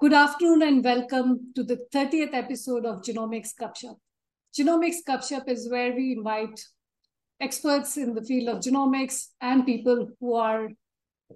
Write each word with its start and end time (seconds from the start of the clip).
Good 0.00 0.14
afternoon 0.14 0.62
and 0.62 0.82
welcome 0.82 1.52
to 1.54 1.62
the 1.62 1.76
30th 1.92 2.32
episode 2.32 2.86
of 2.86 3.02
Genomics 3.02 3.50
Gupshup. 3.60 3.98
Genomics 4.58 5.04
Gupshup 5.06 5.46
is 5.46 5.70
where 5.70 5.92
we 5.94 6.12
invite 6.12 6.58
experts 7.38 7.98
in 7.98 8.14
the 8.14 8.22
field 8.22 8.48
of 8.48 8.62
genomics 8.62 9.26
and 9.42 9.66
people 9.66 10.08
who 10.18 10.36
are 10.36 10.70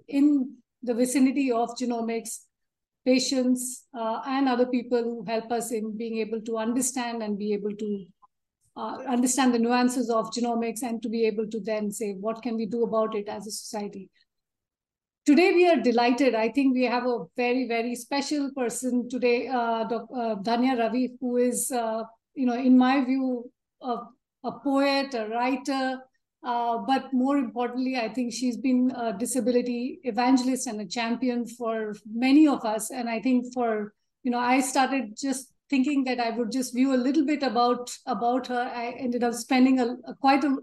in 0.07 0.55
the 0.81 0.95
vicinity 0.95 1.51
of 1.51 1.77
genomics, 1.79 2.39
patients, 3.05 3.85
uh, 3.95 4.21
and 4.25 4.49
other 4.49 4.65
people 4.65 5.03
who 5.03 5.23
help 5.27 5.51
us 5.51 5.71
in 5.71 5.95
being 5.95 6.17
able 6.17 6.41
to 6.41 6.57
understand 6.57 7.21
and 7.21 7.37
be 7.37 7.53
able 7.53 7.75
to 7.77 8.05
uh, 8.77 8.97
understand 9.07 9.53
the 9.53 9.59
nuances 9.59 10.09
of 10.09 10.31
genomics 10.31 10.81
and 10.81 11.03
to 11.03 11.09
be 11.09 11.27
able 11.27 11.47
to 11.51 11.59
then 11.59 11.91
say, 11.91 12.13
what 12.13 12.41
can 12.41 12.55
we 12.55 12.65
do 12.65 12.83
about 12.83 13.13
it 13.13 13.27
as 13.27 13.45
a 13.45 13.51
society? 13.51 14.09
Today 15.25 15.53
we 15.53 15.67
are 15.67 15.77
delighted. 15.77 16.35
I 16.35 16.49
think 16.49 16.75
we 16.75 16.83
have 16.83 17.07
a 17.07 17.25
very, 17.35 17.67
very 17.67 17.95
special 17.95 18.51
person 18.55 19.09
today, 19.09 19.47
uh, 19.47 19.85
uh, 19.85 20.35
Dhanya 20.35 20.77
Ravi, 20.77 21.17
who 21.19 21.37
is, 21.37 21.71
uh, 21.71 22.03
you 22.35 22.45
know, 22.45 22.53
in 22.53 22.77
my 22.77 23.03
view, 23.03 23.51
a, 23.81 24.01
a 24.43 24.51
poet, 24.59 25.15
a 25.15 25.27
writer, 25.29 25.97
uh, 26.43 26.77
but 26.77 27.11
more 27.11 27.39
importantly, 27.39 27.97
I 27.97 28.09
think 28.09 28.33
she's 28.33 28.57
been 28.57 28.91
a 28.95 29.17
disability 29.17 29.99
evangelist 30.03 30.67
and 30.67 30.79
a 30.79 30.85
champion 30.85 31.47
for 31.47 31.95
many 32.13 32.47
of 32.47 32.63
us. 32.63 32.91
And 32.91 33.09
I 33.09 33.19
think 33.19 33.51
for, 33.51 33.93
you 34.21 34.29
know, 34.29 34.37
I 34.37 34.59
started 34.59 35.17
just 35.19 35.51
thinking 35.71 36.03
that 36.03 36.19
I 36.19 36.29
would 36.29 36.51
just 36.51 36.75
view 36.75 36.93
a 36.93 37.01
little 37.01 37.25
bit 37.25 37.41
about 37.41 37.89
about 38.05 38.45
her. 38.45 38.71
I 38.71 38.91
ended 38.99 39.23
up 39.23 39.33
spending 39.33 39.79
a, 39.79 39.95
a 40.05 40.13
quite 40.21 40.43
a 40.43 40.55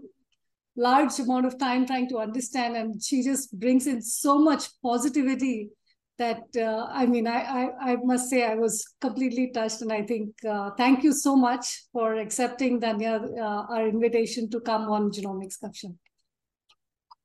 large 0.75 1.19
amount 1.19 1.45
of 1.45 1.57
time 1.59 1.85
trying 1.85 2.09
to 2.09 2.17
understand 2.17 2.75
and 2.75 3.01
she 3.03 3.23
just 3.23 3.57
brings 3.59 3.87
in 3.87 4.01
so 4.01 4.37
much 4.39 4.69
positivity 4.81 5.69
that 6.17 6.43
uh, 6.57 6.87
i 6.91 7.05
mean 7.05 7.27
I, 7.27 7.39
I, 7.59 7.91
I 7.91 7.95
must 8.03 8.29
say 8.29 8.43
i 8.43 8.55
was 8.55 8.85
completely 9.01 9.51
touched 9.51 9.81
and 9.81 9.91
i 9.91 10.01
think 10.01 10.33
uh, 10.47 10.71
thank 10.77 11.03
you 11.03 11.11
so 11.11 11.35
much 11.35 11.85
for 11.91 12.15
accepting 12.15 12.79
Dhanya 12.79 13.13
uh, 13.37 13.73
our 13.73 13.87
invitation 13.87 14.49
to 14.51 14.59
come 14.59 14.89
on 14.89 15.11
genomics 15.11 15.59
Gupshup 15.63 15.95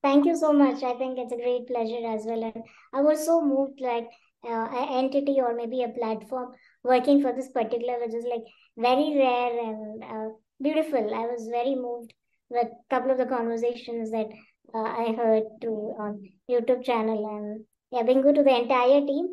thank 0.03 0.27
you 0.27 0.37
so 0.37 0.53
much. 0.53 0.83
I 0.83 0.94
think 0.94 1.19
it's 1.19 1.33
a 1.33 1.37
great 1.37 1.67
pleasure 1.67 2.06
as 2.06 2.25
well. 2.25 2.44
And 2.44 2.62
i 2.94 3.00
was 3.00 3.25
so 3.25 3.41
moved 3.42 3.81
like 3.81 4.09
uh, 4.44 4.67
an 4.81 4.89
entity 5.05 5.37
or 5.41 5.55
maybe 5.55 5.83
a 5.83 5.89
platform 5.89 6.53
working 6.84 7.20
for 7.20 7.33
this 7.33 7.50
particular 7.50 7.98
which 8.00 8.15
is 8.15 8.25
like 8.25 8.44
very 8.77 9.17
rare 9.17 9.59
and 9.69 10.05
uh, 10.05 10.28
beautiful. 10.62 11.15
I 11.15 11.27
was 11.27 11.48
very 11.50 11.75
moved 11.75 12.15
a 12.50 12.64
couple 12.91 13.10
of 13.10 13.18
the 13.18 13.27
conversations 13.27 14.10
that 14.10 14.28
uh, 14.74 14.78
I 14.78 15.14
heard 15.16 15.44
through 15.60 15.96
on 15.98 16.22
YouTube 16.50 16.84
channel 16.84 17.27
and 17.27 17.64
yeah, 17.91 18.02
being 18.02 18.22
good 18.22 18.34
to 18.36 18.42
the 18.42 18.56
entire 18.62 19.00
team 19.00 19.28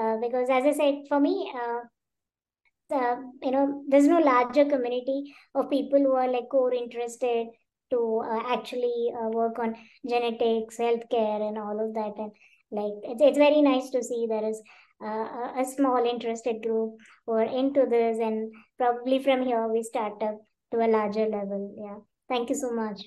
uh, 0.00 0.16
because 0.20 0.48
as 0.50 0.64
I 0.64 0.72
said, 0.72 0.94
for 1.08 1.20
me, 1.20 1.52
uh, 1.54 3.16
you 3.42 3.50
know, 3.50 3.84
there's 3.88 4.08
no 4.08 4.18
larger 4.18 4.64
community 4.64 5.32
of 5.54 5.70
people 5.70 5.98
who 5.98 6.12
are 6.12 6.30
like 6.30 6.48
core 6.50 6.74
interested 6.74 7.46
to 7.90 8.22
uh, 8.24 8.52
actually 8.52 9.12
uh, 9.14 9.28
work 9.28 9.58
on 9.58 9.76
genetics, 10.08 10.78
healthcare, 10.78 11.48
and 11.48 11.58
all 11.58 11.78
of 11.84 11.94
that. 11.94 12.14
And 12.16 12.32
like, 12.70 12.92
it's, 13.04 13.22
it's 13.22 13.38
very 13.38 13.62
nice 13.62 13.90
to 13.90 14.02
see 14.02 14.26
there 14.28 14.48
is 14.48 14.60
uh, 15.04 15.60
a 15.60 15.64
small 15.64 16.04
interested 16.04 16.62
group 16.62 16.96
who 17.26 17.32
are 17.32 17.44
into 17.44 17.86
this, 17.88 18.18
and 18.18 18.52
probably 18.78 19.22
from 19.22 19.44
here 19.44 19.66
we 19.68 19.82
start 19.82 20.22
up 20.22 20.40
to 20.72 20.78
a 20.78 20.88
larger 20.88 21.26
level. 21.26 21.74
Yeah. 21.76 22.09
Thank 22.30 22.48
you 22.48 22.54
so 22.54 22.70
much. 22.72 23.02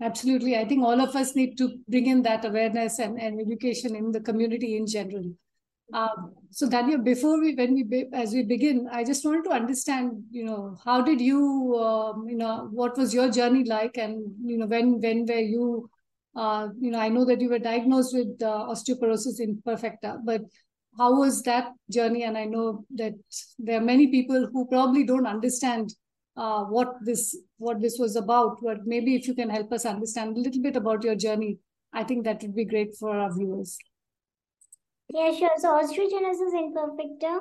Absolutely. 0.00 0.56
I 0.56 0.64
think 0.64 0.84
all 0.84 1.00
of 1.00 1.14
us 1.14 1.34
need 1.36 1.58
to 1.58 1.78
bring 1.88 2.06
in 2.06 2.22
that 2.22 2.44
awareness 2.44 2.98
and, 2.98 3.20
and 3.20 3.40
education 3.40 3.94
in 3.94 4.12
the 4.12 4.20
community 4.20 4.76
in 4.76 4.86
general. 4.86 5.32
Um, 5.92 6.34
so 6.50 6.68
Dhanya, 6.68 7.02
before 7.04 7.40
we, 7.40 7.54
when 7.54 7.74
we, 7.74 8.06
as 8.12 8.32
we 8.32 8.44
begin, 8.44 8.88
I 8.90 9.04
just 9.04 9.24
wanted 9.24 9.44
to 9.44 9.50
understand, 9.50 10.22
you 10.30 10.44
know, 10.44 10.78
how 10.84 11.02
did 11.02 11.20
you, 11.20 11.76
um, 11.76 12.26
you 12.28 12.36
know, 12.36 12.68
what 12.72 12.96
was 12.96 13.12
your 13.12 13.30
journey 13.30 13.64
like, 13.64 13.98
and 13.98 14.24
you 14.42 14.56
know, 14.56 14.66
when 14.66 15.00
when 15.00 15.26
were 15.26 15.34
you, 15.34 15.90
uh, 16.34 16.68
you 16.80 16.92
know, 16.92 16.98
I 16.98 17.10
know 17.10 17.26
that 17.26 17.42
you 17.42 17.50
were 17.50 17.58
diagnosed 17.58 18.14
with 18.14 18.42
uh, 18.42 18.68
osteoporosis 18.70 19.40
imperfecta, 19.40 20.18
but 20.24 20.40
how 20.96 21.18
was 21.18 21.42
that 21.42 21.72
journey? 21.90 22.22
And 22.24 22.38
I 22.38 22.46
know 22.46 22.86
that 22.94 23.12
there 23.58 23.78
are 23.78 23.84
many 23.84 24.06
people 24.06 24.48
who 24.50 24.66
probably 24.68 25.04
don't 25.04 25.26
understand 25.26 25.92
uh, 26.36 26.64
what 26.64 26.94
this 27.04 27.36
what 27.58 27.80
this 27.80 27.98
was 27.98 28.16
about. 28.16 28.58
But 28.62 28.86
maybe 28.86 29.14
if 29.14 29.26
you 29.26 29.34
can 29.34 29.50
help 29.50 29.72
us 29.72 29.84
understand 29.84 30.36
a 30.36 30.40
little 30.40 30.62
bit 30.62 30.76
about 30.76 31.04
your 31.04 31.14
journey, 31.14 31.58
I 31.92 32.04
think 32.04 32.24
that 32.24 32.42
would 32.42 32.54
be 32.54 32.64
great 32.64 32.94
for 32.98 33.10
our 33.10 33.32
viewers. 33.32 33.78
Yeah, 35.08 35.32
sure. 35.32 35.50
So 35.58 35.72
osteogenesis 35.72 36.54
imperfecta, 36.54 37.40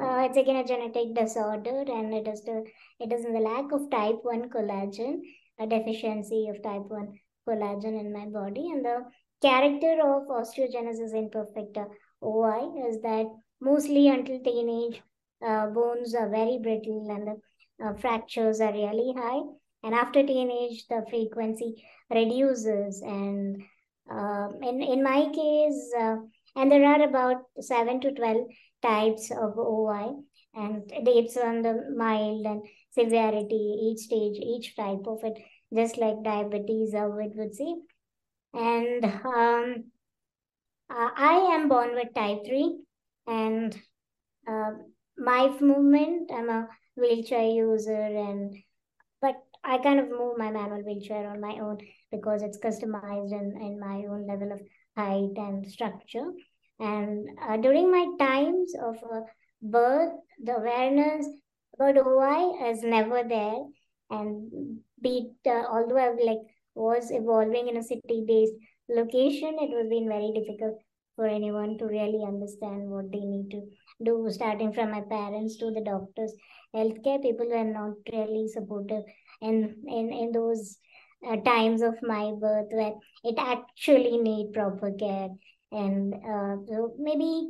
uh, 0.00 0.26
it's 0.26 0.36
again 0.36 0.56
a 0.56 0.64
genetic 0.64 1.14
disorder, 1.14 1.84
and 1.88 2.14
it 2.14 2.28
is 2.28 2.42
the 2.42 2.64
it 3.00 3.12
is 3.12 3.24
in 3.24 3.32
the 3.32 3.40
lack 3.40 3.72
of 3.72 3.90
type 3.90 4.20
one 4.22 4.48
collagen, 4.50 5.20
a 5.58 5.66
deficiency 5.66 6.48
of 6.48 6.62
type 6.62 6.86
one 6.86 7.14
collagen 7.48 7.98
in 7.98 8.12
my 8.12 8.26
body, 8.26 8.70
and 8.70 8.84
the 8.84 9.04
character 9.42 9.94
of 10.04 10.28
osteogenesis 10.28 11.12
imperfecta 11.12 11.86
(OI) 12.22 12.88
is 12.88 13.00
that 13.02 13.26
mostly 13.60 14.08
until 14.08 14.38
teenage, 14.40 15.02
uh, 15.44 15.66
bones 15.66 16.14
are 16.14 16.28
very 16.28 16.58
brittle 16.58 17.08
and 17.10 17.26
the 17.26 17.36
uh, 17.84 17.94
fractures 17.94 18.60
are 18.60 18.72
really 18.72 19.14
high. 19.16 19.42
And 19.82 19.94
after 19.94 20.24
teenage, 20.24 20.86
the 20.88 21.04
frequency 21.08 21.84
reduces. 22.10 23.00
And 23.02 23.62
uh, 24.10 24.48
in, 24.62 24.82
in 24.82 25.02
my 25.02 25.28
case, 25.32 25.92
uh, 25.98 26.16
and 26.56 26.72
there 26.72 26.84
are 26.84 27.02
about 27.02 27.42
7 27.60 28.00
to 28.00 28.12
12 28.12 28.48
types 28.82 29.30
of 29.30 29.58
OI, 29.58 30.12
and 30.54 30.82
it's 30.90 31.36
on 31.36 31.62
the 31.62 31.84
mild 31.96 32.46
and 32.46 32.62
severity, 32.90 33.78
each 33.82 34.00
stage, 34.00 34.38
each 34.42 34.74
type 34.74 35.06
of 35.06 35.22
it, 35.22 35.38
just 35.72 35.98
like 35.98 36.24
diabetes, 36.24 36.94
how 36.94 37.16
it 37.18 37.32
would 37.36 37.54
say. 37.54 37.74
And 38.54 39.04
um, 39.04 39.84
uh, 40.90 41.10
I 41.16 41.50
am 41.52 41.68
born 41.68 41.94
with 41.94 42.14
type 42.14 42.40
3, 42.46 42.76
and 43.28 43.78
uh, 44.48 44.70
my 45.16 45.54
movement, 45.60 46.30
I'm 46.34 46.48
a 46.48 46.68
wheelchair 46.98 47.48
user 47.48 48.02
and 48.02 48.54
but 49.20 49.36
I 49.64 49.78
kind 49.78 50.00
of 50.00 50.08
move 50.10 50.38
my 50.38 50.50
manual 50.50 50.82
wheelchair 50.82 51.28
on 51.28 51.40
my 51.40 51.58
own 51.60 51.78
because 52.10 52.42
it's 52.42 52.58
customized 52.58 53.32
in, 53.32 53.60
in 53.60 53.80
my 53.80 54.04
own 54.08 54.26
level 54.26 54.52
of 54.52 54.60
height 54.96 55.36
and 55.36 55.66
structure. 55.70 56.26
And 56.78 57.28
uh, 57.42 57.56
during 57.56 57.90
my 57.90 58.06
times 58.18 58.72
of 58.80 58.96
uh, 58.96 59.20
birth, 59.60 60.12
the 60.42 60.56
awareness 60.56 61.26
about 61.74 61.98
OI 61.98 62.70
is 62.70 62.82
never 62.82 63.24
there. 63.28 63.58
And 64.10 64.78
be 65.02 65.32
uh, 65.46 65.64
although 65.68 65.98
I 65.98 66.10
like 66.24 66.38
was 66.74 67.10
evolving 67.10 67.68
in 67.68 67.76
a 67.76 67.82
city-based 67.82 68.54
location, 68.88 69.56
it 69.60 69.70
was 69.70 69.88
been 69.90 70.08
very 70.08 70.32
difficult 70.32 70.78
for 71.16 71.26
anyone 71.26 71.76
to 71.78 71.86
really 71.86 72.22
understand 72.24 72.88
what 72.88 73.10
they 73.10 73.18
need 73.18 73.50
to 73.50 73.62
do, 74.04 74.28
starting 74.30 74.72
from 74.72 74.92
my 74.92 75.00
parents 75.00 75.56
to 75.58 75.72
the 75.72 75.82
doctors 75.82 76.32
healthcare 76.74 77.20
people 77.22 77.46
were 77.48 77.64
not 77.64 77.94
really 78.12 78.48
supportive 78.48 79.04
in 79.40 79.76
in, 79.86 80.12
in 80.12 80.32
those 80.32 80.78
uh, 81.26 81.36
times 81.36 81.82
of 81.82 81.94
my 82.02 82.32
birth 82.40 82.68
where 82.70 82.94
it 83.24 83.34
actually 83.38 84.18
need 84.18 84.52
proper 84.52 84.92
care. 84.92 85.28
And 85.72 86.14
uh, 86.14 86.56
so 86.66 86.94
maybe 86.98 87.48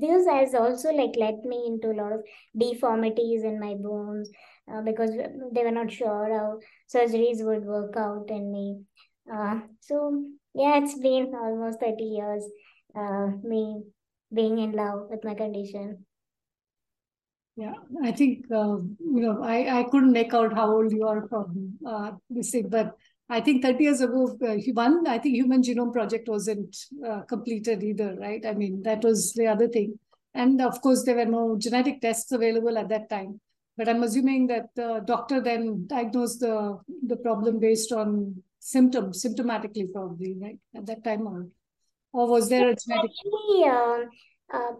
this 0.00 0.26
has 0.26 0.54
also 0.54 0.90
like 0.92 1.16
led 1.16 1.44
me 1.44 1.64
into 1.66 1.90
a 1.90 1.98
lot 2.00 2.12
of 2.12 2.20
deformities 2.58 3.44
in 3.44 3.60
my 3.60 3.74
bones 3.74 4.30
uh, 4.72 4.82
because 4.82 5.10
they 5.52 5.62
were 5.64 5.70
not 5.70 5.92
sure 5.92 6.28
how 6.32 6.58
surgeries 6.92 7.44
would 7.44 7.64
work 7.64 7.94
out 7.96 8.26
in 8.30 8.52
me. 8.52 8.80
Uh, 9.32 9.60
so 9.80 10.24
yeah 10.54 10.78
it's 10.78 10.98
been 10.98 11.32
almost 11.34 11.80
30 11.80 12.04
years 12.04 12.44
uh, 12.96 13.26
me 13.42 13.82
being 14.34 14.58
in 14.58 14.72
love 14.72 15.08
with 15.10 15.22
my 15.24 15.34
condition 15.34 16.04
yeah, 17.58 17.74
I 18.04 18.12
think 18.12 18.46
uh, 18.52 18.76
you 19.16 19.22
know 19.22 19.42
I, 19.42 19.80
I 19.80 19.82
couldn't 19.90 20.12
make 20.12 20.32
out 20.32 20.54
how 20.54 20.70
old 20.70 20.92
you 20.92 21.04
are 21.08 21.26
from 21.26 21.76
uh, 21.84 22.12
this 22.30 22.50
thing, 22.50 22.68
but 22.68 22.96
I 23.28 23.40
think 23.40 23.62
30 23.62 23.82
years 23.82 24.00
ago, 24.00 24.38
uh, 24.46 24.54
one 24.74 25.06
I 25.08 25.18
think 25.18 25.34
Human 25.34 25.62
Genome 25.62 25.92
Project 25.92 26.28
wasn't 26.28 26.76
uh, 27.04 27.22
completed 27.22 27.82
either, 27.82 28.16
right? 28.20 28.46
I 28.46 28.54
mean 28.54 28.82
that 28.84 29.02
was 29.02 29.32
the 29.32 29.48
other 29.48 29.66
thing, 29.66 29.98
and 30.34 30.62
of 30.62 30.80
course 30.80 31.02
there 31.02 31.16
were 31.16 31.24
no 31.24 31.56
genetic 31.58 32.00
tests 32.00 32.30
available 32.30 32.78
at 32.78 32.88
that 32.90 33.10
time. 33.10 33.40
But 33.76 33.88
I'm 33.88 34.04
assuming 34.04 34.46
that 34.46 34.68
the 34.76 35.02
doctor 35.04 35.40
then 35.40 35.84
diagnosed 35.88 36.38
the 36.38 36.78
the 37.08 37.16
problem 37.16 37.58
based 37.58 37.90
on 37.90 38.40
symptoms, 38.60 39.24
symptomatically 39.24 39.92
probably, 39.92 40.36
right? 40.40 40.58
At 40.76 40.86
that 40.86 41.02
time, 41.02 41.26
or 41.26 41.48
or 42.12 42.30
was 42.30 42.48
there 42.48 42.68
a 42.68 42.76
genetic? 42.76 43.10
Actually, 43.10 44.08
uh, 44.52 44.72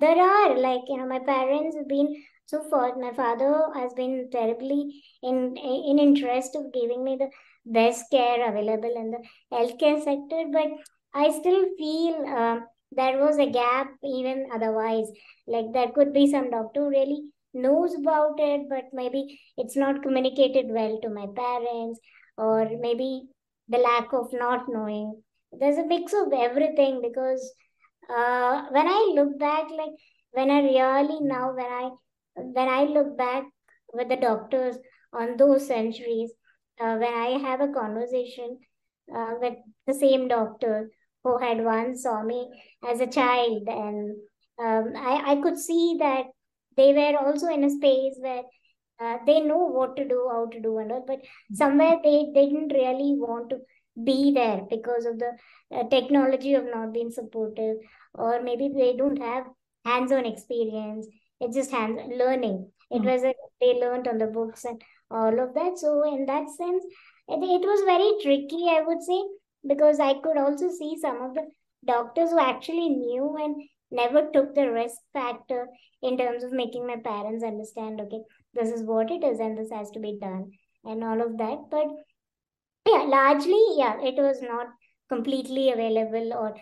there 0.00 0.20
are 0.20 0.58
like 0.58 0.82
you 0.88 0.96
know 0.96 1.06
my 1.06 1.20
parents 1.20 1.76
have 1.76 1.88
been 1.88 2.08
so 2.46 2.62
for 2.70 2.96
my 2.96 3.12
father 3.12 3.52
has 3.74 3.92
been 3.94 4.28
terribly 4.30 5.02
in 5.22 5.56
in 5.56 5.98
interest 5.98 6.56
of 6.56 6.72
giving 6.72 7.04
me 7.04 7.16
the 7.16 7.30
best 7.64 8.10
care 8.10 8.48
available 8.48 8.94
in 9.02 9.10
the 9.10 9.22
healthcare 9.52 10.02
sector 10.02 10.42
but 10.52 10.68
i 11.14 11.30
still 11.30 11.64
feel 11.78 12.14
uh, 12.26 12.58
there 12.94 13.18
was 13.18 13.38
a 13.38 13.50
gap 13.50 13.88
even 14.04 14.48
otherwise. 14.54 15.06
Like 15.46 15.72
there 15.72 15.90
could 15.94 16.12
be 16.12 16.30
some 16.30 16.50
doctor 16.50 16.88
really 16.88 17.22
knows 17.54 17.94
about 17.94 18.34
it, 18.38 18.68
but 18.68 18.84
maybe 18.92 19.40
it's 19.56 19.76
not 19.76 20.02
communicated 20.02 20.66
well 20.68 20.98
to 21.00 21.08
my 21.08 21.26
parents, 21.34 22.00
or 22.36 22.68
maybe 22.80 23.28
the 23.68 23.78
lack 23.78 24.12
of 24.12 24.32
not 24.32 24.66
knowing. 24.68 25.22
There's 25.52 25.78
a 25.78 25.86
mix 25.86 26.12
of 26.12 26.32
everything 26.32 27.00
because 27.02 27.52
uh, 28.14 28.66
when 28.70 28.86
I 28.88 29.12
look 29.14 29.38
back, 29.38 29.70
like 29.70 29.96
when 30.32 30.50
I 30.50 30.60
really 30.60 31.20
now 31.20 31.54
when 31.54 31.66
I 31.66 31.90
when 32.36 32.68
I 32.68 32.84
look 32.84 33.16
back 33.16 33.44
with 33.92 34.08
the 34.08 34.16
doctors 34.16 34.76
on 35.12 35.36
those 35.36 35.66
centuries, 35.66 36.32
uh, 36.80 36.96
when 36.96 37.12
I 37.12 37.38
have 37.38 37.60
a 37.60 37.72
conversation 37.72 38.58
uh, 39.14 39.34
with 39.40 39.54
the 39.86 39.94
same 39.94 40.28
doctor 40.28 40.90
who 41.24 41.38
had 41.38 41.64
once 41.64 42.02
saw 42.02 42.22
me 42.22 42.48
as 42.88 43.00
a 43.00 43.06
child, 43.06 43.68
and 43.68 44.16
um, 44.58 44.92
I 44.96 45.32
I 45.32 45.36
could 45.42 45.58
see 45.58 45.96
that 45.98 46.26
they 46.76 46.92
were 46.92 47.18
also 47.18 47.48
in 47.48 47.64
a 47.64 47.70
space 47.70 48.16
where 48.20 48.42
uh, 49.00 49.18
they 49.26 49.40
know 49.40 49.58
what 49.58 49.96
to 49.96 50.06
do, 50.06 50.28
how 50.30 50.46
to 50.46 50.60
do, 50.60 50.78
and 50.78 50.92
all, 50.92 51.04
but 51.06 51.20
somewhere 51.52 51.96
they, 52.02 52.26
didn't 52.34 52.72
really 52.72 53.14
want 53.18 53.50
to 53.50 53.58
be 54.04 54.32
there 54.32 54.62
because 54.70 55.04
of 55.04 55.18
the 55.18 55.32
uh, 55.74 55.84
technology 55.88 56.54
of 56.54 56.64
not 56.64 56.92
being 56.92 57.10
supportive, 57.10 57.76
or 58.14 58.42
maybe 58.42 58.70
they 58.74 58.94
don't 58.96 59.20
have 59.20 59.46
hands-on 59.84 60.26
experience. 60.26 61.06
It's 61.40 61.56
just 61.56 61.70
hands 61.70 62.00
learning. 62.16 62.70
It 62.90 63.02
mm. 63.02 63.12
was 63.12 63.22
a, 63.24 63.34
they 63.60 63.80
learned 63.80 64.08
on 64.08 64.18
the 64.18 64.26
books 64.26 64.64
and 64.64 64.80
all 65.10 65.40
of 65.40 65.54
that. 65.54 65.78
So 65.78 66.02
in 66.12 66.26
that 66.26 66.48
sense, 66.50 66.84
it, 67.28 67.42
it 67.42 67.62
was 67.66 67.84
very 67.84 68.12
tricky, 68.22 68.68
I 68.68 68.82
would 68.86 69.02
say, 69.02 69.22
because 69.66 70.00
I 70.00 70.14
could 70.14 70.36
also 70.36 70.68
see 70.70 70.96
some 71.00 71.22
of 71.22 71.34
the 71.34 71.46
doctors 71.84 72.30
who 72.30 72.38
actually 72.38 72.88
knew 72.90 73.36
and 73.38 73.56
never 73.90 74.30
took 74.32 74.54
the 74.54 74.70
risk 74.70 74.96
factor 75.12 75.68
in 76.02 76.16
terms 76.16 76.42
of 76.42 76.52
making 76.52 76.86
my 76.86 76.96
parents 76.96 77.44
understand 77.44 78.00
okay 78.00 78.20
this 78.54 78.70
is 78.70 78.82
what 78.82 79.10
it 79.10 79.22
is 79.22 79.38
and 79.38 79.56
this 79.56 79.70
has 79.70 79.90
to 79.90 80.00
be 80.00 80.18
done 80.20 80.50
and 80.84 81.04
all 81.04 81.20
of 81.20 81.36
that 81.38 81.58
but 81.70 81.86
yeah 82.86 83.02
largely 83.02 83.62
yeah 83.76 84.00
it 84.00 84.14
was 84.16 84.40
not 84.42 84.68
completely 85.08 85.70
available 85.70 86.32
or 86.32 86.54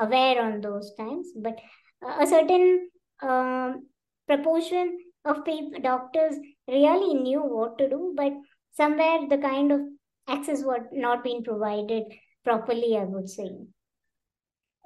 aware 0.00 0.42
on 0.42 0.60
those 0.60 0.92
times 0.98 1.28
but 1.36 1.58
uh, 2.06 2.16
a 2.20 2.26
certain 2.26 2.88
um, 3.22 3.86
proportion 4.26 4.98
of 5.24 5.44
people 5.44 5.80
doctors 5.82 6.34
really 6.68 7.14
knew 7.14 7.40
what 7.40 7.78
to 7.78 7.88
do 7.88 8.12
but 8.16 8.32
somewhere 8.72 9.20
the 9.28 9.38
kind 9.38 9.72
of 9.72 9.80
access 10.28 10.62
was 10.62 10.80
not 10.92 11.22
being 11.22 11.42
provided 11.44 12.04
properly 12.44 12.96
i 12.96 13.04
would 13.04 13.28
say. 13.28 13.50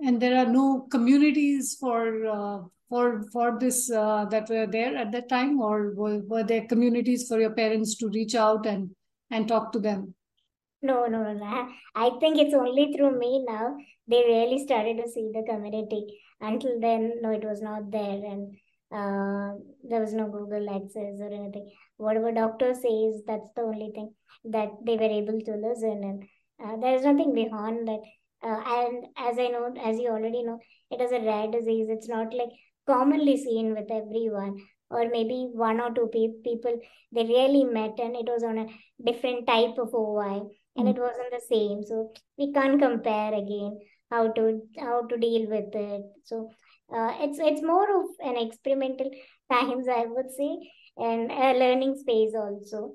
And 0.00 0.22
there 0.22 0.36
are 0.38 0.46
no 0.46 0.86
communities 0.92 1.76
for 1.80 2.24
uh, 2.26 2.58
for 2.88 3.22
for 3.32 3.58
this 3.58 3.90
uh, 3.90 4.26
that 4.26 4.48
were 4.48 4.66
there 4.66 4.96
at 4.96 5.10
that 5.12 5.28
time 5.28 5.60
or 5.60 5.92
were, 5.94 6.20
were 6.20 6.44
there 6.44 6.66
communities 6.66 7.26
for 7.26 7.40
your 7.40 7.50
parents 7.50 7.96
to 7.96 8.08
reach 8.08 8.34
out 8.34 8.64
and 8.66 8.90
and 9.30 9.48
talk 9.48 9.72
to 9.72 9.80
them 9.80 10.14
no 10.82 11.06
no 11.06 11.32
no. 11.32 11.69
I 11.94 12.10
think 12.20 12.38
it's 12.38 12.54
only 12.54 12.92
through 12.92 13.19
me 13.19 13.44
now 13.46 13.76
they 14.06 14.25
really 14.26 14.58
started 14.64 14.96
to 14.98 15.08
see 15.08 15.30
the 15.32 15.42
community. 15.48 16.20
Until 16.40 16.80
then 16.80 17.20
no 17.22 17.30
it 17.30 17.44
was 17.44 17.60
not 17.62 17.90
there. 17.90 18.20
And 18.32 18.56
uh, 18.90 19.58
there 19.88 20.00
was 20.00 20.14
no 20.14 20.28
google 20.28 20.69
access 20.75 21.20
or 21.20 21.32
anything. 21.32 21.70
Whatever 21.96 22.32
doctor 22.32 22.75
says 22.75 23.22
that's 23.26 23.50
the 23.54 23.62
only 23.62 23.90
thing 23.94 24.14
that 24.44 24.70
they 24.86 24.96
were 24.96 25.14
able 25.20 25.40
to 25.40 25.52
listen. 25.56 26.04
And 26.10 26.25
uh, 26.64 26.76
there's 26.80 27.02
nothing 27.04 27.34
beyond 27.34 27.88
that. 27.88 28.00
Uh, 28.42 28.62
and 28.66 29.06
as 29.16 29.38
I 29.38 29.48
know, 29.48 29.75
as 29.84 29.98
you 29.98 30.08
already 30.10 30.42
know, 30.44 30.60
it 30.90 31.00
is 31.00 31.10
a 31.12 31.20
rare 31.20 31.50
disease. 31.50 31.88
It's 31.90 32.08
not 32.08 32.32
like 32.32 32.50
commonly 32.86 33.36
seen 33.36 33.75
with 33.75 33.90
everyone, 33.90 34.56
or 34.90 35.08
maybe 35.10 35.48
one 35.52 35.80
or 35.80 35.90
two 35.92 36.08
pe- 36.12 36.40
people 36.44 36.78
they 37.12 37.25
really 37.25 37.64
met, 37.64 37.98
and 37.98 38.14
it 38.16 38.26
was 38.26 38.44
on 38.44 38.58
a 38.58 38.66
different 39.04 39.46
type 39.46 39.76
of 39.78 39.94
OI, 39.94 40.42
and 40.78 40.88
it 40.88 40.98
wasn't 40.98 41.30
the 41.30 41.42
same. 41.48 41.84
So 41.84 42.12
we 42.38 42.52
can't 42.52 42.80
compare 42.80 43.34
again 43.34 43.78
how 44.10 44.32
to 44.32 44.62
how 44.78 45.02
to 45.06 45.16
deal 45.16 45.48
with 45.48 45.75
it. 45.75 46.02
So 46.25 46.50
uh, 46.94 47.12
it's 47.20 47.38
it's 47.38 47.62
more 47.62 47.88
of 48.00 48.06
an 48.20 48.36
experimental 48.36 49.10
times, 49.52 49.88
I 49.88 50.06
would 50.06 50.30
say, 50.30 50.50
and 50.96 51.30
a 51.30 51.58
learning 51.58 51.96
space 51.96 52.34
also. 52.34 52.94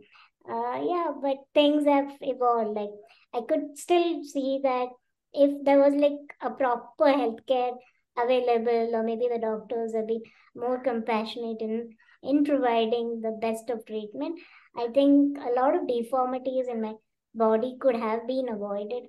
Uh, 0.50 0.82
yeah, 0.84 1.12
but 1.22 1.38
things 1.54 1.86
have 1.86 2.12
evolved. 2.22 2.76
Like 2.76 2.96
I 3.34 3.42
could 3.48 3.78
still 3.78 4.24
see 4.24 4.60
that 4.64 4.88
if 5.34 5.64
there 5.66 5.80
was 5.80 5.94
like 5.96 6.20
a 6.42 6.50
proper 6.52 7.06
healthcare 7.06 7.74
available 8.18 8.96
or 8.96 9.04
maybe 9.04 9.28
the 9.32 9.40
doctors 9.40 9.94
have 9.96 10.08
been 10.08 10.22
more 10.56 10.80
compassionate 10.80 11.62
in 11.62 11.96
in 12.22 12.44
providing 12.46 13.22
the 13.22 13.32
best 13.42 13.70
of 13.72 13.86
treatment 13.88 14.40
i 14.78 14.88
think 14.98 15.38
a 15.38 15.52
lot 15.60 15.76
of 15.76 15.88
deformities 15.88 16.68
in 16.68 16.80
my 16.82 16.94
body 17.34 17.76
could 17.80 17.96
have 17.96 18.28
been 18.28 18.50
avoided 18.50 19.04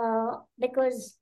uh, 0.00 0.36
because 0.58 1.16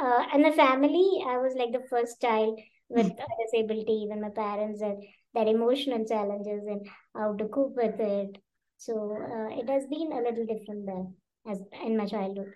uh, 0.00 0.24
in 0.34 0.42
the 0.42 0.52
family 0.52 1.24
i 1.26 1.36
was 1.36 1.54
like 1.56 1.72
the 1.72 1.86
first 1.90 2.20
child 2.20 2.58
with 2.88 3.06
a 3.06 3.28
disability 3.42 3.92
even 4.04 4.20
my 4.20 4.30
parents 4.30 4.82
had 4.82 4.96
their 5.34 5.46
emotional 5.46 6.04
challenges 6.04 6.62
and 6.66 6.86
how 7.14 7.34
to 7.34 7.46
cope 7.48 7.74
with 7.76 7.98
it 7.98 8.36
so 8.76 9.16
uh, 9.34 9.48
it 9.60 9.68
has 9.68 9.86
been 9.86 10.12
a 10.12 10.24
little 10.28 10.46
different 10.46 10.86
there 10.86 11.06
as 11.52 11.60
in 11.84 11.96
my 11.96 12.06
childhood 12.06 12.52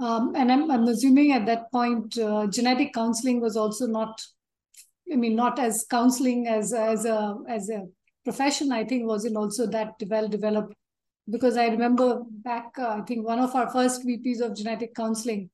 um, 0.00 0.34
and 0.36 0.52
I'm, 0.52 0.70
I'm 0.70 0.84
assuming 0.84 1.32
at 1.32 1.46
that 1.46 1.72
point, 1.72 2.16
uh, 2.18 2.46
genetic 2.46 2.92
counseling 2.94 3.40
was 3.40 3.56
also 3.56 3.86
not, 3.86 4.20
I 5.12 5.16
mean, 5.16 5.34
not 5.34 5.58
as 5.58 5.86
counseling 5.90 6.46
as 6.46 6.72
as 6.72 7.04
a 7.04 7.36
as 7.48 7.68
a 7.68 7.86
profession. 8.22 8.70
I 8.70 8.84
think 8.84 9.06
wasn't 9.06 9.36
also 9.36 9.66
that 9.66 9.94
well 10.06 10.28
developed, 10.28 10.74
because 11.30 11.56
I 11.56 11.66
remember 11.66 12.22
back, 12.28 12.72
uh, 12.78 12.88
I 12.88 13.00
think 13.02 13.26
one 13.26 13.38
of 13.38 13.54
our 13.54 13.70
first 13.70 14.06
VPs 14.06 14.40
of 14.40 14.56
genetic 14.56 14.94
counseling, 14.94 15.50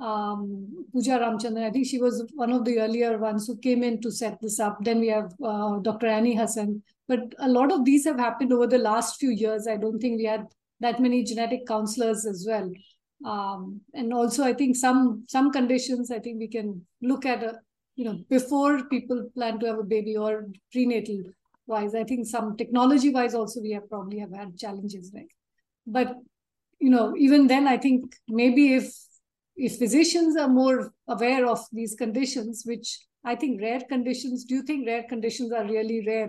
um, 0.00 0.86
Pooja 0.92 1.18
Ramchandran. 1.18 1.66
I 1.66 1.70
think 1.70 1.86
she 1.86 1.98
was 1.98 2.24
one 2.34 2.52
of 2.52 2.64
the 2.64 2.78
earlier 2.80 3.18
ones 3.18 3.46
who 3.46 3.56
came 3.58 3.82
in 3.82 4.00
to 4.02 4.10
set 4.10 4.40
this 4.40 4.60
up. 4.60 4.78
Then 4.80 5.00
we 5.00 5.08
have 5.08 5.32
uh, 5.44 5.78
Dr. 5.78 6.06
Annie 6.06 6.36
Hassan. 6.36 6.82
But 7.08 7.34
a 7.38 7.48
lot 7.48 7.72
of 7.72 7.84
these 7.84 8.04
have 8.04 8.18
happened 8.18 8.52
over 8.52 8.66
the 8.66 8.78
last 8.78 9.18
few 9.18 9.30
years. 9.30 9.66
I 9.66 9.76
don't 9.76 9.98
think 9.98 10.18
we 10.18 10.24
had 10.24 10.46
that 10.80 11.00
many 11.00 11.24
genetic 11.24 11.66
counselors 11.66 12.26
as 12.26 12.46
well 12.48 12.70
um, 13.24 13.80
and 13.94 14.12
also 14.12 14.44
i 14.44 14.52
think 14.52 14.76
some 14.76 15.24
some 15.28 15.50
conditions 15.50 16.10
i 16.10 16.18
think 16.18 16.38
we 16.38 16.48
can 16.48 16.80
look 17.02 17.26
at 17.26 17.42
a, 17.42 17.54
you 17.96 18.04
know 18.04 18.18
before 18.30 18.84
people 18.84 19.28
plan 19.34 19.58
to 19.58 19.66
have 19.66 19.78
a 19.78 19.84
baby 19.84 20.16
or 20.16 20.46
prenatal 20.72 21.22
wise 21.68 21.94
i 21.94 22.04
think 22.04 22.26
some 22.26 22.56
technology 22.56 23.10
wise 23.10 23.34
also 23.34 23.60
we 23.60 23.72
have 23.72 23.88
probably 23.88 24.18
have 24.18 24.32
had 24.32 24.56
challenges 24.58 25.10
right 25.14 25.32
but 25.86 26.14
you 26.80 26.90
know 26.90 27.14
even 27.16 27.46
then 27.46 27.68
i 27.68 27.76
think 27.76 28.16
maybe 28.28 28.74
if 28.74 28.92
if 29.56 29.76
physicians 29.78 30.36
are 30.36 30.48
more 30.48 30.92
aware 31.08 31.46
of 31.46 31.60
these 31.72 31.94
conditions 31.94 32.62
which 32.66 32.98
i 33.24 33.34
think 33.34 33.60
rare 33.60 33.80
conditions 33.88 34.44
do 34.44 34.54
you 34.54 34.62
think 34.62 34.86
rare 34.86 35.04
conditions 35.08 35.52
are 35.52 35.64
really 35.64 36.04
rare 36.06 36.28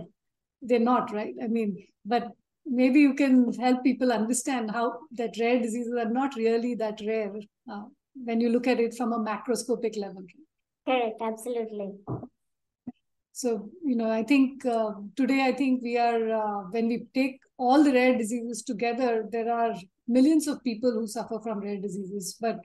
they're 0.62 0.88
not 0.94 1.12
right 1.12 1.36
i 1.44 1.48
mean 1.48 1.78
but 2.06 2.32
maybe 2.66 3.00
you 3.00 3.14
can 3.14 3.52
help 3.54 3.84
people 3.84 4.12
understand 4.12 4.72
how 4.72 4.94
that 5.12 5.38
rare 5.40 5.60
diseases 5.60 5.94
are 5.94 6.10
not 6.10 6.36
really 6.36 6.76
that 6.76 7.00
rare 7.06 7.34
uh, 7.72 7.84
when 8.14 8.40
you 8.40 8.50
look 8.50 8.68
at 8.68 8.80
it 8.80 8.94
from 8.96 9.14
a 9.14 9.20
macroscopic 9.20 9.98
level. 9.98 10.24
Correct, 10.86 11.22
absolutely. 11.22 11.92
So, 13.40 13.70
you 13.86 13.96
know, 13.96 14.12
I 14.12 14.24
think 14.24 14.66
uh, 14.66 14.92
today, 15.16 15.46
I 15.46 15.54
think 15.54 15.82
we 15.82 15.98
are, 15.98 16.30
uh, 16.30 16.64
when 16.72 16.90
we 16.90 17.06
take 17.14 17.40
all 17.58 17.82
the 17.82 17.94
rare 17.94 18.18
diseases 18.18 18.64
together, 18.64 19.30
there 19.32 19.50
are 19.50 19.74
millions 20.10 20.46
of 20.50 20.62
people 20.62 20.92
who 20.92 21.08
suffer 21.08 21.40
from 21.40 21.62
rare 21.62 21.80
diseases. 21.80 22.36
But 22.42 22.58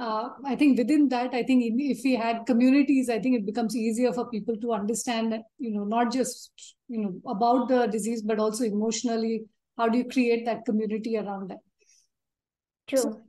uh, 0.00 0.30
I 0.44 0.56
think 0.56 0.76
within 0.76 1.08
that, 1.10 1.34
I 1.34 1.44
think 1.44 1.62
if 1.64 2.00
we 2.02 2.16
had 2.16 2.46
communities, 2.46 3.08
I 3.08 3.20
think 3.20 3.36
it 3.36 3.46
becomes 3.46 3.76
easier 3.76 4.12
for 4.12 4.28
people 4.28 4.56
to 4.56 4.72
understand, 4.72 5.38
you 5.58 5.70
know, 5.70 5.84
not 5.84 6.12
just, 6.12 6.50
you 6.88 7.00
know, 7.00 7.30
about 7.30 7.68
the 7.68 7.86
disease, 7.86 8.20
but 8.20 8.40
also 8.40 8.64
emotionally, 8.64 9.44
how 9.76 9.88
do 9.88 9.98
you 9.98 10.04
create 10.04 10.44
that 10.46 10.64
community 10.64 11.16
around 11.16 11.50
that? 11.50 11.58
True. 12.88 12.98
So, 12.98 13.22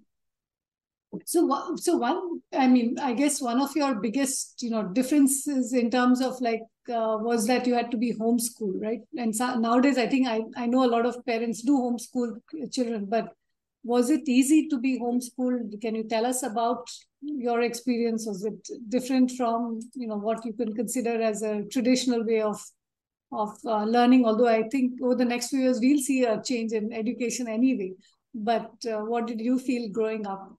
so, 1.26 1.76
so 1.76 1.98
one, 1.98 2.42
I 2.54 2.68
mean, 2.68 3.00
I 3.00 3.14
guess 3.14 3.42
one 3.42 3.60
of 3.62 3.76
your 3.76 3.96
biggest, 3.96 4.62
you 4.62 4.70
know, 4.70 4.84
differences 4.84 5.74
in 5.74 5.90
terms 5.90 6.22
of 6.22 6.40
like 6.40 6.62
uh, 6.88 7.18
was 7.20 7.48
that 7.48 7.66
you 7.66 7.74
had 7.74 7.92
to 7.92 7.98
be 7.98 8.14
homeschooled, 8.14 8.82
right? 8.82 9.02
And 9.18 9.36
so, 9.36 9.56
nowadays, 9.56 9.98
I 9.98 10.08
think 10.08 10.28
I 10.28 10.42
I 10.56 10.68
know 10.68 10.86
a 10.86 10.94
lot 10.94 11.06
of 11.06 11.26
parents 11.26 11.62
do 11.64 11.78
homeschool 11.78 12.40
children, 12.72 13.06
but 13.06 13.34
was 13.84 14.10
it 14.10 14.28
easy 14.28 14.68
to 14.68 14.78
be 14.78 15.00
homeschooled? 15.00 15.82
Can 15.82 15.96
you 15.96 16.04
tell 16.04 16.26
us 16.26 16.44
about 16.44 16.88
your 17.22 17.62
experience? 17.62 18.28
Was 18.28 18.46
it 18.46 18.68
different 18.90 19.32
from 19.32 19.80
you 19.96 20.08
know 20.08 20.18
what 20.18 20.46
you 20.46 20.54
can 20.54 20.76
consider 20.76 21.22
as 21.22 21.42
a 21.42 21.64
traditional 21.72 22.24
way 22.24 22.42
of 22.42 22.62
of 23.32 23.58
uh, 23.66 23.84
learning? 23.84 24.26
Although 24.26 24.48
i 24.48 24.64
think 24.70 25.02
over 25.02 25.16
the 25.16 25.26
next 25.26 25.50
few 25.50 25.60
years 25.60 25.80
we'll 25.80 26.00
see 26.00 26.24
a 26.24 26.42
change 26.44 26.72
in 26.72 26.94
education 26.94 27.48
anyway. 27.48 27.94
But 28.36 28.72
uh, 28.86 29.00
what 29.00 29.26
did 29.26 29.42
you 29.42 29.58
feel 29.58 29.90
growing 29.90 30.28
up 30.28 30.56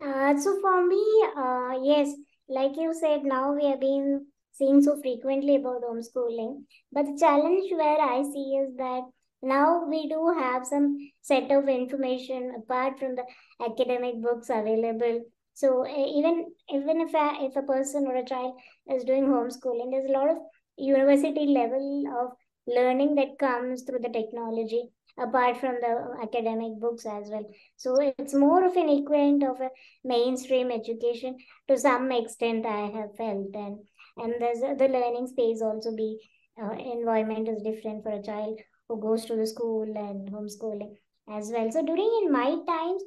Uh, 0.00 0.36
so 0.38 0.58
for 0.60 0.86
me, 0.86 1.04
uh, 1.36 1.78
yes, 1.82 2.14
like 2.48 2.76
you 2.76 2.94
said, 2.94 3.24
now 3.24 3.52
we 3.52 3.66
have 3.66 3.80
been 3.80 4.26
seeing 4.52 4.82
so 4.82 4.98
frequently 5.02 5.56
about 5.56 5.82
homeschooling. 5.82 6.64
But 6.92 7.06
the 7.06 7.18
challenge 7.18 7.70
where 7.72 8.00
I 8.00 8.22
see 8.22 8.56
is 8.62 8.74
that 8.76 9.02
now 9.42 9.84
we 9.86 10.08
do 10.08 10.34
have 10.38 10.66
some 10.66 10.96
set 11.20 11.50
of 11.50 11.68
information 11.68 12.54
apart 12.56 12.98
from 12.98 13.16
the 13.16 13.24
academic 13.62 14.22
books 14.22 14.48
available. 14.50 15.24
So 15.54 15.86
even 15.86 16.52
even 16.70 17.00
if 17.00 17.14
a, 17.14 17.44
if 17.44 17.56
a 17.56 17.62
person 17.62 18.06
or 18.06 18.16
a 18.16 18.24
child 18.24 18.58
is 18.90 19.04
doing 19.04 19.26
homeschooling, 19.26 19.90
there's 19.90 20.08
a 20.08 20.18
lot 20.18 20.30
of 20.30 20.38
university 20.76 21.46
level 21.46 22.04
of 22.20 22.32
learning 22.66 23.14
that 23.16 23.38
comes 23.38 23.82
through 23.82 24.00
the 24.00 24.08
technology 24.08 24.90
apart 25.18 25.56
from 25.58 25.76
the 25.80 26.16
academic 26.22 26.78
books 26.78 27.06
as 27.06 27.30
well. 27.30 27.44
So 27.76 27.96
it's 28.18 28.34
more 28.34 28.64
of 28.64 28.76
an 28.76 28.88
equivalent 28.88 29.42
of 29.42 29.60
a 29.60 29.70
mainstream 30.04 30.70
education 30.70 31.38
to 31.68 31.78
some 31.78 32.12
extent 32.12 32.66
I 32.66 32.86
have 32.98 33.16
felt 33.16 33.54
and 33.54 33.78
and 34.18 34.34
there's 34.40 34.60
the 34.60 34.88
learning 34.88 35.26
space 35.28 35.60
also 35.60 35.94
be 35.94 36.18
uh, 36.62 36.72
environment 36.72 37.48
is 37.48 37.62
different 37.62 38.02
for 38.02 38.12
a 38.12 38.22
child 38.22 38.58
who 38.88 39.00
goes 39.00 39.24
to 39.26 39.36
the 39.36 39.46
school 39.46 39.82
and 39.82 40.30
homeschooling 40.30 40.94
as 41.30 41.50
well. 41.52 41.70
So 41.70 41.84
during 41.84 42.20
in 42.22 42.32
my 42.32 42.56
times, 42.66 43.02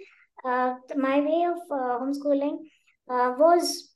uh, 0.45 0.75
my 0.95 1.19
way 1.19 1.45
of 1.45 1.57
uh, 1.71 1.99
homeschooling 1.99 2.57
uh, 3.09 3.33
was 3.37 3.91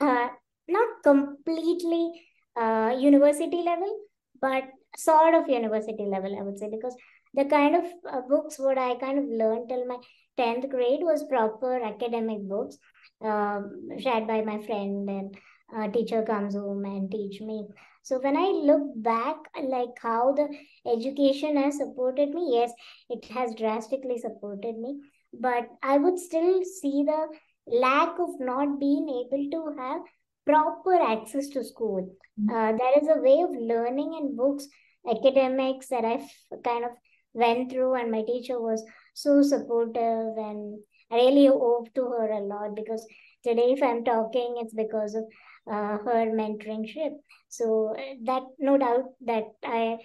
uh, 0.00 0.28
not 0.68 0.88
completely 1.02 2.12
uh, 2.56 2.94
university 2.98 3.62
level, 3.62 3.98
but 4.40 4.64
sort 4.96 5.34
of 5.34 5.48
university 5.48 6.04
level, 6.04 6.36
I 6.38 6.42
would 6.42 6.58
say, 6.58 6.68
because 6.70 6.96
the 7.34 7.44
kind 7.44 7.76
of 7.76 7.84
uh, 8.10 8.20
books 8.28 8.58
what 8.58 8.78
I 8.78 8.94
kind 8.96 9.18
of 9.18 9.24
learned 9.24 9.68
till 9.68 9.86
my 9.86 9.98
10th 10.36 10.68
grade 10.70 11.00
was 11.02 11.24
proper 11.24 11.82
academic 11.82 12.40
books 12.48 12.78
um, 13.22 13.88
shared 13.98 14.26
by 14.26 14.42
my 14.42 14.58
friend 14.64 15.08
and 15.08 15.36
uh, 15.74 15.88
teacher 15.88 16.22
comes 16.22 16.54
home 16.54 16.84
and 16.84 17.10
teach 17.10 17.40
me. 17.40 17.66
So 18.02 18.18
when 18.18 18.36
I 18.36 18.46
look 18.46 18.82
back, 18.96 19.36
like 19.62 19.96
how 20.00 20.32
the 20.32 20.48
education 20.90 21.56
has 21.56 21.78
supported 21.78 22.30
me, 22.30 22.50
yes, 22.52 22.72
it 23.08 23.24
has 23.26 23.54
drastically 23.54 24.18
supported 24.18 24.76
me, 24.76 24.98
but 25.32 25.68
I 25.82 25.98
would 25.98 26.18
still 26.18 26.64
see 26.64 27.04
the 27.04 27.28
lack 27.66 28.18
of 28.18 28.40
not 28.40 28.80
being 28.80 29.08
able 29.08 29.50
to 29.50 29.80
have 29.80 30.02
proper 30.44 30.94
access 30.94 31.48
to 31.50 31.64
school. 31.64 32.12
Mm-hmm. 32.40 32.50
Uh, 32.50 32.72
there 32.76 32.98
is 33.00 33.08
a 33.08 33.20
way 33.20 33.40
of 33.42 33.50
learning 33.50 34.14
in 34.20 34.36
books, 34.36 34.66
academics 35.08 35.88
that 35.88 36.04
I've 36.04 36.28
kind 36.64 36.84
of 36.84 36.90
went 37.34 37.70
through, 37.70 37.94
and 37.94 38.10
my 38.10 38.22
teacher 38.22 38.60
was 38.60 38.84
so 39.14 39.42
supportive, 39.42 40.36
and 40.36 40.80
I 41.10 41.16
really 41.16 41.48
owe 41.48 41.86
to 41.94 42.04
her 42.04 42.30
a 42.30 42.40
lot 42.40 42.74
because 42.74 43.06
today, 43.44 43.72
if 43.72 43.82
I'm 43.82 44.04
talking, 44.04 44.56
it's 44.58 44.74
because 44.74 45.14
of 45.14 45.24
uh, 45.70 45.98
her 45.98 46.26
mentoringship. 46.40 47.12
So 47.48 47.94
that 48.24 48.42
no 48.58 48.78
doubt 48.78 49.04
that 49.26 49.44
I 49.64 49.98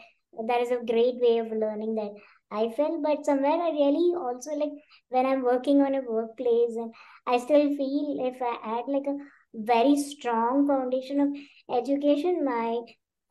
that 0.48 0.62
is 0.62 0.72
a 0.72 0.86
great 0.86 1.15
way 1.19 1.39
of 1.39 1.48
learning 1.51 1.96
that 1.96 2.13
I 2.51 2.69
felt, 2.75 3.01
but 3.01 3.25
somewhere 3.25 3.60
I 3.62 3.72
really 3.72 4.13
also 4.15 4.51
like 4.51 4.72
when 5.10 5.25
I'm 5.25 5.43
working 5.43 5.81
on 5.81 5.96
a 5.96 6.01
workplace 6.01 6.75
and 6.75 6.93
I 7.25 7.39
still 7.39 7.75
feel 7.75 8.17
if 8.22 8.41
I 8.41 8.57
add 8.63 8.86
like 8.88 9.07
a 9.07 9.17
very 9.53 9.98
strong 9.98 10.67
foundation 10.67 11.19
of 11.19 11.29
education, 11.75 12.46
my 12.46 12.81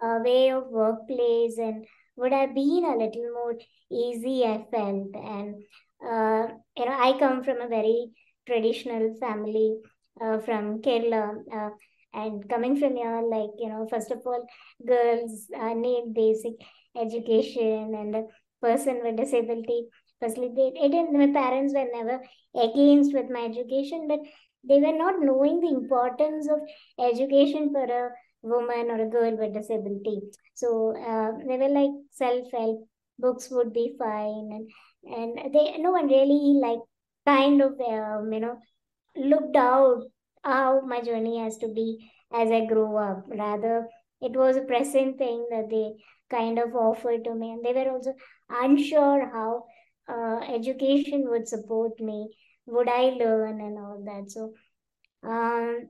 uh, 0.03 0.19
way 0.25 0.51
of 0.51 0.67
workplace 0.69 1.59
and 1.59 1.87
would 2.17 2.33
have 2.33 2.55
been 2.55 2.85
a 2.85 2.97
little 2.97 3.31
more 3.33 3.55
easy, 3.91 4.45
I 4.45 4.65
felt. 4.71 5.15
And, 5.15 5.63
uh, 6.05 6.55
you 6.77 6.85
know, 6.87 6.97
I 6.99 7.17
come 7.19 7.43
from 7.45 7.61
a 7.61 7.69
very 7.69 8.11
traditional 8.47 9.15
family 9.21 9.77
uh, 10.21 10.39
from 10.41 10.81
Kerala. 10.83 11.35
Uh, 11.53 11.71
and 12.15 12.49
coming 12.49 12.77
from 12.79 12.97
here, 12.97 13.21
like, 13.31 13.51
you 13.59 13.69
know, 13.69 13.87
first 13.91 14.11
of 14.11 14.21
all, 14.25 14.47
girls 14.87 15.49
uh, 15.55 15.75
need 15.75 16.15
basic 16.15 16.55
education 16.99 17.95
and 17.95 18.17
a 18.17 18.23
person 18.63 19.01
with 19.03 19.17
disability. 19.17 19.85
Firstly, 20.21 20.51
they, 20.57 20.73
it 20.83 20.93
didn't, 20.93 21.13
my 21.13 21.31
parents 21.31 21.75
were 21.75 21.87
never 21.93 22.23
against 22.55 23.13
with 23.13 23.27
my 23.31 23.45
education, 23.45 24.07
but 24.09 24.21
they 24.67 24.81
were 24.81 24.97
not 24.97 25.21
knowing 25.21 25.61
the 25.61 25.69
importance 25.69 26.49
of 26.49 26.61
education 26.99 27.71
for 27.71 27.85
a 27.85 28.11
woman 28.47 28.91
or 28.91 29.01
a 29.03 29.09
girl 29.11 29.37
with 29.37 29.55
disability. 29.55 30.21
So 30.55 30.95
uh, 30.97 31.33
they 31.47 31.57
were 31.59 31.69
like 31.69 31.91
self-help 32.13 32.89
books 33.19 33.49
would 33.51 33.73
be 33.73 33.95
fine, 33.99 34.51
and 34.57 34.71
and 35.17 35.55
they 35.55 35.79
no 35.79 35.93
one 35.93 36.09
really 36.09 36.59
like 36.61 36.81
kind 37.27 37.63
of 37.63 37.73
um, 37.81 38.33
you 38.33 38.41
know 38.41 38.59
looked 39.17 39.57
out 39.57 40.03
how 40.45 40.81
my 40.83 41.01
journey 41.01 41.39
has 41.39 41.57
to 41.59 41.69
be 41.69 42.11
as 42.33 42.51
I 42.51 42.67
grow 42.67 42.97
up. 42.97 43.25
Rather, 43.29 43.89
it 44.21 44.33
was 44.33 44.57
a 44.57 44.63
present 44.63 45.19
thing 45.19 45.47
that 45.51 45.71
they 45.71 45.93
kind 46.31 46.59
of 46.59 46.75
offered 46.75 47.25
to 47.25 47.35
me, 47.35 47.53
and 47.53 47.65
they 47.65 47.73
were 47.73 47.91
also 47.91 48.15
unsure 48.51 49.31
how 49.33 49.65
uh, 50.09 50.41
education 50.55 51.25
would 51.29 51.49
support 51.49 52.01
me 52.01 52.29
would 52.67 52.89
I 52.89 53.11
learn 53.11 53.61
and 53.61 53.79
all 53.79 54.03
that. 54.05 54.31
So 54.31 54.55
um, 55.23 55.89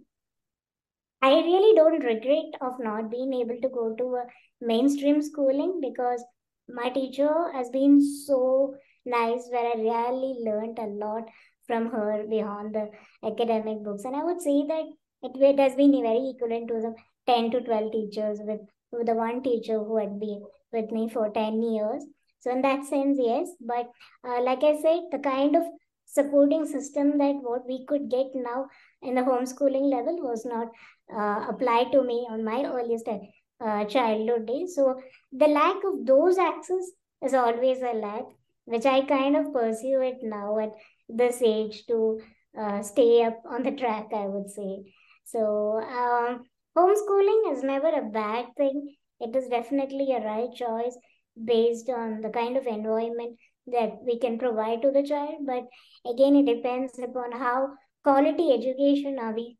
I 1.22 1.30
really 1.30 1.74
don't 1.74 2.04
regret 2.04 2.60
of 2.60 2.78
not 2.78 3.10
being 3.10 3.32
able 3.34 3.60
to 3.60 3.68
go 3.68 3.94
to 3.94 4.04
a 4.16 4.26
mainstream 4.60 5.22
schooling 5.22 5.80
because 5.80 6.24
my 6.68 6.90
teacher 6.90 7.52
has 7.52 7.70
been 7.70 8.00
so 8.02 8.74
nice 9.04 9.48
where 9.50 9.72
I 9.72 9.78
really 9.78 10.36
learned 10.40 10.78
a 10.78 10.86
lot 10.86 11.28
from 11.66 11.90
her 11.90 12.24
beyond 12.28 12.74
the 12.74 12.90
academic 13.24 13.82
books. 13.82 14.04
And 14.04 14.14
I 14.14 14.24
would 14.24 14.40
say 14.40 14.66
that 14.66 14.84
it, 15.22 15.58
has 15.58 15.74
been 15.74 15.92
very 16.02 16.34
equivalent 16.34 16.68
to 16.68 16.74
the 16.74 16.94
10 17.26 17.50
to 17.52 17.60
12 17.60 17.92
teachers 17.92 18.38
with, 18.42 18.60
with 18.92 19.06
the 19.06 19.14
one 19.14 19.42
teacher 19.42 19.78
who 19.78 19.96
had 19.96 20.20
been 20.20 20.44
with 20.72 20.90
me 20.90 21.08
for 21.08 21.30
10 21.30 21.62
years. 21.62 22.04
So 22.40 22.50
in 22.50 22.62
that 22.62 22.84
sense, 22.84 23.18
yes. 23.20 23.48
But 23.60 23.90
uh, 24.24 24.42
like 24.42 24.62
I 24.62 24.76
said, 24.80 25.00
the 25.10 25.18
kind 25.18 25.56
of 25.56 25.64
supporting 26.06 26.64
system 26.64 27.18
that 27.18 27.34
what 27.42 27.66
we 27.66 27.84
could 27.86 28.08
get 28.08 28.26
now 28.34 28.66
in 29.02 29.14
the 29.14 29.22
homeschooling 29.22 29.90
level 29.90 30.16
was 30.22 30.44
not 30.46 30.68
uh, 31.14 31.46
applied 31.48 31.92
to 31.92 32.02
me 32.02 32.26
on 32.30 32.44
my 32.44 32.64
earliest 32.64 33.08
uh, 33.08 33.84
childhood 33.84 34.46
days. 34.46 34.74
So 34.74 35.00
the 35.32 35.48
lack 35.48 35.76
of 35.84 36.04
those 36.06 36.38
access 36.38 36.90
is 37.22 37.34
always 37.34 37.78
a 37.82 37.92
lack, 37.94 38.24
which 38.64 38.86
I 38.86 39.02
kind 39.02 39.36
of 39.36 39.52
pursue 39.52 40.00
it 40.02 40.18
now 40.22 40.58
at 40.58 40.70
this 41.08 41.40
age 41.42 41.86
to 41.86 42.20
uh, 42.58 42.82
stay 42.82 43.24
up 43.24 43.42
on 43.48 43.62
the 43.62 43.72
track, 43.72 44.08
I 44.14 44.26
would 44.26 44.50
say. 44.50 44.92
So 45.24 45.80
um, 45.80 46.44
homeschooling 46.76 47.52
is 47.52 47.62
never 47.62 47.88
a 47.88 48.10
bad 48.10 48.46
thing. 48.56 48.94
It 49.20 49.34
is 49.34 49.48
definitely 49.48 50.12
a 50.12 50.24
right 50.24 50.52
choice 50.54 50.96
based 51.42 51.88
on 51.88 52.20
the 52.20 52.30
kind 52.30 52.56
of 52.56 52.66
environment 52.66 53.38
that 53.66 53.98
we 54.04 54.18
can 54.18 54.38
provide 54.38 54.82
to 54.82 54.90
the 54.90 55.02
child. 55.02 55.46
But 55.46 55.64
again, 56.10 56.36
it 56.36 56.46
depends 56.46 56.98
upon 56.98 57.32
how 57.32 57.70
quality 58.04 58.52
education 58.52 59.18
are 59.18 59.34
we 59.34 59.56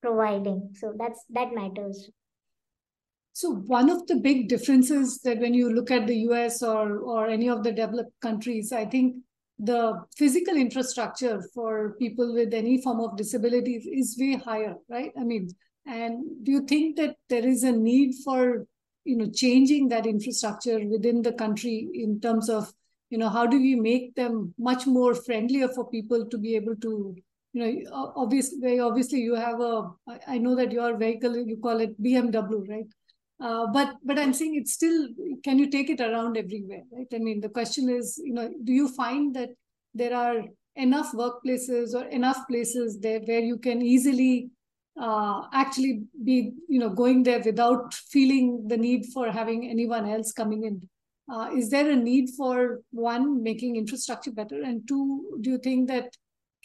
providing. 0.00 0.70
So 0.74 0.94
that's 0.96 1.24
that 1.30 1.54
matters. 1.54 2.10
So 3.32 3.52
one 3.52 3.88
of 3.88 4.06
the 4.08 4.16
big 4.16 4.48
differences 4.48 5.20
that 5.20 5.38
when 5.38 5.54
you 5.54 5.72
look 5.72 5.90
at 5.90 6.06
the 6.06 6.16
US 6.30 6.62
or 6.62 6.98
or 6.98 7.28
any 7.28 7.48
of 7.48 7.62
the 7.62 7.72
developed 7.72 8.20
countries, 8.20 8.72
I 8.72 8.84
think 8.84 9.16
the 9.58 10.04
physical 10.16 10.56
infrastructure 10.56 11.42
for 11.54 11.96
people 11.98 12.32
with 12.32 12.54
any 12.54 12.80
form 12.80 13.00
of 13.00 13.16
disabilities 13.16 13.86
is 13.86 14.16
way 14.18 14.36
higher, 14.36 14.76
right? 14.88 15.12
I 15.18 15.24
mean, 15.24 15.50
and 15.86 16.44
do 16.44 16.52
you 16.52 16.62
think 16.62 16.96
that 16.96 17.16
there 17.28 17.46
is 17.46 17.64
a 17.64 17.72
need 17.72 18.14
for 18.24 18.66
you 19.04 19.16
know 19.16 19.30
changing 19.30 19.88
that 19.88 20.06
infrastructure 20.06 20.78
within 20.86 21.22
the 21.22 21.32
country 21.32 21.88
in 21.94 22.20
terms 22.20 22.50
of 22.50 22.72
you 23.10 23.18
know 23.18 23.28
how 23.28 23.46
do 23.46 23.58
we 23.58 23.74
make 23.74 24.14
them 24.14 24.54
much 24.58 24.86
more 24.86 25.14
friendlier 25.14 25.68
for 25.68 25.88
people 25.90 26.26
to 26.26 26.38
be 26.38 26.54
able 26.56 26.76
to 26.76 27.16
you 27.52 27.84
know 27.84 28.12
obviously 28.16 28.78
obviously 28.78 29.20
you 29.20 29.34
have 29.34 29.60
a 29.60 29.90
i 30.26 30.38
know 30.38 30.54
that 30.54 30.72
your 30.72 30.96
vehicle 30.96 31.36
you 31.36 31.56
call 31.56 31.80
it 31.80 32.00
bmw 32.02 32.68
right? 32.68 32.86
Uh, 33.40 33.66
but 33.72 33.94
but 34.04 34.18
i'm 34.18 34.32
saying 34.32 34.56
it's 34.56 34.72
still 34.72 35.08
can 35.44 35.58
you 35.58 35.70
take 35.70 35.90
it 35.90 36.00
around 36.00 36.36
everywhere 36.36 36.82
right? 36.92 37.06
I 37.14 37.18
mean 37.18 37.40
the 37.40 37.48
question 37.48 37.88
is 37.88 38.20
you 38.22 38.34
know 38.34 38.50
do 38.64 38.72
you 38.72 38.88
find 38.88 39.34
that 39.36 39.50
there 39.94 40.14
are 40.14 40.42
enough 40.74 41.12
workplaces 41.12 41.94
or 41.94 42.04
enough 42.06 42.46
places 42.48 42.98
there 43.00 43.20
where 43.20 43.40
you 43.40 43.58
can 43.58 43.82
easily 43.82 44.50
uh, 45.00 45.42
actually 45.52 46.02
be 46.24 46.52
you 46.68 46.80
know 46.80 46.90
going 46.90 47.22
there 47.22 47.40
without 47.44 47.94
feeling 47.94 48.66
the 48.66 48.76
need 48.76 49.06
for 49.14 49.30
having 49.30 49.68
anyone 49.70 50.08
else 50.08 50.32
coming 50.32 50.64
in? 50.64 50.88
Uh, 51.30 51.50
is 51.54 51.68
there 51.70 51.90
a 51.90 51.96
need 51.96 52.30
for 52.36 52.80
one 52.90 53.42
making 53.42 53.76
infrastructure 53.76 54.32
better 54.32 54.62
and 54.62 54.88
two 54.88 55.38
do 55.42 55.50
you 55.50 55.58
think 55.58 55.86
that 55.86 56.16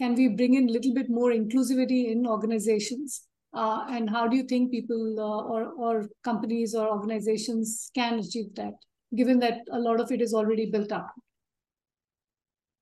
can 0.04 0.16
we 0.16 0.28
bring 0.28 0.56
in 0.56 0.70
a 0.70 0.72
little 0.72 0.94
bit 0.94 1.10
more 1.10 1.32
inclusivity 1.32 2.12
in 2.12 2.28
organizations? 2.28 3.22
Uh, 3.54 3.86
and 3.90 4.10
how 4.10 4.28
do 4.28 4.36
you 4.36 4.44
think 4.44 4.72
people 4.72 5.16
uh, 5.20 5.44
or, 5.54 5.62
or 5.78 6.10
companies 6.24 6.74
or 6.76 6.90
organizations 6.90 7.92
can 7.96 8.20
achieve 8.20 8.54
that 8.56 8.74
given 9.16 9.40
that 9.40 9.60
a 9.72 9.80
lot 9.80 10.00
of 10.00 10.12
it 10.12 10.22
is 10.22 10.34
already 10.34 10.70
built 10.72 10.92
up? 10.92 11.08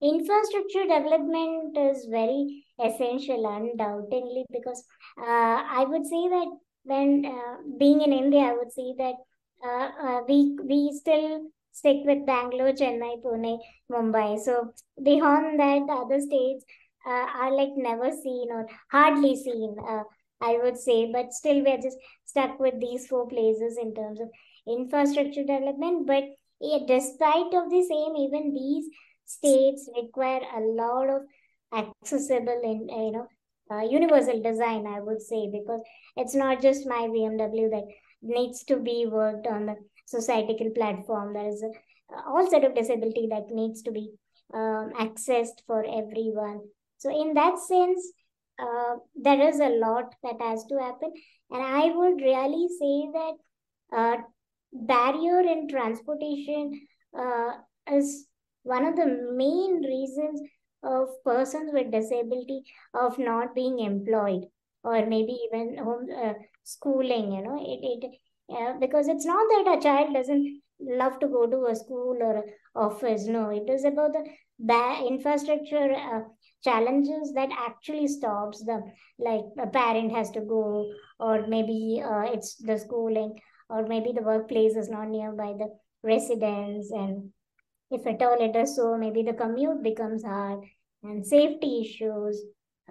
Infrastructure 0.02 0.84
development 0.84 1.78
is 1.78 2.08
very 2.10 2.66
essential 2.84 3.46
undoubtedly 3.46 4.44
because 4.52 4.84
uh, 5.20 5.58
i 5.80 5.86
would 5.88 6.06
say 6.14 6.22
that 6.36 6.48
when 6.92 7.24
uh, 7.24 7.58
being 7.78 8.02
in 8.02 8.12
india 8.12 8.46
i 8.46 8.54
would 8.60 8.72
say 8.78 8.88
that 9.02 9.18
uh, 9.64 9.90
uh, 10.06 10.20
we 10.28 10.38
we 10.72 10.80
still 11.02 11.28
stick 11.72 12.00
with 12.06 12.26
bangalore 12.26 12.74
chennai 12.80 13.14
pune 13.26 13.52
mumbai. 13.92 14.40
So 14.40 14.74
beyond 15.10 15.60
that 15.60 15.84
other 15.90 16.20
states 16.20 16.66
uh, 17.06 17.28
are 17.42 17.56
like 17.56 17.72
never 17.76 18.12
seen 18.12 18.48
or 18.52 18.68
hardly 18.92 19.36
seen 19.36 19.76
uh, 19.88 20.04
i 20.42 20.58
would 20.62 20.78
say. 20.78 21.12
But 21.12 21.34
still 21.34 21.64
we're 21.64 21.82
just 21.82 21.98
stuck 22.26 22.60
with 22.60 22.80
these 22.80 23.08
four 23.08 23.28
places 23.28 23.78
in 23.82 23.94
terms 23.94 24.20
of 24.20 24.30
infrastructure 24.68 25.44
development. 25.44 26.08
But 26.08 26.24
yeah, 26.60 26.80
despite 26.88 27.54
of 27.54 27.70
the 27.70 27.84
same 27.90 28.16
even 28.16 28.54
these 28.54 28.86
states 29.26 29.90
require 29.96 30.42
a 30.56 30.62
lot 30.62 31.10
of 31.10 31.22
accessible 31.74 32.62
and 32.64 32.90
you 32.90 33.12
know 33.12 33.28
uh, 33.72 33.82
universal 33.82 34.42
design 34.42 34.86
i 34.88 35.00
would 35.00 35.22
say. 35.22 35.50
Because 35.52 35.82
it's 36.18 36.36
not 36.36 36.62
just 36.62 36.88
my 36.88 37.08
bmw 37.08 37.70
that 37.72 37.88
needs 38.22 38.64
to 38.66 38.78
be 38.78 39.08
worked 39.10 39.48
on 39.48 39.66
the 39.66 39.76
societal 40.06 40.70
platform. 40.76 41.34
There 41.34 41.48
is 41.48 41.64
a, 41.64 41.72
all 42.28 42.50
set 42.50 42.64
of 42.64 42.76
disability 42.76 43.28
that 43.32 43.50
needs 43.50 43.82
to 43.84 43.92
be 43.92 44.12
um, 44.54 44.92
accessed 45.00 45.64
for 45.66 45.84
everyone 45.86 46.62
so 47.02 47.10
in 47.24 47.34
that 47.34 47.58
sense 47.60 48.12
uh, 48.66 48.96
there 49.16 49.42
is 49.50 49.60
a 49.60 49.70
lot 49.86 50.14
that 50.24 50.40
has 50.40 50.66
to 50.66 50.78
happen. 50.80 51.12
And 51.50 51.64
i 51.64 51.86
would 52.00 52.22
really 52.22 52.68
say 52.80 52.96
that 53.18 53.36
uh, 53.98 54.18
barrier 54.74 55.42
in 55.42 55.68
transportation 55.68 56.80
uh, 57.18 57.52
is 57.92 58.28
one 58.64 58.86
of 58.86 58.96
the 58.96 59.08
main 59.36 59.82
reasons 59.84 60.42
of 60.84 61.10
persons 61.26 61.72
with 61.74 61.92
disability 61.92 62.62
of 62.94 63.18
not 63.20 63.54
being 63.56 63.80
employed 63.80 64.44
or 64.84 65.06
maybe 65.06 65.38
even 65.48 65.78
home 65.78 66.08
uh, 66.24 66.34
schooling 66.64 67.32
you 67.34 67.42
know 67.44 67.58
it, 67.62 67.80
it 68.04 68.12
uh, 68.56 68.74
because 68.80 69.08
it's 69.08 69.26
not 69.26 69.46
that 69.50 69.78
a 69.78 69.82
child 69.82 70.14
doesn't 70.14 70.62
love 70.80 71.20
to 71.20 71.28
go 71.28 71.46
to 71.48 71.66
a 71.68 71.76
school 71.76 72.18
or 72.22 72.44
office. 72.76 73.26
No 73.26 73.50
it 73.50 73.70
is 73.70 73.86
about 73.86 74.14
the 74.14 74.26
ba- 74.60 75.06
infrastructure 75.08 75.94
uh, 75.94 76.22
challenges 76.64 77.34
that 77.34 77.50
actually 77.58 78.08
stops 78.08 78.64
them. 78.66 78.84
Like 79.20 79.46
a 79.62 79.68
parent 79.68 80.12
has 80.14 80.32
to 80.32 80.42
go 80.42 80.92
or 81.20 81.48
maybe 81.48 82.02
uh, 82.04 82.24
it's 82.34 82.56
the 82.56 82.78
schooling 82.78 83.40
or 83.70 83.88
maybe 83.88 84.12
the 84.14 84.22
workplace 84.24 84.76
is 84.76 84.90
not 84.90 85.08
nearby 85.10 85.54
the 85.58 85.70
residence 86.04 86.92
and 86.92 87.32
if 87.90 88.06
at 88.08 88.22
all 88.22 88.38
it 88.40 88.56
is 88.56 88.76
so 88.76 88.98
maybe 88.98 89.24
the 89.24 89.34
commute 89.34 89.84
becomes 89.84 90.24
hard 90.24 90.60
and 91.04 91.26
safety 91.26 91.82
issues. 91.82 92.42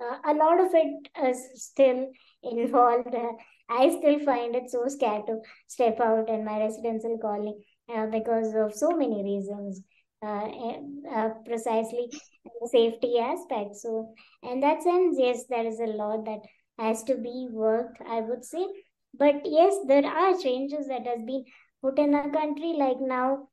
Uh, 0.01 0.33
a 0.33 0.35
lot 0.35 0.61
of 0.61 0.71
it 0.73 1.09
is 1.29 1.63
still 1.63 2.07
involved. 2.43 3.15
Uh, 3.15 3.33
i 3.71 3.89
still 3.97 4.19
find 4.25 4.57
it 4.57 4.69
so 4.69 4.87
scared 4.89 5.27
to 5.27 5.35
step 5.69 6.01
out 6.01 6.29
in 6.29 6.45
my 6.45 6.59
residential 6.59 7.17
colony 7.23 7.55
uh, 7.95 8.07
because 8.07 8.53
of 8.55 8.75
so 8.75 8.91
many 8.91 9.23
reasons 9.23 9.83
uh, 10.23 10.49
uh, 11.15 11.31
precisely. 11.45 12.09
The 12.61 12.69
safety 12.69 13.19
aspect. 13.19 13.77
So 13.77 14.15
in 14.43 14.61
that 14.61 14.83
sense 14.83 15.17
yes 15.19 15.45
there 15.49 15.67
is 15.67 15.79
a 15.81 15.87
lot 15.87 16.25
that 16.25 16.41
has 16.79 17.03
to 17.05 17.15
be 17.17 17.49
worked 17.51 18.01
i 18.09 18.21
would 18.21 18.45
say. 18.45 18.67
But 19.15 19.43
yes 19.45 19.75
there 19.87 20.07
are 20.07 20.39
changes 20.39 20.89
that 20.89 21.07
has 21.07 21.21
been 21.27 21.45
put 21.83 21.99
in 21.99 22.15
our 22.15 22.31
country 22.31 22.75
like 22.79 23.01
now 23.01 23.49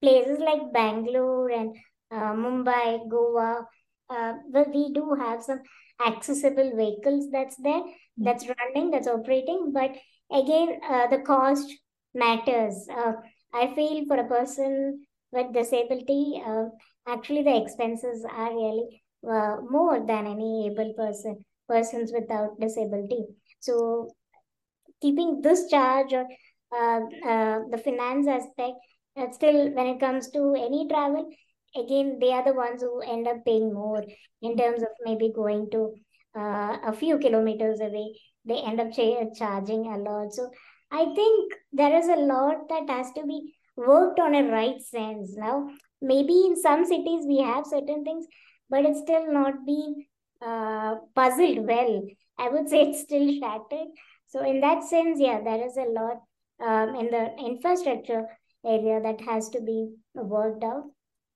places 0.00 0.38
like 0.38 0.72
bangalore 0.72 1.50
and 1.50 1.76
uh, 2.10 2.32
mumbai 2.34 3.08
goa 3.08 3.66
uh, 4.10 4.32
well, 4.50 4.66
we 4.72 4.92
do 4.92 5.14
have 5.18 5.42
some 5.42 5.60
accessible 6.06 6.70
vehicles 6.76 7.28
that's 7.32 7.56
there 7.56 7.82
that's 8.18 8.46
running 8.48 8.90
that's 8.90 9.08
operating. 9.08 9.72
But 9.72 9.96
again 10.30 10.80
uh, 10.88 11.08
the 11.08 11.18
cost 11.18 11.72
matters. 12.14 12.86
Uh, 12.90 13.12
i 13.54 13.74
feel 13.74 14.04
for 14.06 14.16
a 14.16 14.28
person 14.28 15.05
with 15.36 15.52
disability 15.52 16.42
uh, 16.46 16.66
actually 17.06 17.42
the 17.42 17.56
expenses 17.62 18.26
are 18.30 18.52
really 18.54 19.02
uh, 19.34 19.56
more 19.76 19.98
than 20.06 20.26
any 20.34 20.52
able 20.70 20.92
person 21.02 21.38
persons 21.68 22.12
without 22.18 22.58
disability 22.60 23.22
so 23.60 24.08
keeping 25.00 25.40
this 25.42 25.68
charge 25.70 26.12
or 26.12 26.26
uh, 26.72 27.00
uh, 27.28 27.60
the 27.70 27.78
finance 27.78 28.26
aspect, 28.26 28.76
uh, 29.16 29.30
still 29.30 29.70
when 29.72 29.86
it 29.86 30.00
comes 30.00 30.30
to 30.30 30.54
any 30.54 30.88
travel, 30.88 31.28
again 31.76 32.18
they 32.20 32.32
are 32.32 32.44
the 32.44 32.54
ones 32.54 32.82
who 32.82 33.00
end 33.00 33.28
up 33.28 33.44
paying 33.44 33.72
more 33.72 34.02
in 34.42 34.56
terms 34.56 34.82
of 34.82 34.88
maybe 35.04 35.32
going 35.34 35.68
to 35.70 35.94
uh, 36.36 36.76
a 36.84 36.92
few 36.92 37.18
kilometers 37.18 37.80
away. 37.80 38.14
They 38.44 38.58
end 38.58 38.80
up 38.80 38.92
ch- 38.92 39.38
charging 39.38 39.86
a 39.86 39.98
lot. 39.98 40.32
So 40.32 40.50
I 40.90 41.04
think 41.14 41.52
there 41.72 41.96
is 41.96 42.08
a 42.08 42.16
lot 42.16 42.68
that 42.68 42.88
has 42.88 43.12
to 43.12 43.24
be 43.24 43.54
worked 43.76 44.20
on 44.20 44.34
a 44.34 44.50
right 44.50 44.80
sense. 44.80 45.36
Now, 45.36 45.68
maybe 46.00 46.46
in 46.46 46.56
some 46.60 46.84
cities 46.84 47.24
we 47.26 47.38
have 47.38 47.66
certain 47.66 48.04
things, 48.04 48.26
but 48.68 48.84
it's 48.84 49.00
still 49.00 49.32
not 49.32 49.64
being 49.64 50.06
uh, 50.42 50.96
puzzled 51.14 51.66
well. 51.66 52.02
I 52.38 52.48
would 52.48 52.68
say 52.70 52.82
it's 52.82 53.02
still 53.02 53.28
shattered. 53.40 53.88
So 54.28 54.44
in 54.44 54.60
that 54.60 54.84
sense, 54.84 55.20
yeah, 55.20 55.40
there 55.42 55.64
is 55.64 55.76
a 55.76 55.88
lot 55.90 56.22
um, 56.60 56.94
in 56.96 57.10
the 57.10 57.34
infrastructure 57.38 58.26
area 58.64 59.00
that 59.00 59.20
has 59.20 59.48
to 59.50 59.60
be 59.60 59.94
worked 60.14 60.64
out. 60.64 60.84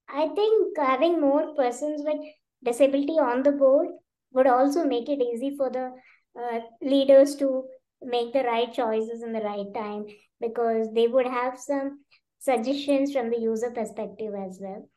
I 0.08 0.28
think 0.28 0.76
having 0.76 1.20
more 1.20 1.54
persons 1.54 2.02
with 2.04 2.18
disability 2.64 3.18
on 3.18 3.42
the 3.42 3.52
board 3.52 3.88
would 4.32 4.46
also 4.46 4.84
make 4.84 5.08
it 5.08 5.22
easy 5.22 5.56
for 5.56 5.70
the 5.70 5.92
uh, 6.38 6.60
leaders 6.82 7.36
to 7.36 7.64
make 8.02 8.32
the 8.32 8.42
right 8.42 8.72
choices 8.72 9.22
in 9.22 9.32
the 9.32 9.40
right 9.40 9.72
time 9.74 10.06
because 10.40 10.88
they 10.94 11.06
would 11.06 11.26
have 11.26 11.58
some 11.58 12.00
suggestions 12.40 13.12
from 13.12 13.30
the 13.30 13.38
user 13.38 13.70
perspective 13.70 14.34
as 14.34 14.58
well. 14.60 14.88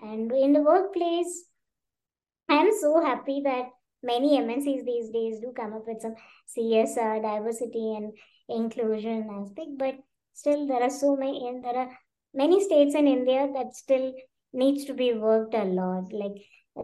And 0.00 0.32
in 0.32 0.52
the 0.52 0.62
workplace, 0.62 1.44
I'm 2.48 2.70
so 2.80 3.00
happy 3.00 3.42
that 3.44 3.66
many 4.02 4.38
MNCs 4.38 4.84
these 4.84 5.10
days 5.10 5.40
do 5.40 5.52
come 5.54 5.72
up 5.74 5.86
with 5.86 6.00
some 6.00 6.14
CSR, 6.56 7.22
diversity 7.22 7.94
and 7.96 8.12
inclusion 8.48 9.28
aspect, 9.30 9.70
but 9.78 9.94
still 10.32 10.66
there 10.66 10.82
are 10.82 10.90
so 10.90 11.16
many, 11.16 11.48
and 11.48 11.64
there 11.64 11.76
are 11.76 11.90
many 12.34 12.62
states 12.62 12.94
in 12.94 13.06
India 13.06 13.48
that 13.54 13.74
still 13.74 14.12
needs 14.52 14.84
to 14.86 14.94
be 14.94 15.12
worked 15.12 15.54
a 15.54 15.64
lot. 15.64 16.12
Like 16.12 16.36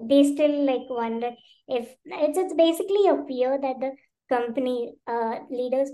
they 0.08 0.24
still 0.34 0.64
like 0.64 0.88
wonder 0.88 1.32
if 1.68 1.94
it's 2.04 2.38
it's 2.38 2.54
basically 2.54 3.08
a 3.08 3.24
fear 3.26 3.58
that 3.60 3.80
the 3.80 3.92
company 4.28 4.94
uh, 5.06 5.40
leaders 5.50 5.90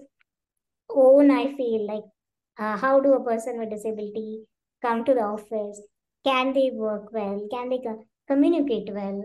own. 0.88 1.30
I 1.30 1.54
feel 1.56 1.86
like 1.86 2.04
uh, 2.58 2.76
how 2.76 3.00
do 3.00 3.14
a 3.14 3.24
person 3.24 3.58
with 3.58 3.70
disability 3.70 4.44
come 4.82 5.04
to 5.04 5.14
the 5.14 5.22
office? 5.22 5.80
Can 6.24 6.52
they 6.52 6.70
work 6.72 7.12
well? 7.12 7.46
Can 7.50 7.68
they 7.70 7.78
co- 7.78 8.04
communicate 8.26 8.92
well? 8.92 9.24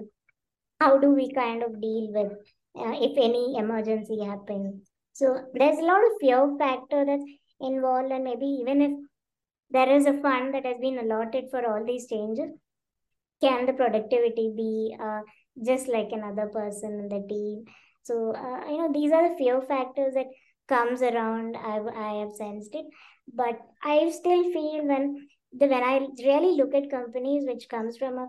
how 0.80 0.98
do 0.98 1.10
we 1.12 1.32
kind 1.34 1.64
of 1.64 1.80
deal 1.82 2.12
with 2.14 2.32
uh, 2.80 2.94
if 3.08 3.18
any 3.18 3.58
emergency 3.58 4.18
happens 4.24 4.90
so 5.14 5.28
there's 5.54 5.80
a 5.80 5.90
lot 5.92 6.04
of 6.08 6.20
fear 6.22 6.42
factor 6.60 7.06
that's 7.06 7.26
involved 7.60 8.12
and 8.12 8.24
maybe 8.24 8.46
even 8.46 8.82
if 8.82 8.92
there 9.72 9.90
is 9.90 10.06
a 10.06 10.14
fund 10.22 10.54
that 10.54 10.66
has 10.66 10.78
been 10.80 11.00
allotted 11.00 11.46
for 11.52 11.62
all 11.66 11.84
these 11.86 12.08
changes 12.08 12.52
can 13.42 13.66
the 13.66 13.74
productivity 13.74 14.52
be 14.56 14.96
uh, 15.02 15.22
just 15.66 15.88
like 15.88 16.10
another 16.12 16.48
person 16.48 16.94
in 17.02 17.10
the 17.10 17.22
team 17.28 17.66
so 18.04 18.34
uh, 18.36 18.70
you 18.70 18.78
know 18.78 18.92
these 18.94 19.12
are 19.12 19.30
the 19.30 19.36
fear 19.38 19.62
factors 19.62 20.14
that 20.14 20.28
comes 20.68 21.02
around 21.02 21.56
i, 21.58 21.78
I 22.08 22.14
have 22.22 22.34
sensed 22.36 22.74
it 22.74 22.86
but 23.34 23.60
i 23.84 24.10
still 24.10 24.44
feel 24.52 24.86
when 24.92 25.28
the 25.54 25.68
when 25.68 25.84
i 25.84 26.00
really 26.24 26.56
look 26.58 26.74
at 26.74 26.90
companies 26.90 27.46
which 27.48 27.70
comes 27.70 27.98
from 27.98 28.18
a 28.18 28.28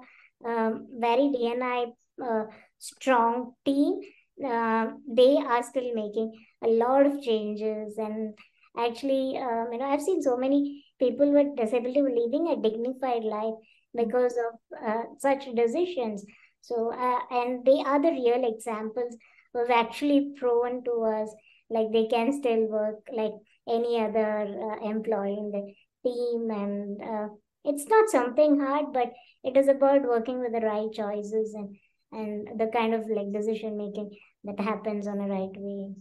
um, 0.49 0.87
very 0.99 1.29
dni 1.35 1.93
uh, 2.23 2.45
strong 2.79 3.55
team, 3.65 4.01
uh, 4.45 4.87
they 5.09 5.37
are 5.37 5.63
still 5.63 5.95
making 5.95 6.33
a 6.63 6.69
lot 6.69 7.07
of 7.07 7.23
changes. 7.23 7.97
And 7.99 8.35
actually, 8.79 9.39
um, 9.39 9.69
you 9.73 9.79
know, 9.79 9.87
I've 9.87 10.03
seen 10.03 10.23
so 10.23 10.37
many 10.37 10.85
people 10.99 11.33
with 11.33 11.57
disability 11.57 12.01
living 12.01 12.49
a 12.49 12.61
dignified 12.61 13.25
life 13.25 13.55
because 13.95 14.35
of 14.35 14.87
uh, 14.87 15.03
such 15.19 15.47
decisions. 15.55 16.25
So, 16.61 16.93
uh, 16.93 17.21
and 17.31 17.65
they 17.65 17.83
are 17.85 18.01
the 18.01 18.11
real 18.11 18.45
examples 18.45 19.17
who've 19.53 19.71
actually 19.71 20.33
proven 20.37 20.83
to 20.85 21.05
us 21.05 21.35
like 21.71 21.93
they 21.93 22.07
can 22.07 22.33
still 22.33 22.67
work 22.69 23.01
like 23.13 23.33
any 23.69 24.01
other 24.01 24.47
uh, 24.47 24.89
employee 24.89 25.39
in 25.39 25.51
the 25.51 25.73
team 26.05 26.51
and 26.51 27.01
uh, 27.03 27.29
it's 27.65 27.87
not 27.87 28.11
something 28.11 28.61
hard 28.61 28.93
but 28.93 29.13
it 29.43 29.57
is 29.57 29.69
about 29.69 30.03
working 30.03 30.41
with 30.41 30.53
the 30.53 30.67
right 30.67 30.93
choices 30.93 31.55
and 31.55 31.77
and 32.13 32.61
the 32.61 32.67
kind 32.69 32.95
of 32.95 33.09
like 33.09 33.33
decision 33.33 33.77
making 33.77 34.11
that 34.45 34.61
happens 34.61 35.07
on 35.07 35.21
a 35.21 35.27
right 35.27 35.57
way. 35.57 35.95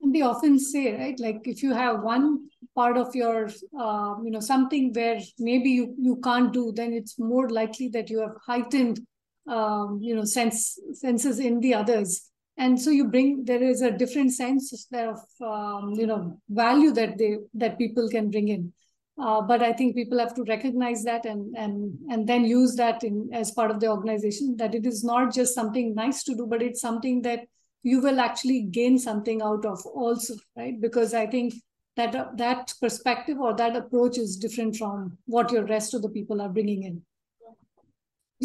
They 0.00 0.20
often 0.20 0.58
say 0.58 0.94
right 0.94 1.18
like 1.18 1.40
if 1.44 1.62
you 1.62 1.72
have 1.72 2.02
one 2.02 2.48
part 2.74 2.96
of 2.96 3.14
your 3.14 3.46
uh, 3.78 4.14
you 4.22 4.30
know 4.30 4.40
something 4.40 4.92
where 4.92 5.18
maybe 5.38 5.70
you, 5.70 5.94
you 5.98 6.20
can't 6.22 6.52
do 6.52 6.72
then 6.74 6.92
it's 6.92 7.18
more 7.18 7.48
likely 7.50 7.88
that 7.88 8.08
you 8.08 8.20
have 8.20 8.36
heightened 8.46 9.00
um, 9.48 9.98
you 10.00 10.14
know 10.14 10.24
sense 10.24 10.78
senses 10.92 11.40
in 11.40 11.60
the 11.60 11.74
others 11.74 12.30
and 12.58 12.80
so 12.80 12.90
you 12.90 13.06
bring 13.06 13.44
there 13.44 13.62
is 13.62 13.82
a 13.82 13.90
different 13.90 14.32
sense 14.32 14.88
of 14.92 15.20
um, 15.40 15.92
you 15.94 16.06
know 16.06 16.40
value 16.48 16.90
that 16.90 17.16
they 17.16 17.36
that 17.54 17.78
people 17.78 18.08
can 18.08 18.30
bring 18.30 18.48
in. 18.48 18.72
Uh, 19.20 19.40
but 19.42 19.64
i 19.64 19.72
think 19.72 19.96
people 19.96 20.16
have 20.16 20.32
to 20.32 20.44
recognize 20.44 21.02
that 21.02 21.24
and 21.26 21.56
and 21.56 21.98
and 22.08 22.28
then 22.28 22.44
use 22.44 22.76
that 22.76 23.02
in 23.02 23.28
as 23.32 23.50
part 23.50 23.68
of 23.72 23.80
the 23.80 23.88
organization 23.88 24.56
that 24.56 24.76
it 24.76 24.86
is 24.86 25.02
not 25.02 25.34
just 25.34 25.56
something 25.56 25.92
nice 25.92 26.22
to 26.22 26.36
do 26.36 26.46
but 26.46 26.62
it's 26.62 26.80
something 26.80 27.20
that 27.22 27.40
you 27.82 28.00
will 28.00 28.20
actually 28.20 28.62
gain 28.62 28.96
something 28.96 29.42
out 29.42 29.64
of 29.64 29.84
also 29.86 30.34
right? 30.56 30.80
Because 30.80 31.14
i 31.14 31.26
think 31.26 31.52
that 31.96 32.14
uh, 32.14 32.26
that 32.36 32.72
perspective 32.80 33.40
or 33.40 33.56
that 33.56 33.74
approach 33.74 34.18
is 34.18 34.36
different 34.36 34.76
from 34.76 35.18
what 35.26 35.50
your 35.50 35.64
rest 35.66 35.94
of 35.94 36.02
the 36.02 36.08
people 36.08 36.40
are 36.40 36.48
bringing 36.48 36.84
in. 36.84 37.02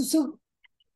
So 0.03 0.39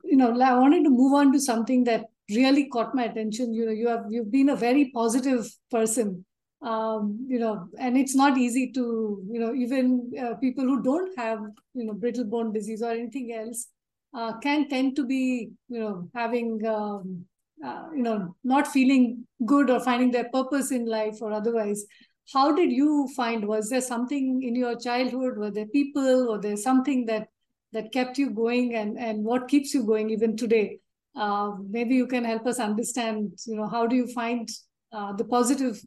you 0.03 0.17
know 0.17 0.29
i 0.41 0.53
wanted 0.57 0.83
to 0.85 0.89
move 0.89 1.13
on 1.13 1.31
to 1.33 1.39
something 1.39 1.83
that 1.83 2.05
really 2.29 2.69
caught 2.69 2.95
my 2.95 3.05
attention. 3.05 3.53
You 3.53 3.65
know 3.65 3.71
you 3.71 3.87
have 3.87 4.05
you've 4.09 4.31
been 4.31 4.49
a 4.49 4.55
very 4.55 4.91
positive 4.93 5.49
person. 5.71 6.25
Um, 6.59 7.27
you 7.29 7.37
know 7.37 7.67
and 7.77 7.95
it's 7.95 8.15
not 8.15 8.35
easy 8.35 8.71
to 8.71 9.23
you 9.31 9.39
know 9.39 9.53
even 9.53 10.11
uh, 10.19 10.33
people 10.35 10.63
who 10.63 10.81
don't 10.81 11.15
have 11.15 11.39
you 11.75 11.85
know 11.85 11.93
brittle 11.93 12.25
bone 12.25 12.51
disease 12.51 12.81
or 12.81 12.89
anything 12.89 13.31
else 13.31 13.67
uh, 14.15 14.39
can 14.39 14.67
tend 14.67 14.95
to 14.95 15.05
be 15.05 15.51
you 15.69 15.79
know 15.79 16.09
having 16.15 16.65
um, 16.65 17.25
uh, 17.63 17.85
you 17.95 18.01
know 18.01 18.35
not 18.43 18.67
feeling 18.67 19.27
good 19.45 19.69
or 19.69 19.79
finding 19.79 20.09
their 20.11 20.29
purpose 20.29 20.71
in 20.71 20.85
life 20.85 21.21
or 21.21 21.31
otherwise. 21.31 21.85
How 22.33 22.53
did 22.53 22.71
you 22.71 23.07
find 23.15 23.47
was 23.47 23.69
there 23.69 23.81
something 23.81 24.41
in 24.43 24.55
your 24.55 24.77
childhood? 24.77 25.37
Were 25.37 25.51
there 25.51 25.67
people? 25.67 26.29
Or 26.29 26.41
there 26.41 26.57
something 26.57 27.05
that 27.05 27.27
that 27.73 27.91
kept 27.91 28.17
you 28.17 28.31
going 28.31 28.75
and 28.75 28.97
and 28.97 29.23
what 29.23 29.47
keeps 29.47 29.73
you 29.73 29.85
going 29.85 30.09
even 30.09 30.35
today 30.35 30.79
uh, 31.17 31.51
maybe 31.69 31.95
you 31.95 32.07
can 32.07 32.23
help 32.23 32.45
us 32.45 32.59
understand 32.59 33.31
you 33.45 33.55
know 33.55 33.67
how 33.67 33.85
do 33.87 33.95
you 33.95 34.07
find 34.13 34.49
uh, 34.93 35.13
the 35.13 35.25
positive 35.25 35.79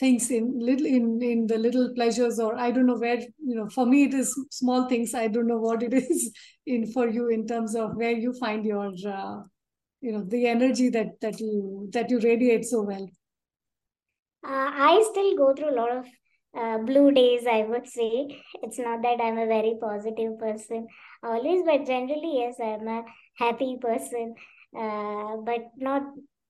things 0.00 0.30
in 0.30 0.46
little 0.58 0.86
in 0.86 1.22
in 1.22 1.46
the 1.46 1.56
little 1.64 1.88
pleasures 1.94 2.38
or 2.44 2.56
i 2.58 2.70
don't 2.70 2.86
know 2.86 2.98
where 2.98 3.20
you 3.50 3.54
know 3.58 3.68
for 3.68 3.86
me 3.86 4.04
it 4.04 4.14
is 4.14 4.34
small 4.50 4.88
things. 4.88 5.14
I 5.14 5.28
don't 5.28 5.46
know 5.46 5.58
what 5.58 5.82
it 5.82 5.94
is 6.04 6.32
in 6.66 6.86
for 6.92 7.08
you 7.08 7.28
in 7.28 7.46
terms 7.46 7.74
of 7.74 7.96
where 7.96 8.16
you 8.24 8.32
find 8.38 8.64
your 8.64 8.92
uh, 9.06 9.42
you 10.00 10.12
know 10.12 10.24
the 10.24 10.46
energy 10.46 10.88
that 10.90 11.20
that 11.20 11.40
you 11.40 11.88
that 11.92 12.10
you 12.10 12.18
radiate 12.20 12.64
so 12.64 12.82
well. 12.82 13.06
Uh, 14.44 14.70
i 14.90 15.06
still 15.10 15.36
go 15.36 15.54
through 15.54 15.70
a 15.70 15.78
lot 15.80 15.92
of 15.96 16.06
uh, 16.60 16.78
blue 16.78 17.12
days 17.12 17.46
i 17.46 17.62
would 17.62 17.86
say. 17.86 18.10
It's 18.62 18.78
not 18.78 19.02
that 19.02 19.20
i'm 19.26 19.38
a 19.38 19.46
very 19.46 19.74
positive 19.80 20.38
person 20.40 20.88
always 21.22 21.62
but 21.64 21.86
generally 21.86 22.32
yes 22.40 22.56
i'm 22.60 22.88
a 22.88 23.04
happy 23.38 23.76
person 23.80 24.34
uh, 24.76 25.36
but 25.44 25.70
not 25.76 26.02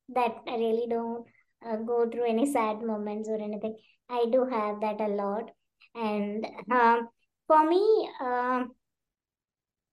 that 0.08 0.36
i 0.48 0.56
really 0.56 0.86
don't 0.88 1.26
uh, 1.66 1.76
go 1.76 2.08
through 2.08 2.28
any 2.28 2.50
sad 2.50 2.82
moments 2.82 3.28
or 3.28 3.36
anything. 3.40 3.76
I 4.08 4.26
do 4.30 4.44
have 4.50 4.80
that 4.80 5.00
a 5.00 5.08
lot. 5.08 5.50
And 5.94 6.46
um, 6.70 7.08
for 7.46 7.68
me 7.68 8.08
um, 8.20 8.70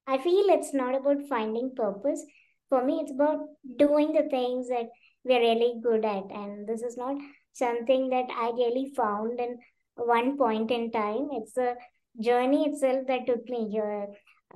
i 0.08 0.18
feel 0.18 0.46
it's 0.50 0.74
not 0.74 0.96
about 0.96 1.28
finding 1.28 1.74
purpose. 1.76 2.24
For 2.70 2.84
me 2.84 3.00
it's 3.02 3.12
about 3.12 3.40
doing 3.78 4.14
the 4.14 4.28
things 4.30 4.70
that 4.70 4.90
we're 5.24 5.40
really 5.40 5.80
good 5.84 6.06
at. 6.06 6.32
And 6.32 6.68
this 6.68 6.82
is 6.82 6.98
not 6.98 7.18
something 7.54 8.10
that 8.10 8.26
i 8.32 8.52
really 8.52 8.92
found 8.96 9.40
in 9.40 9.58
one 9.96 10.38
point 10.38 10.72
in 10.72 10.92
time. 10.92 11.30
It's 11.34 11.58
a 11.58 11.76
journey 12.22 12.66
itself 12.70 13.08
that 13.08 13.28
took 13.28 13.48
me 13.50 13.70
here. 13.70 14.08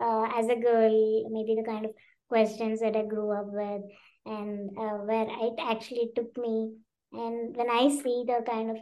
Uh, 0.02 0.28
as 0.36 0.48
a 0.48 0.56
girl 0.56 1.30
maybe 1.30 1.54
the 1.56 1.64
kind 1.64 1.86
of 1.86 1.92
questions 2.34 2.80
that 2.82 2.96
i 2.96 3.06
grew 3.13 3.30
up 3.39 3.50
with 3.62 3.84
and 4.26 4.69
uh, 4.84 4.98
where 5.10 5.28
it 5.48 5.56
actually 5.60 6.10
took 6.15 6.38
me. 6.38 6.76
And 7.12 7.56
when 7.56 7.69
i 7.69 7.89
see 7.89 8.24
the 8.28 8.39
kind 8.50 8.72
of 8.72 8.78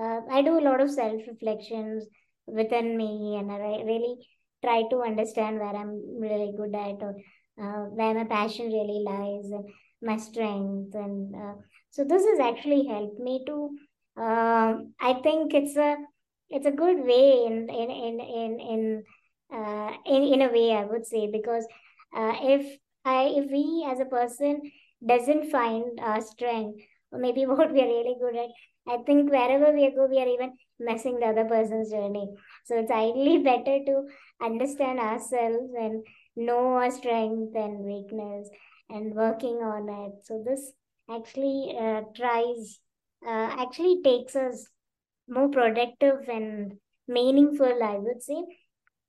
uh, 0.00 0.20
i 0.30 0.42
do 0.42 0.58
a 0.58 0.66
lot 0.68 0.80
of 0.80 0.90
self 0.90 1.20
reflections 1.28 2.06
within 2.46 2.96
me 2.96 3.36
and 3.38 3.50
i 3.50 3.82
really 3.90 4.16
try 4.64 4.82
to 4.90 5.02
understand 5.02 5.58
where 5.58 5.76
i'm 5.82 5.94
really 6.20 6.52
good 6.56 6.74
at 6.74 7.02
or 7.06 7.14
uh, 7.62 7.84
where 7.98 8.14
my 8.14 8.24
passion 8.24 8.66
really 8.66 9.02
lies 9.04 9.50
and 9.50 9.64
my 10.02 10.16
strength 10.16 10.94
and 10.94 11.34
uh, 11.34 11.54
so 11.90 12.04
this 12.04 12.24
has 12.24 12.40
actually 12.40 12.86
helped 12.86 13.18
me 13.18 13.42
to 13.46 13.70
uh, 14.20 14.74
i 15.00 15.14
think 15.22 15.54
it's 15.54 15.76
a 15.76 15.96
it's 16.48 16.66
a 16.66 16.78
good 16.82 17.04
way 17.04 17.44
in 17.46 17.68
in 17.70 17.90
in 17.90 18.20
in 18.20 18.60
in, 18.60 19.04
uh, 19.54 19.90
in, 20.06 20.22
in 20.34 20.42
a 20.42 20.52
way 20.52 20.72
i 20.72 20.84
would 20.84 21.06
say 21.06 21.30
because 21.30 21.66
uh, 22.16 22.34
if 22.42 22.78
i 23.04 23.22
if 23.40 23.50
we 23.50 23.86
as 23.90 24.00
a 24.00 24.04
person 24.16 24.60
doesn't 25.06 25.50
find 25.50 26.00
our 26.00 26.20
strength 26.20 26.80
or 27.12 27.18
maybe 27.26 27.46
what 27.46 27.72
we 27.72 27.80
are 27.80 27.92
really 27.94 28.16
good 28.20 28.36
at 28.36 28.50
i 28.94 28.96
think 29.04 29.30
wherever 29.30 29.72
we 29.72 29.90
go 29.98 30.06
we 30.06 30.20
are 30.22 30.32
even 30.34 30.52
messing 30.78 31.18
the 31.20 31.26
other 31.26 31.44
person's 31.44 31.90
journey 31.90 32.26
so 32.64 32.78
it's 32.78 32.90
ideally 32.90 33.38
better 33.50 33.78
to 33.90 34.02
understand 34.42 34.98
ourselves 34.98 35.72
and 35.84 36.04
know 36.36 36.74
our 36.74 36.90
strength 36.90 37.54
and 37.54 37.80
weakness 37.80 38.48
and 38.88 39.14
working 39.14 39.56
on 39.56 39.88
it. 39.88 40.24
So 40.24 40.42
this 40.44 40.72
actually 41.10 41.76
uh, 41.78 42.02
tries, 42.14 42.80
uh, 43.26 43.50
actually 43.62 44.02
takes 44.02 44.34
us 44.36 44.66
more 45.28 45.48
productive 45.48 46.28
and 46.28 46.78
meaningful, 47.08 47.82
I 47.82 47.96
would 47.96 48.22
say. 48.22 48.42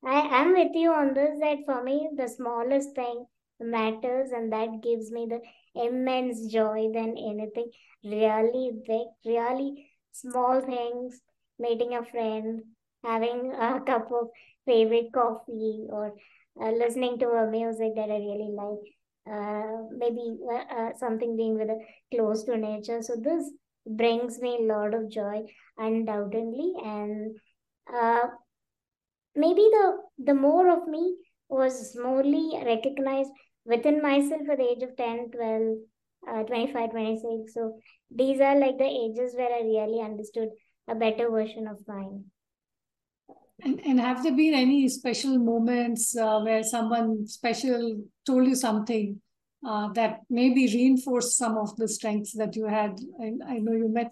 I 0.04 0.42
am 0.42 0.54
with 0.54 0.76
you 0.76 0.92
on 0.92 1.14
this 1.14 1.40
that 1.40 1.60
for 1.66 1.84
me, 1.84 2.10
the 2.16 2.28
smallest 2.28 2.96
thing 2.96 3.26
matters 3.62 4.32
and 4.32 4.52
that 4.52 4.82
gives 4.82 5.12
me 5.12 5.28
the 5.30 5.40
immense 5.76 6.48
joy 6.52 6.90
than 6.94 7.16
anything 7.18 7.72
really 8.04 8.72
big, 8.88 9.08
really 9.26 9.88
small 10.12 10.62
things, 10.62 11.22
meeting 11.60 11.94
a 11.96 12.04
friend, 12.06 12.62
having 13.04 13.54
a 13.54 13.80
cup 13.86 14.12
of 14.12 14.30
favorite 14.66 15.12
coffee 15.14 15.86
or 15.90 16.14
uh, 16.62 16.72
listening 16.72 17.18
to 17.20 17.28
a 17.30 17.50
music 17.50 17.96
that 17.96 18.10
I 18.10 18.18
really 18.18 18.52
like, 18.54 18.86
uh, 19.32 19.84
maybe 19.92 20.38
uh, 20.52 20.76
uh, 20.76 20.94
something 20.98 21.38
being 21.38 21.58
with 21.58 21.70
a 21.70 21.80
close 22.14 22.44
to 22.46 22.58
nature. 22.58 23.02
So 23.02 23.16
this 23.16 23.52
brings 23.86 24.40
me 24.40 24.58
a 24.60 24.74
lot 24.74 24.94
of 24.94 25.10
joy, 25.10 25.44
undoubtedly, 25.78 26.74
and 26.84 27.36
uh, 27.94 28.28
maybe 29.36 29.62
the 29.76 29.86
the 30.28 30.34
more 30.34 30.68
of 30.70 30.88
me 30.88 31.16
was 31.50 31.96
morely 31.96 32.46
recognized 32.66 33.32
within 33.66 34.02
myself 34.02 34.42
at 34.50 34.58
the 34.58 34.70
age 34.72 34.84
of 34.84 34.96
10 34.98 35.30
12 35.32 35.78
uh, 36.30 36.44
25 36.44 36.92
26 36.92 37.54
so 37.54 37.80
these 38.10 38.40
are 38.40 38.58
like 38.60 38.78
the 38.78 38.92
ages 39.06 39.34
where 39.36 39.54
i 39.54 39.62
really 39.62 40.02
understood 40.02 40.50
a 40.88 40.96
better 40.96 41.30
version 41.30 41.68
of 41.68 41.78
mine 41.88 42.24
and, 43.64 43.80
and 43.86 44.00
have 44.00 44.24
there 44.24 44.36
been 44.36 44.54
any 44.54 44.88
special 44.90 45.38
moments 45.38 46.16
uh, 46.18 46.40
where 46.40 46.64
someone 46.64 47.28
special 47.28 48.02
told 48.26 48.48
you 48.48 48.56
something 48.56 49.22
uh, 49.68 49.90
that 49.94 50.22
maybe 50.30 50.66
reinforced 50.66 51.38
some 51.38 51.58
of 51.58 51.76
the 51.76 51.88
strengths 51.88 52.34
that 52.34 52.56
you 52.56 52.66
had? 52.66 53.00
I, 53.22 53.34
I 53.48 53.58
know 53.60 53.74
you 53.74 53.90
met 53.90 54.12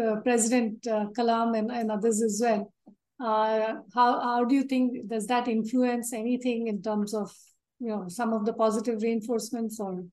uh, 0.00 0.16
President 0.16 0.86
uh, 0.86 1.06
Kalam 1.16 1.58
and, 1.58 1.70
and 1.70 1.90
others 1.90 2.22
as 2.22 2.40
well. 2.44 2.72
Uh, 3.20 3.80
how 3.94 4.20
how 4.20 4.44
do 4.44 4.54
you 4.54 4.62
think 4.62 5.08
does 5.08 5.26
that 5.26 5.48
influence 5.48 6.12
anything 6.12 6.68
in 6.68 6.82
terms 6.82 7.14
of 7.14 7.32
you 7.78 7.88
know 7.88 8.04
some 8.08 8.32
of 8.32 8.44
the 8.44 8.52
positive 8.52 9.02
reinforcements 9.02 9.80
or? 9.80 10.04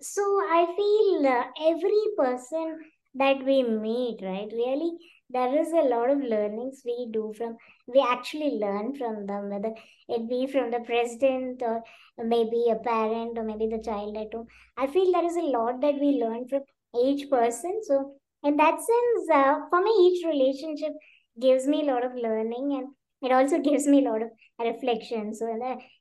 So 0.00 0.22
I 0.22 0.66
feel 0.76 1.26
uh, 1.26 1.44
every 1.70 2.04
person 2.16 2.80
that 3.14 3.44
we 3.44 3.62
meet, 3.62 4.18
right, 4.22 4.50
really 4.52 4.98
there 5.30 5.58
is 5.60 5.72
a 5.72 5.88
lot 5.88 6.10
of 6.10 6.18
learnings 6.18 6.82
we 6.84 7.08
do 7.10 7.32
from 7.36 7.56
we 7.86 8.00
actually 8.08 8.50
learn 8.64 8.94
from 8.94 9.26
them 9.26 9.48
whether 9.50 9.72
it 10.08 10.28
be 10.28 10.46
from 10.46 10.70
the 10.70 10.80
president 10.80 11.62
or 11.62 11.82
maybe 12.18 12.66
a 12.70 12.76
parent 12.76 13.38
or 13.38 13.44
maybe 13.44 13.66
the 13.66 13.82
child 13.82 14.16
at 14.16 14.32
home 14.34 14.46
i 14.76 14.86
feel 14.86 15.10
there 15.12 15.30
is 15.30 15.36
a 15.36 15.50
lot 15.56 15.80
that 15.80 15.98
we 16.04 16.10
learn 16.22 16.46
from 16.48 16.62
each 17.04 17.28
person 17.30 17.80
so 17.82 18.14
in 18.42 18.56
that 18.56 18.78
sense 18.90 19.30
uh, 19.32 19.54
for 19.70 19.82
me 19.82 19.94
each 20.06 20.24
relationship 20.26 20.92
gives 21.40 21.66
me 21.66 21.80
a 21.82 21.90
lot 21.92 22.04
of 22.04 22.14
learning 22.14 22.68
and 22.78 22.88
it 23.24 23.32
also 23.32 23.58
gives 23.60 23.86
me 23.86 24.04
a 24.04 24.08
lot 24.10 24.22
of 24.22 24.30
reflection 24.60 25.34
so 25.34 25.46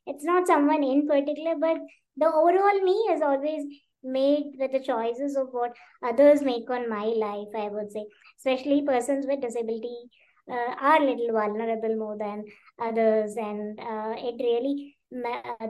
it's 0.05 0.23
not 0.23 0.47
someone 0.47 0.83
in 0.83 1.07
particular 1.07 1.55
but 1.59 1.77
the 2.17 2.27
overall 2.27 2.81
me 2.81 2.97
is 3.13 3.21
always 3.21 3.63
made 4.03 4.51
with 4.59 4.71
the 4.71 4.79
choices 4.79 5.35
of 5.35 5.47
what 5.51 5.71
others 6.03 6.41
make 6.41 6.69
on 6.69 6.89
my 6.89 7.05
life 7.05 7.47
i 7.55 7.67
would 7.69 7.91
say. 7.91 8.05
Especially 8.37 8.81
persons 8.85 9.25
with 9.27 9.41
disability 9.41 9.97
uh, 10.51 10.75
are 10.79 10.99
little 10.99 11.31
vulnerable 11.31 11.95
more 11.95 12.17
than 12.17 12.43
others. 12.79 13.35
And 13.37 13.79
uh, 13.79 14.15
it 14.17 14.35
really 14.43 14.97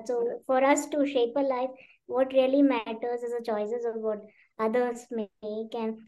so 0.05 0.39
for 0.47 0.63
us 0.63 0.87
to 0.87 1.05
shape 1.05 1.33
a 1.35 1.41
life 1.41 1.69
what 2.07 2.33
really 2.33 2.61
matters 2.61 3.21
is 3.21 3.33
the 3.37 3.43
choices 3.45 3.85
of 3.85 3.95
what 3.95 4.19
others 4.59 5.05
make. 5.11 5.73
And 5.73 5.99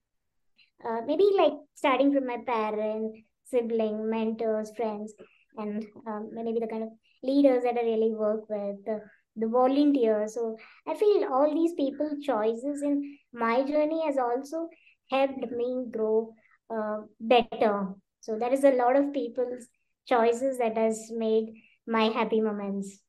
uh, 0.86 1.02
maybe 1.06 1.26
like 1.38 1.54
starting 1.76 2.14
from 2.14 2.28
my 2.28 2.38
parents 2.46 3.20
sibling 3.46 4.10
mentors 4.10 4.72
friends 4.76 5.14
and 5.58 5.86
um, 6.08 6.30
maybe 6.34 6.60
the 6.60 6.68
kind 6.68 6.84
of 6.84 6.90
leaders 7.24 7.64
that 7.64 7.78
i 7.78 7.82
really 7.82 8.14
work 8.14 8.42
with 8.50 8.84
the 8.86 9.00
the 9.36 9.48
volunteers. 9.48 10.36
So 10.36 10.58
I 10.88 10.96
feel 10.96 11.26
all 11.32 11.54
these 11.54 11.74
people 11.74 12.10
choices 12.22 12.82
in 12.82 13.18
my 13.34 13.64
journey 13.64 14.06
has 14.06 14.18
also 14.18 14.70
helped 15.10 15.52
me 15.52 15.86
grow 15.92 16.34
uh, 16.74 17.02
better. 17.20 17.90
So 18.22 18.38
there 18.40 18.54
is 18.54 18.64
a 18.64 18.72
lot 18.72 18.96
of 18.96 19.14
people's 19.14 19.68
choices 20.08 20.58
that 20.58 20.78
has 20.78 21.12
made 21.12 21.54
my 21.88 22.06
happy 22.06 22.42
moments. 22.42 23.00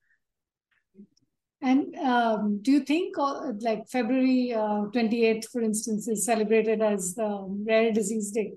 And 1.63 1.95
um, 1.97 2.61
do 2.61 2.71
you 2.71 2.81
think 2.81 3.17
uh, 3.19 3.53
like 3.61 3.89
February 3.89 4.53
uh, 4.53 4.91
28th, 4.93 5.49
for 5.51 5.63
instance, 5.63 6.07
is 6.07 6.25
celebrated 6.25 6.83
as 6.83 7.15
the 7.15 7.47
Rare 7.67 7.93
Disease 7.93 8.31
Day? 8.31 8.53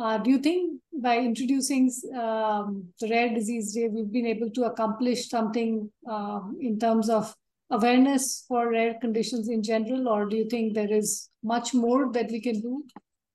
Uh, 0.00 0.18
do 0.18 0.30
you 0.30 0.38
think 0.38 0.80
by 1.00 1.18
introducing 1.18 1.90
um, 2.14 2.88
the 3.00 3.08
Rare 3.08 3.34
Disease 3.34 3.74
Day, 3.74 3.88
we've 3.88 4.12
been 4.12 4.26
able 4.26 4.50
to 4.50 4.64
accomplish 4.64 5.28
something 5.28 5.90
um, 6.08 6.56
in 6.60 6.78
terms 6.78 7.08
of 7.08 7.34
awareness 7.70 8.44
for 8.46 8.70
rare 8.70 8.94
conditions 9.00 9.48
in 9.48 9.62
general, 9.62 10.08
or 10.08 10.26
do 10.26 10.36
you 10.36 10.48
think 10.48 10.74
there 10.74 10.92
is 10.92 11.28
much 11.42 11.74
more 11.74 12.12
that 12.12 12.30
we 12.30 12.40
can 12.40 12.60
do? 12.60 12.84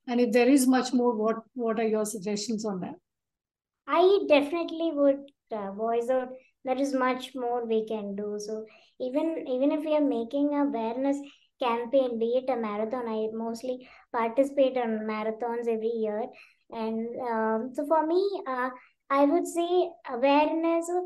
And 0.08 0.20
if 0.20 0.32
there 0.32 0.50
is 0.50 0.68
much 0.68 0.94
more, 0.94 1.16
what 1.16 1.38
what 1.54 1.80
are 1.80 1.88
your 1.88 2.06
suggestions 2.06 2.66
on 2.66 2.80
that? 2.82 2.96
I 3.88 4.20
definitely 4.28 4.92
would 4.94 5.30
uh, 5.52 5.72
voice 5.72 6.10
out 6.10 6.30
there 6.64 6.78
is 6.78 6.94
much 6.94 7.34
more 7.36 7.66
we 7.66 7.86
can 7.88 8.16
do. 8.16 8.38
So 8.40 8.66
even 9.00 9.46
even 9.48 9.72
if 9.72 9.84
we 9.86 9.96
are 9.96 10.02
making 10.02 10.54
awareness 10.54 11.18
campaign, 11.62 12.18
be 12.20 12.38
it 12.38 12.50
a 12.50 12.56
marathon, 12.56 13.08
I 13.08 13.28
mostly 13.34 13.88
participate 14.12 14.78
in 14.78 15.02
marathons 15.08 15.68
every 15.68 15.94
year. 15.96 16.26
And 16.72 17.08
um, 17.30 17.72
so 17.74 17.86
for 17.88 18.06
me, 18.06 18.24
uh, 18.48 18.70
I 19.10 19.26
would 19.26 19.46
say 19.46 19.90
awareness 20.10 20.90
of 20.90 21.04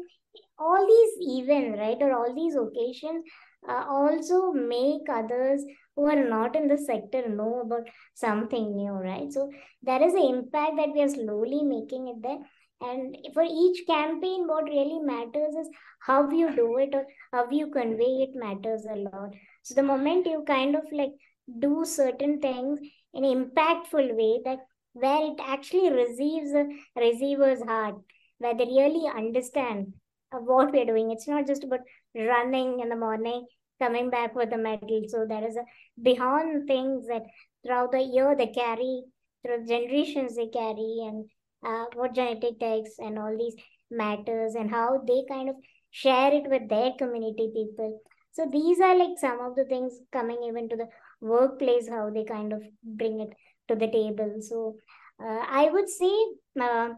all 0.60 0.86
these 0.86 1.40
events, 1.40 1.80
right, 1.80 1.98
or 2.02 2.14
all 2.14 2.34
these 2.34 2.56
occasions 2.56 3.24
uh, 3.68 3.86
also 3.90 4.52
make 4.52 5.10
others 5.10 5.64
who 5.96 6.06
are 6.06 6.30
not 6.30 6.56
in 6.56 6.68
the 6.68 6.78
sector 6.78 7.28
know 7.28 7.62
about 7.62 7.88
something 8.14 8.76
new, 8.76 8.92
right? 8.92 9.32
So 9.32 9.50
there 9.82 10.04
is 10.04 10.14
an 10.14 10.36
impact 10.36 10.74
that 10.78 10.94
we 10.94 11.02
are 11.02 11.10
slowly 11.10 11.64
making 11.64 12.08
it 12.10 12.22
there. 12.22 12.40
And 12.82 13.18
for 13.34 13.44
each 13.44 13.88
campaign, 13.88 14.48
what 14.48 14.66
really 14.66 15.00
matters 15.00 15.56
is 15.56 15.70
how 16.02 16.30
you 16.30 16.54
do 16.56 16.78
it 16.78 16.94
or 16.94 17.06
how 17.32 17.50
you 17.50 17.72
convey 17.72 18.28
it 18.28 18.36
matters 18.36 18.86
a 18.86 18.96
lot. 18.96 19.32
So 19.64 19.74
the 19.74 19.84
moment 19.84 20.28
you 20.28 20.44
kind 20.46 20.76
of 20.76 20.84
like 20.92 21.14
do 21.60 21.86
certain 21.86 22.42
things 22.42 22.80
in 23.14 23.24
impactful 23.24 24.14
way 24.16 24.42
that 24.44 24.60
where 24.96 25.26
it 25.26 25.40
actually 25.46 25.92
receives 25.92 26.52
a 26.54 26.66
receiver's 26.96 27.62
heart, 27.62 27.96
where 28.38 28.56
they 28.56 28.66
really 28.66 29.08
understand 29.14 29.94
what 30.32 30.72
we're 30.72 30.86
doing. 30.86 31.12
It's 31.12 31.28
not 31.28 31.46
just 31.46 31.66
about 31.66 31.82
running 32.16 32.80
in 32.80 32.88
the 32.88 32.96
morning, 32.96 33.46
coming 33.82 34.10
back 34.10 34.36
with 34.36 34.54
a 34.54 34.58
medal. 34.58 35.04
So 35.10 35.26
there 35.28 35.46
is 35.46 35.58
a 35.58 35.66
beyond 36.02 36.66
things 36.68 37.08
that 37.08 37.24
throughout 37.62 37.92
the 37.92 38.02
year 38.02 38.36
they 38.38 38.48
carry, 38.48 39.04
through 39.46 39.66
generations 39.68 40.38
they 40.38 40.48
carry, 40.48 41.00
and 41.08 41.26
uh, 41.66 41.86
what 41.94 42.16
genetic 42.16 42.60
takes 42.60 42.92
and 43.00 43.20
all 43.20 43.36
these 43.38 43.56
matters 43.92 44.56
and 44.56 44.72
how 44.72 45.02
they 45.06 45.24
kind 45.30 45.50
of 45.50 45.56
share 45.92 46.34
it 46.34 46.50
with 46.50 46.70
their 46.70 46.92
community 46.98 47.52
people. 47.54 48.02
So 48.32 48.48
these 48.52 48.80
are 48.80 48.98
like 48.98 49.18
some 49.18 49.40
of 49.42 49.56
the 49.56 49.66
things 49.66 50.00
coming 50.12 50.44
even 50.48 50.70
to 50.70 50.78
the 50.78 50.88
workplace, 51.20 51.90
how 51.90 52.10
they 52.10 52.24
kind 52.24 52.54
of 52.54 52.62
bring 52.84 53.20
it 53.20 53.30
to 53.68 53.76
the 53.76 53.88
table. 53.88 54.38
So 54.42 54.76
uh, 55.24 55.44
I 55.48 55.70
would 55.72 55.90
say 55.90 56.14
uh, 56.62 56.90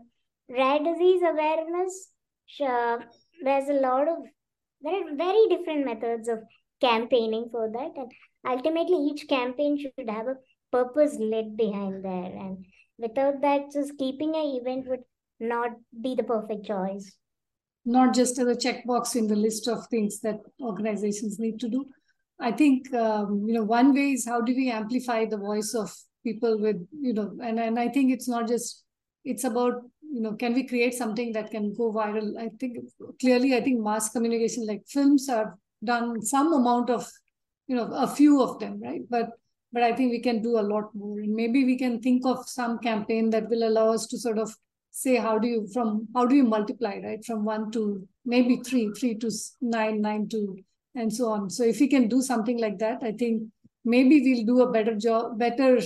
rare 0.49 0.79
disease 0.79 1.21
awareness, 1.21 2.09
uh, 2.65 2.97
there's 3.43 3.69
a 3.69 3.73
lot 3.73 4.07
of, 4.07 4.17
there 4.81 4.93
are 4.93 5.15
very 5.15 5.47
different 5.49 5.85
methods 5.85 6.27
of 6.27 6.39
campaigning 6.81 7.49
for 7.51 7.69
that. 7.71 7.91
And 7.95 8.11
ultimately, 8.47 8.97
each 9.11 9.27
campaign 9.27 9.77
should 9.79 10.09
have 10.09 10.27
a 10.27 10.35
purpose 10.71 11.15
lit 11.19 11.55
behind 11.57 12.03
there. 12.03 12.31
And 12.35 12.65
without 12.97 13.41
that, 13.41 13.71
just 13.71 13.97
keeping 13.97 14.35
an 14.35 14.59
event 14.61 14.87
would 14.87 15.03
not 15.39 15.71
be 16.01 16.15
the 16.15 16.23
perfect 16.23 16.65
choice. 16.65 17.15
Not 17.85 18.13
just 18.13 18.37
as 18.37 18.47
a 18.47 18.55
checkbox 18.55 19.15
in 19.15 19.27
the 19.27 19.35
list 19.35 19.67
of 19.67 19.87
things 19.87 20.19
that 20.21 20.39
organizations 20.61 21.39
need 21.39 21.59
to 21.61 21.69
do. 21.69 21.85
I 22.39 22.51
think 22.51 22.93
um, 22.93 23.45
you 23.47 23.53
know 23.53 23.63
one 23.63 23.93
way 23.93 24.11
is 24.11 24.27
how 24.27 24.41
do 24.41 24.53
we 24.55 24.69
amplify 24.69 25.25
the 25.25 25.37
voice 25.37 25.73
of 25.73 25.91
people 26.23 26.59
with 26.59 26.85
you 26.91 27.13
know 27.13 27.31
and 27.43 27.59
and 27.59 27.79
I 27.79 27.87
think 27.89 28.11
it's 28.11 28.27
not 28.27 28.47
just 28.47 28.83
it's 29.23 29.43
about 29.43 29.81
you 30.01 30.21
know 30.21 30.33
can 30.33 30.53
we 30.53 30.67
create 30.67 30.93
something 30.93 31.31
that 31.33 31.51
can 31.51 31.73
go 31.73 31.91
viral. 31.91 32.37
I 32.39 32.49
think 32.59 32.77
clearly 33.19 33.55
I 33.55 33.61
think 33.61 33.81
mass 33.81 34.09
communication 34.09 34.65
like 34.65 34.83
films 34.87 35.27
have 35.29 35.53
done 35.83 36.21
some 36.21 36.53
amount 36.53 36.89
of 36.89 37.07
you 37.67 37.75
know 37.75 37.91
a 37.93 38.07
few 38.07 38.41
of 38.41 38.59
them 38.59 38.81
right 38.81 39.01
but 39.09 39.29
but 39.73 39.83
I 39.83 39.93
think 39.93 40.11
we 40.11 40.21
can 40.21 40.41
do 40.41 40.57
a 40.59 40.61
lot 40.61 40.93
more. 40.95 41.19
And 41.19 41.35
maybe 41.35 41.65
we 41.65 41.77
can 41.77 41.99
think 42.01 42.25
of 42.25 42.47
some 42.47 42.79
campaign 42.79 43.29
that 43.31 43.49
will 43.49 43.67
allow 43.67 43.91
us 43.91 44.07
to 44.07 44.17
sort 44.17 44.39
of 44.39 44.55
say 44.91 45.17
how 45.17 45.37
do 45.37 45.47
you 45.47 45.67
from 45.73 46.07
how 46.15 46.25
do 46.25 46.35
you 46.35 46.43
multiply 46.43 46.99
right 47.03 47.23
from 47.23 47.45
one 47.45 47.69
to 47.71 48.07
maybe 48.25 48.57
three, 48.57 48.89
three 48.97 49.15
to 49.15 49.29
nine, 49.61 50.01
nine 50.01 50.27
to 50.29 50.57
and 50.95 51.13
so 51.13 51.29
on. 51.29 51.49
So 51.49 51.63
if 51.63 51.79
we 51.79 51.87
can 51.87 52.07
do 52.07 52.21
something 52.21 52.59
like 52.59 52.79
that, 52.79 53.03
I 53.03 53.11
think 53.11 53.43
maybe 53.85 54.21
we'll 54.21 54.45
do 54.45 54.61
a 54.61 54.71
better 54.71 54.95
job, 54.95 55.37
better 55.37 55.79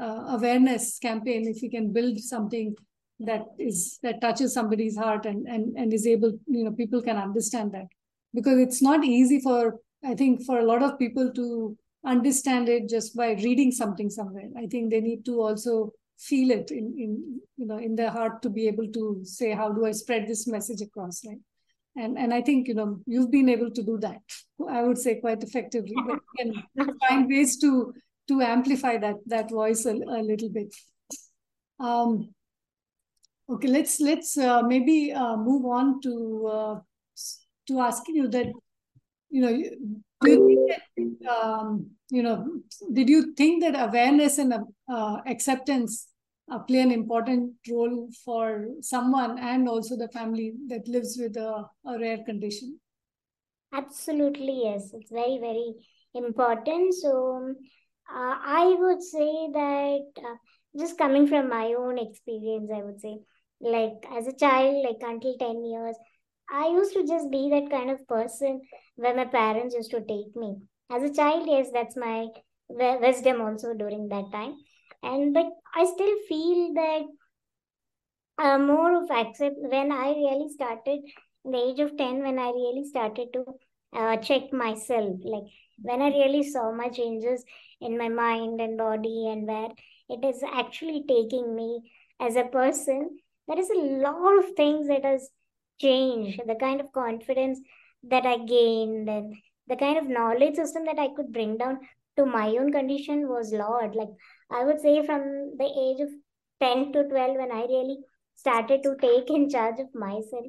uh, 0.00 0.24
awareness 0.36 0.98
campaign 0.98 1.46
if 1.46 1.58
we 1.62 1.68
can 1.68 1.92
build 1.92 2.18
something 2.18 2.74
that 3.18 3.46
is 3.58 3.98
that 4.02 4.20
touches 4.20 4.52
somebody's 4.52 4.96
heart 4.96 5.24
and 5.24 5.46
and 5.46 5.76
and 5.76 5.92
is 5.92 6.06
able 6.06 6.32
you 6.46 6.64
know 6.64 6.72
people 6.72 7.00
can 7.00 7.16
understand 7.16 7.72
that 7.72 7.86
because 8.34 8.58
it's 8.58 8.82
not 8.82 9.04
easy 9.04 9.40
for 9.40 9.78
i 10.04 10.14
think 10.14 10.44
for 10.44 10.58
a 10.58 10.64
lot 10.64 10.82
of 10.82 10.98
people 10.98 11.32
to 11.32 11.76
understand 12.06 12.68
it 12.68 12.88
just 12.88 13.16
by 13.16 13.32
reading 13.32 13.72
something 13.72 14.08
somewhere. 14.08 14.48
I 14.56 14.66
think 14.66 14.90
they 14.90 15.00
need 15.00 15.24
to 15.26 15.42
also 15.42 15.92
feel 16.18 16.50
it 16.50 16.70
in, 16.70 16.94
in 16.96 17.40
you 17.58 17.66
know 17.66 17.78
in 17.78 17.94
their 17.94 18.10
heart 18.10 18.40
to 18.42 18.48
be 18.48 18.66
able 18.68 18.90
to 18.92 19.20
say 19.24 19.52
how 19.52 19.70
do 19.70 19.84
I 19.84 19.92
spread 19.92 20.26
this 20.26 20.46
message 20.46 20.80
across, 20.80 21.22
right? 21.26 21.40
And 21.96 22.16
and 22.16 22.32
I 22.32 22.42
think 22.42 22.68
you 22.68 22.74
know 22.74 23.00
you've 23.06 23.30
been 23.30 23.48
able 23.48 23.70
to 23.70 23.82
do 23.82 23.98
that. 23.98 24.22
I 24.70 24.82
would 24.82 24.98
say 24.98 25.16
quite 25.16 25.42
effectively, 25.42 25.96
but 26.06 26.20
you 26.38 26.54
can 26.76 26.98
find 27.08 27.28
ways 27.28 27.58
to 27.58 27.92
to 28.28 28.40
amplify 28.40 28.96
that 28.98 29.16
that 29.26 29.50
voice 29.50 29.84
a, 29.86 29.92
a 29.92 30.22
little 30.22 30.50
bit. 30.50 30.74
Um, 31.78 32.34
okay, 33.48 33.68
let's 33.68 34.00
let's 34.00 34.36
uh, 34.38 34.62
maybe 34.62 35.12
uh, 35.12 35.36
move 35.36 35.66
on 35.66 36.00
to 36.02 36.46
uh, 36.52 36.80
to 37.68 37.80
asking 37.80 38.16
you 38.16 38.28
that 38.28 38.46
you 39.30 39.40
know 39.40 39.96
do 40.22 40.30
you 40.30 40.74
think 40.96 41.18
that, 41.20 41.30
um, 41.30 41.90
you 42.10 42.22
know, 42.22 42.60
did 42.92 43.08
you 43.08 43.34
think 43.34 43.62
that 43.62 43.74
awareness 43.78 44.38
and 44.38 44.54
uh, 44.88 45.16
acceptance 45.26 46.08
uh, 46.50 46.58
play 46.60 46.80
an 46.80 46.92
important 46.92 47.52
role 47.70 48.08
for 48.24 48.68
someone 48.80 49.38
and 49.38 49.68
also 49.68 49.96
the 49.96 50.08
family 50.08 50.54
that 50.68 50.86
lives 50.88 51.18
with 51.20 51.36
a, 51.36 51.64
a 51.86 51.98
rare 51.98 52.18
condition? 52.24 52.78
Absolutely, 53.72 54.62
yes. 54.64 54.92
It's 54.94 55.10
very, 55.10 55.38
very 55.38 55.74
important. 56.14 56.94
So, 56.94 57.54
uh, 58.10 58.36
I 58.44 58.76
would 58.78 59.02
say 59.02 59.48
that 59.52 60.06
uh, 60.18 60.36
just 60.78 60.98
coming 60.98 61.26
from 61.26 61.48
my 61.48 61.74
own 61.74 61.98
experience, 61.98 62.70
I 62.74 62.82
would 62.82 63.00
say, 63.00 63.18
like 63.60 64.04
as 64.12 64.26
a 64.26 64.32
child, 64.32 64.84
like 64.84 64.98
until 65.02 65.36
10 65.38 65.64
years, 65.64 65.96
I 66.50 66.68
used 66.68 66.92
to 66.94 67.06
just 67.06 67.30
be 67.30 67.50
that 67.50 67.70
kind 67.70 67.90
of 67.90 68.06
person 68.06 68.60
where 68.96 69.14
my 69.14 69.24
parents 69.24 69.74
used 69.74 69.90
to 69.90 70.00
take 70.00 70.34
me. 70.36 70.56
As 70.90 71.02
a 71.02 71.12
child, 71.12 71.46
yes, 71.48 71.70
that's 71.72 71.96
my 71.96 72.28
wisdom 72.68 73.40
also 73.40 73.74
during 73.74 74.08
that 74.08 74.30
time. 74.32 74.56
And 75.02 75.34
but 75.34 75.46
I 75.74 75.84
still 75.84 76.16
feel 76.28 76.74
that 76.74 77.02
uh, 78.38 78.58
more 78.58 79.02
of 79.02 79.10
accept 79.10 79.56
when 79.58 79.92
I 79.92 80.08
really 80.10 80.48
started 80.50 81.00
the 81.44 81.58
age 81.58 81.80
of 81.80 81.96
10 81.96 82.22
when 82.22 82.38
I 82.38 82.50
really 82.50 82.84
started 82.84 83.32
to 83.34 83.44
uh, 83.92 84.16
check 84.18 84.52
myself 84.52 85.16
like 85.24 85.44
when 85.82 86.02
I 86.02 86.08
really 86.08 86.42
saw 86.50 86.72
my 86.72 86.88
changes 86.88 87.44
in 87.80 87.98
my 87.98 88.08
mind 88.08 88.60
and 88.60 88.78
body 88.78 89.28
and 89.28 89.46
where 89.46 89.70
it 90.08 90.24
is 90.24 90.42
actually 90.42 91.04
taking 91.08 91.54
me 91.54 91.80
as 92.20 92.36
a 92.36 92.44
person 92.44 93.18
there 93.48 93.58
is 93.58 93.70
a 93.70 93.78
lot 93.78 94.38
of 94.38 94.54
things 94.56 94.88
that 94.88 95.04
has 95.04 95.30
changed 95.80 96.40
the 96.46 96.54
kind 96.54 96.80
of 96.80 96.92
confidence 96.92 97.60
that 98.02 98.26
I 98.26 98.38
gained 98.38 99.08
and 99.08 99.34
the 99.68 99.76
kind 99.76 99.98
of 99.98 100.08
knowledge 100.08 100.56
system 100.56 100.84
that 100.86 100.98
I 100.98 101.08
could 101.14 101.32
bring 101.32 101.56
down 101.56 101.80
to 102.16 102.24
my 102.24 102.48
own 102.48 102.72
condition 102.72 103.28
was 103.28 103.52
lot. 103.52 103.94
Like 103.94 104.08
I 104.50 104.64
would 104.64 104.80
say 104.80 105.04
from 105.04 105.56
the 105.58 105.64
age 105.64 106.00
of 106.00 106.10
10 106.60 106.92
to 106.92 107.04
12 107.04 107.36
when 107.36 107.52
I 107.52 107.62
really 107.62 107.98
started 108.34 108.82
to 108.82 108.96
take 109.00 109.30
in 109.30 109.48
charge 109.50 109.80
of 109.80 109.94
myself, 109.94 110.46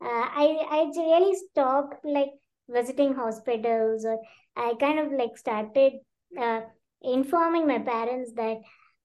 uh, 0.00 0.26
I, 0.42 0.66
I 0.70 0.92
really 0.96 1.34
stopped 1.50 2.04
like 2.04 2.30
visiting 2.68 3.14
hospitals 3.14 4.04
or 4.04 4.18
I 4.56 4.74
kind 4.78 4.98
of 4.98 5.12
like 5.12 5.36
started 5.36 5.94
uh, 6.40 6.60
informing 7.02 7.66
my 7.66 7.78
parents 7.78 8.32
that, 8.36 8.58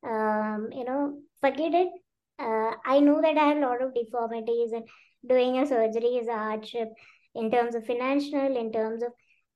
um, 0.03 0.69
you 0.71 0.83
know, 0.83 1.19
forget 1.41 1.73
it. 1.73 1.89
Uh, 2.39 2.71
I 2.85 2.99
know 2.99 3.21
that 3.21 3.37
I 3.37 3.49
have 3.49 3.57
a 3.57 3.61
lot 3.61 3.81
of 3.81 3.93
deformities 3.93 4.71
and 4.71 4.87
doing 5.27 5.59
a 5.59 5.67
surgery 5.67 6.17
is 6.17 6.27
a 6.27 6.33
hardship 6.33 6.89
in 7.35 7.49
terms 7.51 7.75
of 7.75 7.85
financial, 7.85 8.57
in 8.57 8.71
terms 8.71 9.03
of 9.03 9.11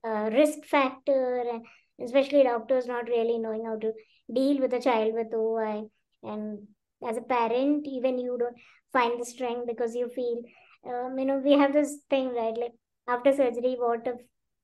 uh, 0.08 0.30
risk 0.32 0.64
factor, 0.66 1.40
and 1.42 1.66
especially 2.04 2.44
doctors 2.44 2.86
not 2.86 3.08
really 3.08 3.38
knowing 3.38 3.66
how 3.66 3.78
to 3.78 3.92
deal 4.34 4.60
with 4.60 4.74
a 4.74 4.80
child 4.80 5.14
with 5.14 5.34
OI. 5.34 5.84
And 6.24 6.68
as 7.08 7.18
a 7.18 7.22
parent, 7.22 7.86
even 7.88 8.20
you 8.20 8.38
don't 8.38 8.56
find 8.94 9.20
the 9.20 9.26
strength 9.26 9.68
because 9.68 9.96
you 9.96 10.10
feel, 10.10 10.42
um, 10.88 11.18
you 11.18 11.26
know, 11.26 11.38
we 11.40 11.54
have 11.54 11.74
this 11.74 12.00
thing, 12.10 12.34
right? 12.34 12.58
Like 12.58 12.74
after 13.08 13.34
surgery, 13.34 13.76
what 13.78 14.06
if 14.06 14.16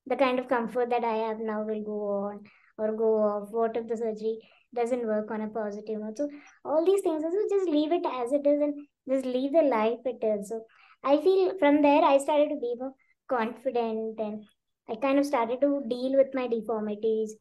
the 0.06 0.16
kind 0.16 0.38
of 0.38 0.48
comfort 0.48 0.90
that 0.90 1.04
I 1.04 1.28
have 1.28 1.38
now 1.40 1.62
will 1.62 1.82
go 1.82 2.08
on 2.28 2.44
or 2.78 2.92
go 2.92 3.22
off? 3.22 3.48
What 3.50 3.76
if 3.76 3.88
the 3.88 3.96
surgery 3.96 4.38
doesn't 4.74 5.06
work 5.06 5.30
on 5.30 5.42
a 5.42 5.48
positive 5.48 6.00
note? 6.00 6.18
So 6.18 6.28
all 6.64 6.84
these 6.84 7.02
things, 7.02 7.22
so 7.22 7.30
just 7.50 7.70
leave 7.70 7.92
it 7.92 8.04
as 8.06 8.32
it 8.32 8.46
is 8.46 8.60
and 8.60 8.86
just 9.08 9.26
leave 9.26 9.52
the 9.52 9.62
life 9.62 9.98
it 10.04 10.24
is. 10.24 10.48
So 10.48 10.64
I 11.02 11.18
feel 11.18 11.58
from 11.58 11.82
there 11.82 12.02
I 12.02 12.18
started 12.18 12.48
to 12.50 12.56
be 12.56 12.74
more 12.78 12.94
confident 13.28 14.18
and 14.18 14.44
I 14.88 14.96
kind 14.96 15.18
of 15.18 15.26
started 15.26 15.60
to 15.60 15.82
deal 15.88 16.16
with 16.16 16.34
my 16.34 16.46
deformities. 16.46 17.36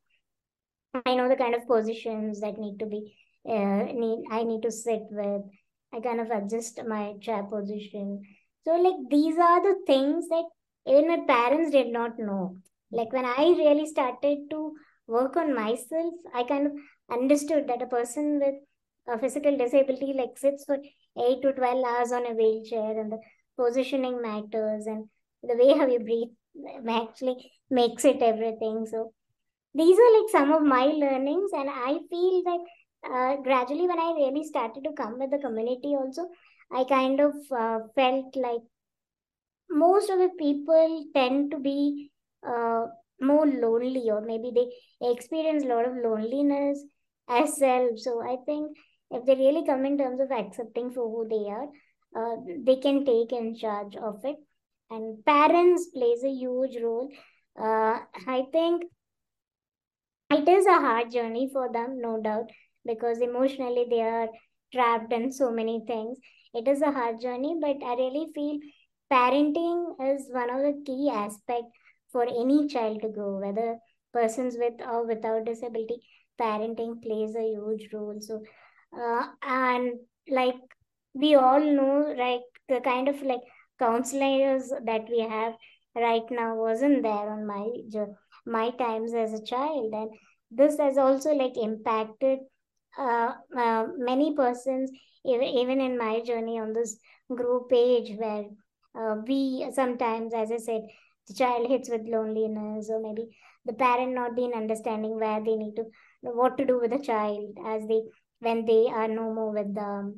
I 1.05 1.15
know 1.15 1.27
the 1.27 1.35
kind 1.35 1.55
of 1.55 1.67
positions 1.67 2.41
that 2.41 2.57
need 2.57 2.77
to 2.79 2.85
be 2.85 3.13
uh, 3.47 3.83
need 3.91 4.23
I 4.31 4.43
need 4.43 4.61
to 4.61 4.71
sit 4.71 5.01
with. 5.09 5.41
I 5.93 5.99
kind 5.99 6.21
of 6.21 6.29
adjust 6.29 6.79
my 6.87 7.13
chair 7.21 7.43
position. 7.43 8.21
So 8.63 8.75
like 8.75 9.09
these 9.09 9.37
are 9.37 9.61
the 9.61 9.75
things 9.85 10.27
that 10.29 10.45
even 10.87 11.07
my 11.07 11.19
parents 11.27 11.71
did 11.71 11.87
not 11.87 12.17
know. 12.17 12.57
Like 12.91 13.11
when 13.11 13.25
I 13.25 13.55
really 13.57 13.87
started 13.87 14.49
to 14.51 14.73
work 15.07 15.35
on 15.37 15.55
myself, 15.55 16.13
I 16.33 16.43
kind 16.43 16.67
of 16.67 16.73
understood 17.11 17.67
that 17.67 17.81
a 17.81 17.87
person 17.87 18.39
with 18.39 18.55
a 19.07 19.19
physical 19.19 19.57
disability 19.57 20.13
like 20.13 20.37
sits 20.37 20.65
for 20.65 20.77
eight 21.25 21.41
to 21.41 21.53
twelve 21.53 21.83
hours 21.85 22.11
on 22.11 22.25
a 22.25 22.33
wheelchair 22.33 22.99
and 22.99 23.11
the 23.11 23.19
positioning 23.57 24.21
matters 24.21 24.85
and 24.87 25.07
the 25.43 25.55
way 25.55 25.77
how 25.77 25.85
you 25.87 25.99
breathe 25.99 26.87
actually 26.89 27.51
makes 27.69 28.05
it 28.05 28.21
everything. 28.21 28.85
So 28.89 29.13
these 29.75 29.97
are 29.97 30.21
like 30.21 30.31
some 30.31 30.51
of 30.53 30.61
my 30.63 30.85
learnings 30.85 31.51
and 31.53 31.69
I 31.69 31.97
feel 32.09 32.43
that 32.43 32.59
uh, 33.05 33.41
gradually 33.41 33.87
when 33.87 33.99
I 33.99 34.13
really 34.15 34.43
started 34.45 34.83
to 34.85 34.93
come 34.93 35.19
with 35.19 35.31
the 35.31 35.37
community 35.39 35.95
also, 35.95 36.29
I 36.71 36.85
kind 36.85 37.19
of 37.19 37.33
uh, 37.51 37.79
felt 37.95 38.35
like 38.35 38.61
most 39.69 40.09
of 40.09 40.19
the 40.19 40.29
people 40.39 41.05
tend 41.13 41.51
to 41.51 41.59
be 41.59 42.11
uh, 42.47 42.85
more 43.23 43.45
lonely 43.45 44.09
or 44.09 44.21
maybe 44.21 44.51
they 44.53 45.09
experience 45.09 45.63
a 45.63 45.67
lot 45.67 45.87
of 45.87 45.95
loneliness 45.95 46.83
as 47.29 47.57
self. 47.57 47.97
So 47.97 48.21
I 48.21 48.37
think 48.45 48.77
if 49.11 49.25
they 49.25 49.35
really 49.35 49.65
come 49.65 49.85
in 49.85 49.97
terms 49.97 50.19
of 50.19 50.31
accepting 50.31 50.91
for 50.91 51.03
who 51.03 51.27
they 51.29 51.49
are, 51.51 51.67
uh, 52.15 52.35
they 52.65 52.75
can 52.77 53.05
take 53.05 53.31
in 53.31 53.55
charge 53.55 53.95
of 53.95 54.19
it. 54.23 54.37
And 54.89 55.23
parents 55.25 55.87
plays 55.93 56.23
a 56.23 56.29
huge 56.29 56.77
role. 56.81 57.09
Uh, 57.59 57.99
I 58.27 58.43
think 58.51 58.83
it 60.29 60.47
is 60.47 60.65
a 60.65 60.73
hard 60.73 61.11
journey 61.11 61.49
for 61.51 61.71
them, 61.71 61.99
no 62.01 62.19
doubt, 62.21 62.49
because 62.85 63.19
emotionally 63.19 63.85
they 63.89 64.01
are 64.01 64.27
trapped 64.73 65.13
in 65.13 65.31
so 65.31 65.51
many 65.51 65.83
things. 65.85 66.17
It 66.53 66.67
is 66.67 66.81
a 66.81 66.91
hard 66.91 67.21
journey, 67.21 67.57
but 67.61 67.77
I 67.83 67.95
really 67.95 68.27
feel 68.33 68.59
parenting 69.11 69.95
is 70.13 70.29
one 70.31 70.49
of 70.49 70.61
the 70.61 70.83
key 70.85 71.09
aspects 71.13 71.71
for 72.13 72.23
any 72.23 72.67
child 72.69 73.01
to 73.01 73.09
grow, 73.09 73.39
whether 73.39 73.77
persons 74.13 74.55
with 74.57 74.75
or 74.81 75.05
without 75.05 75.45
disability, 75.45 75.97
parenting 76.39 77.01
plays 77.03 77.35
a 77.35 77.43
huge 77.43 77.89
role. 77.93 78.17
So, 78.21 78.41
uh, 78.97 79.27
and 79.41 79.99
like 80.29 80.55
we 81.13 81.35
all 81.35 81.59
know, 81.59 82.15
like 82.17 82.41
the 82.69 82.79
kind 82.81 83.09
of 83.09 83.21
like 83.23 83.41
counselors 83.79 84.71
that 84.85 85.09
we 85.09 85.19
have 85.19 85.55
right 85.95 86.29
now 86.31 86.55
wasn't 86.55 87.03
there 87.03 87.29
on 87.35 87.45
my 87.45 87.67
my 88.45 88.71
times 88.71 89.13
as 89.13 89.33
a 89.33 89.43
child, 89.43 89.93
and 89.93 90.11
this 90.51 90.77
has 90.77 90.97
also 90.97 91.33
like 91.33 91.57
impacted 91.57 92.39
uh, 92.97 93.33
uh, 93.57 93.87
many 93.97 94.35
persons 94.35 94.91
even, 95.25 95.81
in 95.81 95.97
my 95.97 96.21
journey 96.21 96.59
on 96.59 96.73
this 96.73 96.97
group 97.33 97.69
page 97.69 98.11
where 98.17 98.45
uh, 98.95 99.15
we 99.27 99.65
sometimes 99.73 100.33
as 100.33 100.51
i 100.51 100.57
said 100.57 100.81
the 101.27 101.33
child 101.33 101.69
hits 101.69 101.89
with 101.89 102.01
loneliness 102.07 102.89
or 102.89 103.01
maybe 103.01 103.27
the 103.65 103.73
parent 103.73 104.13
not 104.13 104.35
being 104.35 104.53
understanding 104.53 105.15
where 105.19 105.43
they 105.43 105.55
need 105.55 105.75
to 105.75 105.85
what 106.21 106.57
to 106.57 106.65
do 106.65 106.79
with 106.79 106.91
the 106.91 106.99
child 106.99 107.57
as 107.65 107.87
they 107.87 108.01
when 108.39 108.65
they 108.65 108.87
are 108.87 109.07
no 109.07 109.33
more 109.33 109.51
with 109.51 109.73
the 109.73 110.13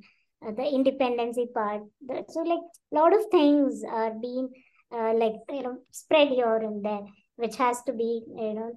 uh, 0.46 0.52
the 0.52 0.68
independency 0.68 1.48
part. 1.54 1.82
So 2.30 2.42
like 2.42 2.60
a 2.92 2.96
lot 2.96 3.14
of 3.14 3.26
things 3.32 3.84
are 3.90 4.14
being 4.20 4.50
uh, 4.92 5.14
like 5.14 5.36
you 5.50 5.64
know 5.64 5.78
spread 5.92 6.30
here 6.30 6.58
and 6.58 6.84
there 6.84 7.06
which 7.38 7.56
has 7.58 7.82
to 7.84 7.94
be 7.94 8.24
you 8.28 8.54
know 8.54 8.72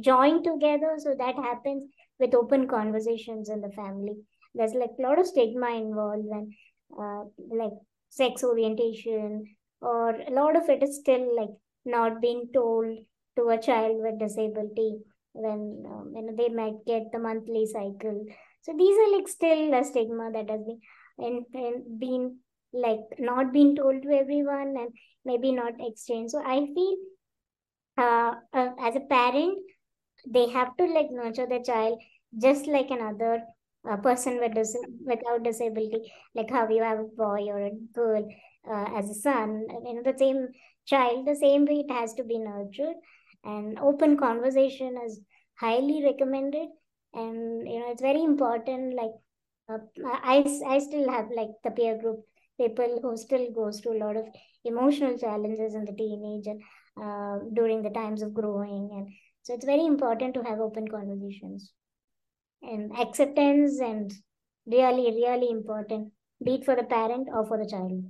joined 0.00 0.44
together 0.44 0.96
so 0.98 1.14
that 1.18 1.34
happens 1.34 1.84
with 2.18 2.34
open 2.34 2.68
conversations 2.68 3.48
in 3.48 3.60
the 3.60 3.70
family. 3.70 4.16
There's 4.54 4.74
like 4.74 4.90
a 4.98 5.02
lot 5.02 5.18
of 5.18 5.26
stigma 5.26 5.70
involved 5.70 6.26
and 6.30 6.52
uh, 6.98 7.24
like 7.50 7.72
sex 8.10 8.42
orientation 8.42 9.44
or 9.80 10.10
a 10.10 10.30
lot 10.30 10.56
of 10.56 10.68
it 10.68 10.82
is 10.82 10.98
still 10.98 11.36
like 11.36 11.50
not 11.84 12.20
being 12.20 12.48
told 12.52 12.98
to 13.36 13.48
a 13.48 13.58
child 13.58 13.96
with 14.00 14.18
disability 14.18 14.98
when 15.32 15.84
um, 15.86 16.12
you 16.14 16.22
know 16.22 16.34
they 16.36 16.48
might 16.48 16.84
get 16.86 17.10
the 17.12 17.18
monthly 17.18 17.66
cycle. 17.66 18.24
So 18.62 18.74
these 18.76 18.98
are 18.98 19.16
like 19.16 19.28
still 19.28 19.74
a 19.74 19.84
stigma 19.84 20.30
that 20.32 20.50
has 20.50 20.60
been 20.62 20.80
and, 21.18 21.44
and 21.54 22.00
been 22.00 22.38
like 22.72 23.00
not 23.18 23.52
being 23.52 23.76
told 23.76 24.02
to 24.02 24.10
everyone 24.10 24.74
and 24.76 24.90
maybe 25.24 25.52
not 25.52 25.74
exchanged. 25.80 26.32
So 26.32 26.42
i 26.44 26.66
feel 26.74 26.96
uh, 27.96 28.34
uh, 28.52 28.70
as 28.80 28.96
a 28.96 29.00
parent 29.00 29.58
they 30.26 30.48
have 30.48 30.76
to 30.76 30.84
like 30.86 31.10
nurture 31.10 31.46
the 31.46 31.62
child 31.64 31.98
just 32.40 32.66
like 32.66 32.90
another 32.90 33.42
uh, 33.88 33.96
person 33.96 34.38
with 34.40 34.54
dis- 34.54 34.76
without 35.04 35.42
disability 35.42 36.12
like 36.34 36.50
how 36.50 36.68
you 36.68 36.82
have 36.82 36.98
a 36.98 37.04
boy 37.16 37.46
or 37.48 37.58
a 37.66 37.70
girl 37.94 38.28
uh, 38.70 38.86
as 38.96 39.10
a 39.10 39.14
son 39.14 39.64
you 39.86 39.94
know 39.94 40.02
the 40.02 40.18
same 40.18 40.48
child 40.88 41.26
the 41.26 41.36
same 41.36 41.64
way 41.66 41.84
it 41.86 41.92
has 41.92 42.14
to 42.14 42.24
be 42.24 42.38
nurtured. 42.38 42.96
And 43.44 43.78
open 43.78 44.16
conversation 44.16 44.98
is 45.06 45.20
highly 45.60 46.02
recommended. 46.04 46.68
And 47.14 47.68
you 47.68 47.80
know 47.80 47.90
it's 47.90 48.02
very 48.02 48.22
important 48.22 48.94
like 48.94 49.12
uh, 49.70 49.78
I, 50.04 50.44
I 50.66 50.78
still 50.78 51.10
have 51.10 51.28
like 51.34 51.50
the 51.62 51.70
peer 51.70 51.98
group 51.98 52.20
people 52.58 52.98
who 53.02 53.16
still 53.16 53.50
goes 53.52 53.80
through 53.80 53.98
a 53.98 54.04
lot 54.04 54.16
of 54.16 54.26
emotional 54.64 55.16
challenges 55.16 55.74
in 55.74 55.84
the 55.84 55.92
teenage 55.92 56.46
and 56.46 56.60
uh, 57.00 57.38
during 57.54 57.82
the 57.82 57.90
times 57.90 58.22
of 58.22 58.34
growing. 58.34 58.90
And 58.92 59.08
so 59.42 59.54
it's 59.54 59.64
very 59.64 59.86
important 59.86 60.34
to 60.34 60.42
have 60.42 60.58
open 60.58 60.88
conversations. 60.88 61.72
And 62.62 62.92
acceptance 62.98 63.80
and 63.80 64.12
really 64.66 65.12
really 65.14 65.50
important. 65.50 66.12
Be 66.44 66.56
it 66.56 66.64
for 66.64 66.76
the 66.76 66.84
parent 66.84 67.28
or 67.32 67.46
for 67.46 67.58
the 67.58 67.68
child 67.68 68.02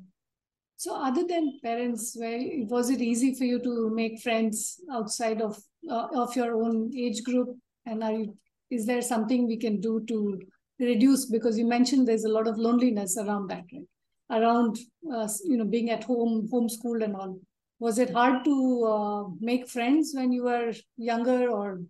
so 0.79 0.95
other 0.95 1.25
than 1.27 1.59
parents 1.61 2.17
where 2.17 2.41
was 2.69 2.89
it 2.89 3.01
easy 3.01 3.35
for 3.35 3.43
you 3.43 3.59
to 3.61 3.91
make 3.91 4.21
friends 4.23 4.81
outside 4.93 5.43
of 5.43 5.59
uh, 5.91 6.07
of 6.15 6.37
your 6.37 6.55
own 6.55 6.93
age 6.97 7.25
group? 7.25 7.57
And 7.85 8.05
are 8.05 8.13
you 8.13 8.37
is 8.71 8.87
there 8.87 9.03
something 9.03 9.49
we 9.49 9.57
can 9.57 9.81
do 9.81 10.05
to 10.07 10.41
reduce? 10.79 11.27
Because 11.27 11.59
you 11.59 11.67
mentioned 11.67 12.07
there's 12.07 12.27
a 12.27 12.33
lot 12.37 12.47
of 12.47 12.59
loneliness 12.59 13.19
around 13.19 13.49
that 13.49 13.65
right? 13.73 14.41
Around 14.41 14.79
uh, 15.13 15.29
you 15.45 15.57
know 15.57 15.65
being 15.65 15.91
at 15.91 16.05
home 16.05 16.49
homeschooled 16.53 17.03
and 17.03 17.17
all. 17.17 17.41
Was 17.81 17.99
it 17.99 18.11
hard 18.11 18.45
to 18.45 18.85
uh, 18.87 19.25
make 19.41 19.69
friends 19.69 20.13
when 20.15 20.31
you 20.31 20.45
were 20.45 20.73
younger 20.97 21.49
or 21.49 21.81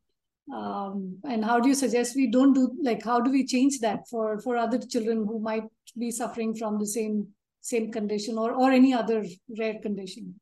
um, 0.55 1.19
and 1.25 1.45
how 1.45 1.61
do 1.61 1.69
you 1.69 1.75
suggest 1.75 2.17
we 2.17 2.31
don't 2.31 2.55
do 2.55 2.71
like 2.83 3.05
how 3.05 3.21
do 3.21 3.31
we 3.31 3.47
change 3.47 3.81
that 3.81 4.09
for 4.09 4.41
for 4.41 4.57
other 4.57 4.79
children 4.79 5.27
who 5.27 5.41
might 5.41 5.65
be 5.99 6.11
suffering 6.11 6.55
from 6.55 6.79
the 6.79 6.87
same 6.87 7.29
same 7.61 7.91
condition 7.93 8.39
or 8.39 8.53
or 8.53 8.71
any 8.71 8.93
other 8.95 9.25
rare 9.59 9.79
condition 9.83 10.35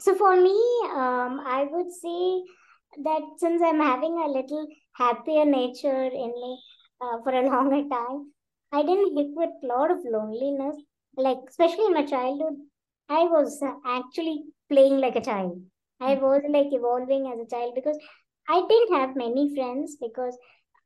so 0.00 0.14
for 0.14 0.34
me 0.36 0.58
um, 1.02 1.40
i 1.58 1.66
would 1.70 1.92
say 1.92 2.42
that 3.04 3.22
since 3.38 3.62
i'm 3.62 3.80
having 3.80 4.18
a 4.24 4.28
little 4.28 4.66
happier 4.92 5.44
nature 5.44 6.04
in 6.04 6.32
me 6.42 6.58
uh, 7.00 7.16
for 7.22 7.32
a 7.32 7.46
longer 7.52 7.82
time 7.88 8.30
i 8.72 8.82
didn't 8.82 9.16
hit 9.16 9.28
with 9.32 9.50
a 9.62 9.66
lot 9.66 9.90
of 9.90 9.98
loneliness 10.04 10.76
like 11.16 11.38
especially 11.48 11.86
in 11.86 11.94
my 11.94 12.04
childhood 12.04 12.56
i 13.08 13.24
was 13.24 13.60
actually 13.86 14.44
playing 14.70 14.98
like 14.98 15.16
a 15.16 15.26
child 15.32 15.60
i 16.00 16.14
hmm. 16.14 16.22
was 16.22 16.42
like 16.56 16.72
evolving 16.80 17.30
as 17.32 17.38
a 17.44 17.50
child 17.54 17.74
because 17.74 17.98
I 18.48 18.64
didn't 18.66 18.98
have 18.98 19.14
many 19.14 19.54
friends 19.54 19.96
because 20.00 20.36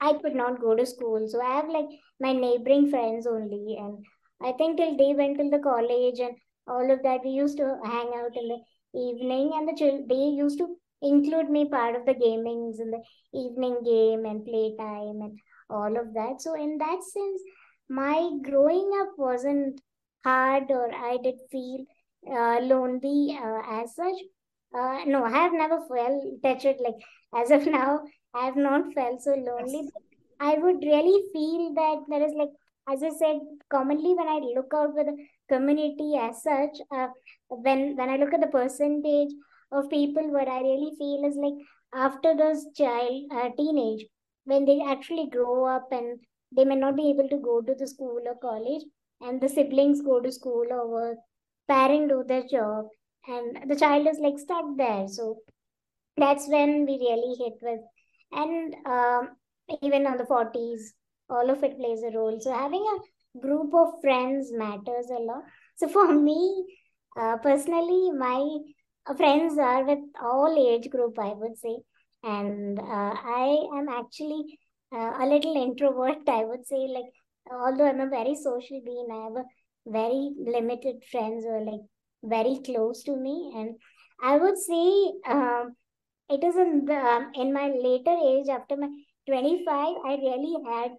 I 0.00 0.14
could 0.14 0.34
not 0.34 0.60
go 0.60 0.74
to 0.74 0.84
school. 0.84 1.28
So 1.28 1.40
I 1.40 1.54
have 1.54 1.68
like 1.68 1.88
my 2.20 2.32
neighboring 2.32 2.90
friends 2.90 3.26
only. 3.26 3.76
And 3.78 4.04
I 4.44 4.52
think 4.52 4.76
till 4.76 4.96
they 4.96 5.14
went 5.14 5.38
till 5.38 5.50
the 5.50 5.58
college 5.58 6.18
and 6.20 6.36
all 6.66 6.90
of 6.90 7.02
that, 7.02 7.20
we 7.24 7.30
used 7.30 7.56
to 7.58 7.78
hang 7.84 8.12
out 8.14 8.36
in 8.36 8.48
the 8.48 8.58
evening 8.94 9.52
and 9.54 9.68
the 9.68 9.74
children, 9.74 10.06
they 10.08 10.26
used 10.44 10.58
to 10.58 10.76
include 11.00 11.50
me 11.50 11.68
part 11.68 11.96
of 11.96 12.06
the 12.06 12.14
gamings 12.14 12.80
in 12.80 12.90
the 12.90 13.02
evening 13.34 13.82
game 13.84 14.24
and 14.24 14.44
playtime 14.44 15.20
and 15.20 15.38
all 15.70 15.96
of 15.96 16.14
that. 16.14 16.40
So 16.40 16.54
in 16.54 16.78
that 16.78 17.02
sense, 17.02 17.42
my 17.88 18.30
growing 18.42 18.90
up 19.00 19.10
wasn't 19.16 19.80
hard 20.24 20.70
or 20.70 20.92
I 20.94 21.18
did 21.22 21.36
feel 21.50 21.84
uh, 22.30 22.60
lonely 22.60 23.36
uh, 23.42 23.62
as 23.82 23.94
such. 23.94 24.14
Uh, 24.74 25.04
no, 25.06 25.24
I 25.24 25.30
have 25.30 25.52
never 25.52 25.80
felt 25.88 26.24
touched 26.42 26.64
it 26.64 26.80
like 26.80 26.94
as 27.34 27.50
of 27.50 27.66
now. 27.78 28.00
I 28.34 28.46
have 28.46 28.56
not 28.56 28.94
felt 28.94 29.20
so 29.22 29.34
lonely. 29.34 29.82
Yes. 29.82 29.92
I 30.40 30.54
would 30.54 30.82
really 30.82 31.22
feel 31.32 31.74
that 31.74 32.04
there 32.08 32.24
is 32.26 32.32
like, 32.34 32.48
as 32.88 33.02
I 33.02 33.10
said, 33.10 33.40
commonly 33.70 34.14
when 34.14 34.28
I 34.28 34.38
look 34.54 34.72
out 34.74 34.94
with 34.94 35.06
the 35.06 35.16
community 35.48 36.16
as 36.20 36.42
such, 36.42 36.78
uh, 36.90 37.08
when 37.48 37.96
when 37.96 38.08
I 38.08 38.16
look 38.16 38.34
at 38.34 38.40
the 38.40 38.46
percentage 38.48 39.32
of 39.70 39.90
people, 39.90 40.32
what 40.32 40.48
I 40.48 40.60
really 40.60 40.92
feel 40.98 41.24
is 41.24 41.36
like 41.36 41.54
after 41.94 42.36
those 42.36 42.66
child 42.76 43.32
uh, 43.32 43.50
teenage, 43.56 44.06
when 44.44 44.64
they 44.64 44.80
actually 44.82 45.28
grow 45.30 45.64
up 45.64 45.88
and 45.92 46.18
they 46.54 46.64
may 46.64 46.76
not 46.76 46.96
be 46.96 47.10
able 47.10 47.28
to 47.28 47.38
go 47.38 47.60
to 47.60 47.74
the 47.74 47.86
school 47.86 48.20
or 48.26 48.36
college, 48.36 48.82
and 49.20 49.40
the 49.40 49.48
siblings 49.48 50.02
go 50.02 50.20
to 50.20 50.32
school 50.32 50.66
or 50.70 50.88
work, 50.88 51.18
parent 51.68 52.08
do 52.08 52.24
their 52.26 52.44
job, 52.44 52.86
and 53.26 53.70
the 53.70 53.76
child 53.76 54.06
is 54.06 54.18
like 54.18 54.38
stuck 54.38 54.64
there. 54.76 55.06
So 55.08 55.38
that's 56.16 56.48
when 56.48 56.86
we 56.86 56.98
really 56.98 57.36
hit 57.38 57.54
with 57.62 57.80
and 58.32 58.74
um, 58.86 59.36
even 59.82 60.06
on 60.06 60.18
the 60.18 60.24
40s 60.24 60.92
all 61.32 61.50
of 61.50 61.62
it 61.64 61.76
plays 61.78 62.02
a 62.02 62.16
role. 62.16 62.38
So 62.40 62.52
having 62.52 62.84
a 62.94 63.40
group 63.40 63.74
of 63.74 64.00
friends 64.00 64.52
matters 64.52 65.08
a 65.10 65.20
lot. 65.30 65.44
So 65.76 65.88
for 65.88 66.12
me 66.28 66.66
uh, 67.16 67.36
personally 67.38 68.10
my 68.12 68.40
uh, 69.06 69.14
friends 69.14 69.58
are 69.58 69.84
with 69.84 69.98
all 70.22 70.54
age 70.58 70.88
group 70.90 71.18
i 71.18 71.32
would 71.32 71.58
say. 71.58 71.76
And 72.22 72.78
uh, 72.78 73.14
i 73.42 73.46
am 73.78 73.88
actually 73.88 74.42
uh, 74.94 75.12
a 75.22 75.26
little 75.26 75.56
introvert 75.62 76.28
i 76.28 76.44
would 76.44 76.66
say. 76.66 76.86
Like 76.96 77.10
although 77.50 77.88
i'm 77.88 78.00
a 78.00 78.08
very 78.18 78.34
social 78.34 78.80
being 78.84 79.08
i 79.10 79.24
have 79.24 79.36
a 79.44 79.44
very 79.98 80.32
limited 80.56 81.02
friends 81.10 81.44
who 81.44 81.50
are 81.50 81.64
like 81.64 81.86
very 82.22 82.58
close 82.64 83.02
to 83.04 83.16
me. 83.16 83.52
And 83.56 83.76
i 84.22 84.36
would 84.36 84.58
say 84.58 84.84
um, 85.26 85.74
it 86.28 86.44
is 86.44 86.56
in 86.56 86.84
the 86.84 86.98
um, 87.14 87.30
in 87.34 87.52
my 87.52 87.66
later 87.86 88.16
age 88.32 88.48
after 88.48 88.76
my 88.76 88.88
25 89.26 89.96
i 90.10 90.14
really 90.26 90.54
had 90.68 90.92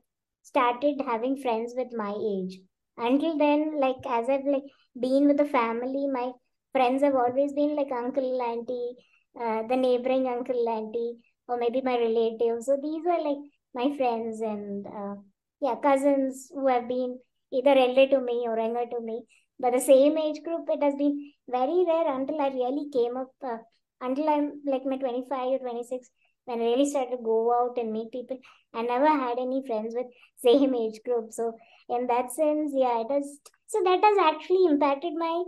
started 0.43 1.01
having 1.05 1.37
friends 1.37 1.73
with 1.75 1.91
my 1.93 2.13
age. 2.33 2.59
Until 2.97 3.37
then 3.37 3.79
like 3.79 4.05
as 4.05 4.29
i've 4.29 4.45
like 4.45 4.67
been 4.99 5.27
with 5.27 5.37
the 5.37 5.45
family 5.45 6.05
my 6.07 6.31
friends 6.71 7.01
have 7.01 7.15
always 7.15 7.53
been 7.53 7.75
like 7.75 7.91
uncle 7.91 8.41
auntie 8.49 8.95
uh, 9.39 9.63
the 9.69 9.75
neighboring 9.75 10.27
uncle 10.27 10.67
auntie 10.69 11.17
or 11.47 11.57
maybe 11.57 11.81
my 11.81 11.97
relatives. 11.97 12.65
So 12.67 12.77
these 12.81 13.05
are 13.05 13.21
like 13.29 13.41
my 13.73 13.95
friends 13.97 14.41
and 14.41 14.85
uh, 14.87 15.15
yeah 15.61 15.75
cousins 15.87 16.49
who 16.53 16.67
have 16.67 16.87
been 16.87 17.19
either 17.51 17.75
elder 17.85 18.07
to 18.13 18.19
me 18.21 18.45
or 18.47 18.57
younger 18.57 18.85
to 18.93 18.99
me. 19.01 19.23
But 19.59 19.73
the 19.73 19.79
same 19.79 20.17
age 20.17 20.43
group 20.43 20.67
it 20.69 20.81
has 20.83 20.95
been 20.95 21.31
very 21.49 21.83
rare 21.87 22.07
until 22.15 22.41
i 22.41 22.47
really 22.49 22.89
came 22.91 23.17
up 23.17 23.31
uh, 23.43 23.57
until 24.01 24.29
I'm 24.29 24.61
like 24.65 24.85
my 24.85 24.97
25 24.97 25.53
or 25.53 25.59
26, 25.59 26.09
when 26.45 26.61
I 26.61 26.65
really 26.65 26.89
started 26.89 27.17
to 27.17 27.23
go 27.23 27.53
out 27.53 27.77
and 27.77 27.91
meet 27.91 28.11
people, 28.11 28.39
I 28.73 28.81
never 28.81 29.07
had 29.07 29.37
any 29.39 29.63
friends 29.65 29.93
with 29.95 30.07
same 30.37 30.75
age 30.75 30.99
group. 31.05 31.31
So 31.31 31.57
in 31.89 32.07
that 32.07 32.31
sense, 32.31 32.71
yeah, 32.75 33.01
it 33.01 33.11
has. 33.11 33.39
So 33.67 33.81
that 33.83 34.01
has 34.03 34.35
actually 34.35 34.65
impacted 34.65 35.13
my 35.13 35.43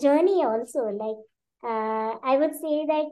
journey 0.00 0.44
also. 0.44 0.80
Like 0.88 1.16
uh, 1.62 2.18
I 2.22 2.36
would 2.36 2.54
say 2.54 2.86
that 2.86 3.04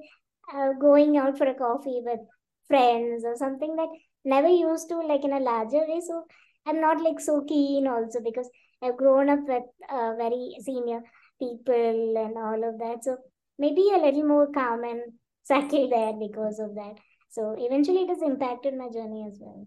uh, 0.55 0.73
going 0.81 1.17
out 1.17 1.37
for 1.39 1.47
a 1.47 1.55
coffee 1.55 2.01
with 2.03 2.21
friends 2.67 3.25
or 3.25 3.37
something 3.37 3.77
that 3.77 3.89
never 4.25 4.49
used 4.49 4.89
to 4.89 5.01
like 5.01 5.25
in 5.25 5.33
a 5.33 5.41
larger 5.41 5.85
way. 5.87 6.01
So 6.07 6.25
I'm 6.67 6.81
not 6.81 7.03
like 7.03 7.21
so 7.21 7.45
keen 7.49 7.87
also 7.87 8.21
because 8.25 8.49
I've 8.83 8.97
grown 8.97 9.29
up 9.29 9.41
with 9.47 9.65
uh, 9.91 10.15
very 10.17 10.57
senior 10.63 11.01
people 11.39 12.15
and 12.17 12.37
all 12.37 12.69
of 12.69 12.79
that. 12.79 13.05
So 13.05 13.17
maybe 13.59 13.91
a 13.95 13.99
little 13.99 14.27
more 14.27 14.51
calm 14.53 14.85
and 14.85 15.01
settled 15.43 15.93
there 15.93 16.13
because 16.13 16.59
of 16.59 16.75
that. 16.75 16.97
So 17.31 17.55
eventually 17.59 18.03
it 18.03 18.09
has 18.09 18.23
impacted 18.23 18.75
my 18.75 18.89
journey 18.89 19.27
as 19.29 19.39
well. 19.41 19.67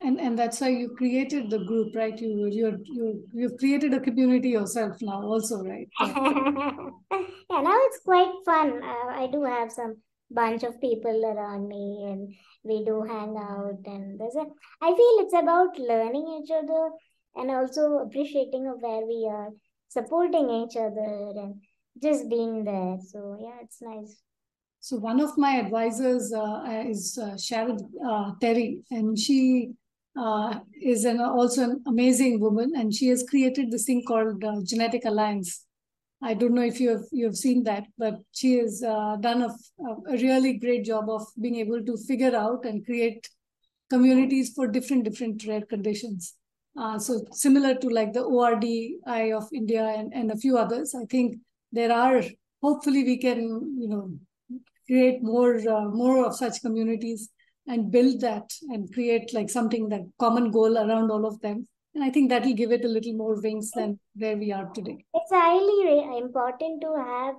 And 0.00 0.20
and 0.20 0.38
that's 0.38 0.60
why 0.60 0.68
you 0.68 0.90
created 0.90 1.48
the 1.50 1.64
group, 1.64 1.94
right? 1.96 2.18
You 2.18 2.46
you 2.52 2.78
you 2.84 3.24
you've 3.32 3.56
created 3.58 3.94
a 3.94 4.00
community 4.00 4.50
yourself 4.50 4.96
now, 5.00 5.22
also, 5.22 5.62
right? 5.62 5.88
yeah, 6.00 7.60
now 7.62 7.78
it's 7.86 8.00
quite 8.04 8.32
fun. 8.44 8.82
Uh, 8.82 9.08
I 9.22 9.28
do 9.32 9.42
have 9.44 9.72
some 9.72 9.96
bunch 10.30 10.64
of 10.64 10.80
people 10.82 11.24
around 11.24 11.68
me, 11.68 12.04
and 12.10 12.34
we 12.62 12.84
do 12.84 13.02
hang 13.02 13.36
out. 13.38 13.80
And 13.86 14.20
there's 14.20 14.36
a. 14.36 14.44
I 14.82 14.94
feel 14.94 15.24
it's 15.24 15.34
about 15.34 15.78
learning 15.78 16.42
each 16.42 16.50
other 16.50 16.90
and 17.34 17.50
also 17.50 17.98
appreciating 17.98 18.66
of 18.66 18.82
where 18.82 19.06
we 19.06 19.26
are, 19.30 19.48
supporting 19.88 20.50
each 20.50 20.76
other, 20.76 21.32
and 21.40 21.62
just 22.02 22.28
being 22.28 22.64
there. 22.64 22.98
So 23.00 23.38
yeah, 23.40 23.58
it's 23.62 23.80
nice. 23.80 24.20
So 24.86 24.98
one 24.98 25.18
of 25.18 25.36
my 25.36 25.56
advisors 25.56 26.32
uh, 26.32 26.62
is 26.86 27.18
uh, 27.18 27.36
uh, 28.08 28.30
Terry, 28.40 28.84
and 28.92 29.18
she 29.18 29.72
uh, 30.16 30.60
is 30.80 31.04
an, 31.04 31.20
also 31.20 31.64
an 31.64 31.82
amazing 31.88 32.38
woman, 32.38 32.70
and 32.76 32.94
she 32.94 33.08
has 33.08 33.24
created 33.28 33.72
this 33.72 33.84
thing 33.86 34.04
called 34.06 34.44
uh, 34.44 34.60
Genetic 34.62 35.04
Alliance. 35.04 35.64
I 36.22 36.34
don't 36.34 36.54
know 36.54 36.62
if 36.62 36.78
you 36.78 36.90
have 36.90 37.02
you 37.10 37.24
have 37.24 37.34
seen 37.34 37.64
that, 37.64 37.88
but 37.98 38.20
she 38.30 38.58
has 38.58 38.80
uh, 38.80 39.16
done 39.16 39.42
a, 39.42 39.48
a 40.08 40.18
really 40.18 40.52
great 40.52 40.84
job 40.84 41.10
of 41.10 41.26
being 41.40 41.56
able 41.56 41.82
to 41.84 41.96
figure 42.06 42.36
out 42.36 42.64
and 42.64 42.86
create 42.86 43.28
communities 43.90 44.52
for 44.54 44.68
different 44.68 45.02
different 45.02 45.44
rare 45.48 45.66
conditions. 45.74 46.34
so 46.98 47.26
similar 47.32 47.74
to 47.74 47.88
like 47.88 48.12
the 48.12 48.22
ORDI 48.22 49.34
of 49.36 49.48
India 49.52 49.82
and, 49.82 50.14
and 50.14 50.30
a 50.30 50.36
few 50.36 50.56
others, 50.56 50.94
I 50.94 51.06
think 51.06 51.38
there 51.72 51.90
are 51.90 52.22
hopefully 52.62 53.02
we 53.02 53.18
can 53.18 53.40
you 53.82 53.88
know 53.88 54.04
create 54.86 55.22
more 55.22 55.56
uh, 55.68 55.88
more 55.88 56.24
of 56.26 56.36
such 56.36 56.60
communities 56.62 57.30
and 57.66 57.90
build 57.90 58.20
that 58.20 58.48
and 58.68 58.92
create 58.92 59.34
like 59.34 59.50
something 59.50 59.88
that 59.88 60.02
common 60.20 60.50
goal 60.50 60.78
around 60.78 61.10
all 61.10 61.26
of 61.26 61.40
them. 61.40 61.66
And 61.94 62.04
i 62.04 62.10
think 62.10 62.28
that 62.30 62.44
will 62.44 62.54
give 62.54 62.72
it 62.72 62.84
a 62.84 62.88
little 62.88 63.14
more 63.14 63.40
wings 63.40 63.70
than 63.74 63.98
where 64.14 64.36
we 64.36 64.52
are 64.52 64.70
today. 64.74 64.98
It's 65.14 65.32
highly 65.32 66.18
important 66.18 66.82
to 66.82 66.94
have 66.96 67.34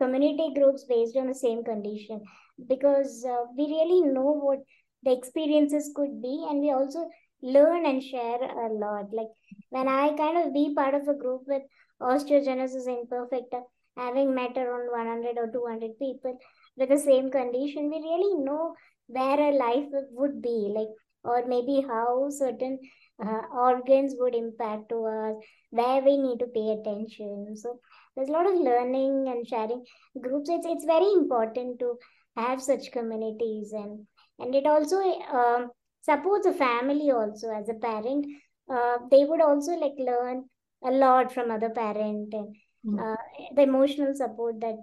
community 0.00 0.52
groups 0.54 0.84
based 0.88 1.16
on 1.16 1.26
the 1.26 1.34
same 1.34 1.62
condition 1.64 2.22
because 2.68 3.24
uh, 3.28 3.44
we 3.56 3.64
really 3.66 4.00
know 4.12 4.32
what 4.32 4.60
the 5.02 5.12
experiences 5.12 5.92
could 5.94 6.22
be 6.22 6.46
and 6.48 6.60
we 6.60 6.72
also 6.72 7.08
learn 7.42 7.86
and 7.86 8.02
share 8.02 8.42
a 8.42 8.72
lot. 8.72 9.12
Like 9.12 9.28
when 9.70 9.88
i 9.88 10.16
kind 10.16 10.38
of 10.38 10.54
be 10.54 10.74
part 10.74 10.94
of 10.94 11.06
a 11.06 11.14
group 11.14 11.42
with 11.46 11.62
osteogenesis 12.00 12.88
imperfecta, 12.88 13.62
having 13.96 14.34
met 14.34 14.56
around 14.56 14.90
100 14.90 15.36
or 15.36 15.50
200 15.52 15.98
people 15.98 16.38
with 16.78 16.88
the 16.88 16.98
same 16.98 17.30
condition, 17.30 17.90
we 17.90 17.96
really 17.96 18.44
know 18.44 18.74
where 19.06 19.40
our 19.40 19.52
life 19.52 19.86
would 20.12 20.40
be, 20.40 20.72
like, 20.74 20.88
or 21.24 21.46
maybe 21.46 21.84
how 21.86 22.28
certain 22.30 22.78
uh, 23.24 23.42
organs 23.52 24.14
would 24.18 24.34
impact 24.34 24.88
to 24.90 25.04
us, 25.04 25.34
where 25.70 26.00
we 26.02 26.16
need 26.16 26.38
to 26.38 26.46
pay 26.46 26.76
attention. 26.78 27.56
So 27.56 27.80
there's 28.14 28.28
a 28.28 28.32
lot 28.32 28.46
of 28.46 28.54
learning 28.54 29.26
and 29.28 29.46
sharing 29.46 29.84
groups. 30.20 30.48
It's 30.48 30.66
it's 30.66 30.84
very 30.84 31.12
important 31.12 31.80
to 31.80 31.96
have 32.36 32.62
such 32.62 32.92
communities, 32.92 33.72
and 33.72 34.06
and 34.38 34.54
it 34.54 34.66
also 34.66 35.00
uh, 35.32 35.66
supports 36.02 36.46
a 36.46 36.52
family 36.52 37.10
also 37.10 37.50
as 37.50 37.68
a 37.68 37.74
parent. 37.74 38.26
Uh, 38.70 38.98
they 39.10 39.24
would 39.24 39.40
also 39.40 39.72
like 39.72 39.94
learn 39.98 40.44
a 40.84 40.90
lot 40.90 41.32
from 41.32 41.50
other 41.50 41.70
parent 41.70 42.32
and 42.32 42.54
mm. 42.86 43.00
uh, 43.00 43.16
the 43.56 43.62
emotional 43.62 44.14
support 44.14 44.60
that 44.60 44.76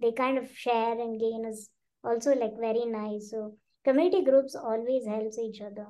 they 0.00 0.12
kind 0.12 0.38
of 0.38 0.50
share 0.54 0.92
and 0.92 1.20
gain 1.20 1.44
is 1.48 1.68
also 2.04 2.34
like 2.34 2.58
very 2.58 2.84
nice. 2.86 3.30
So 3.30 3.56
community 3.84 4.24
groups 4.24 4.54
always 4.54 5.06
helps 5.06 5.38
each 5.38 5.60
other. 5.60 5.86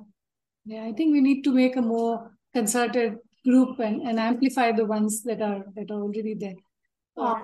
Yeah 0.65 0.83
i 0.85 0.93
think 0.93 1.11
we 1.11 1.21
need 1.21 1.43
to 1.43 1.51
make 1.51 1.75
a 1.75 1.81
more 1.81 2.31
concerted 2.53 3.17
group 3.43 3.79
and, 3.79 4.01
and 4.07 4.19
amplify 4.19 4.71
the 4.71 4.85
ones 4.85 5.21
that 5.23 5.41
are 5.41 5.65
that 5.75 5.91
are 5.91 6.01
already 6.01 6.33
there. 6.33 6.55
Yeah. 7.17 7.23
Uh, 7.23 7.39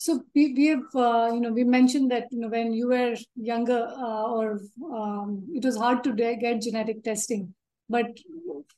so 0.00 0.22
we, 0.34 0.54
we 0.54 0.66
have 0.66 0.94
uh, 0.94 1.30
you 1.34 1.40
know 1.40 1.52
we 1.52 1.64
mentioned 1.64 2.10
that 2.12 2.26
you 2.30 2.40
know 2.40 2.48
when 2.48 2.72
you 2.72 2.88
were 2.88 3.16
younger 3.34 3.84
uh, 3.84 4.26
or 4.30 4.60
um, 4.94 5.44
it 5.52 5.64
was 5.64 5.76
hard 5.76 6.04
to 6.04 6.12
get 6.12 6.62
genetic 6.62 7.02
testing. 7.02 7.54
But 7.88 8.06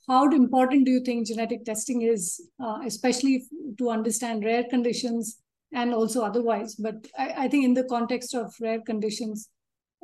how 0.08 0.30
important 0.30 0.86
do 0.86 0.92
you 0.92 1.00
think 1.00 1.26
genetic 1.26 1.64
testing 1.64 2.02
is, 2.02 2.40
uh, 2.62 2.78
especially 2.86 3.44
to 3.78 3.90
understand 3.90 4.44
rare 4.44 4.64
conditions 4.64 5.38
and 5.72 5.94
also 5.94 6.22
otherwise? 6.22 6.74
But 6.74 7.06
I, 7.18 7.44
I 7.44 7.48
think 7.48 7.64
in 7.64 7.74
the 7.74 7.84
context 7.84 8.34
of 8.34 8.54
rare 8.60 8.80
conditions, 8.80 9.48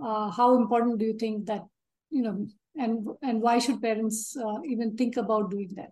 uh, 0.02 0.30
how 0.30 0.56
important 0.56 0.98
do 0.98 1.06
you 1.06 1.16
think 1.18 1.46
that, 1.46 1.62
you 2.10 2.22
know, 2.22 2.46
and 2.76 3.08
and 3.22 3.40
why 3.40 3.58
should 3.58 3.80
parents 3.80 4.36
uh, 4.36 4.60
even 4.66 4.96
think 4.96 5.16
about 5.16 5.50
doing 5.50 5.72
that? 5.76 5.90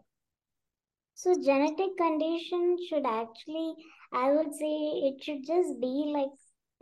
So 1.15 1.35
genetic 1.43 1.97
condition 1.97 2.77
should 2.89 3.07
actually, 3.07 3.75
I 4.13 4.33
would 4.33 4.53
say, 4.53 4.75
it 5.09 5.23
should 5.23 5.47
just 5.47 5.81
be 5.81 6.13
like 6.15 6.29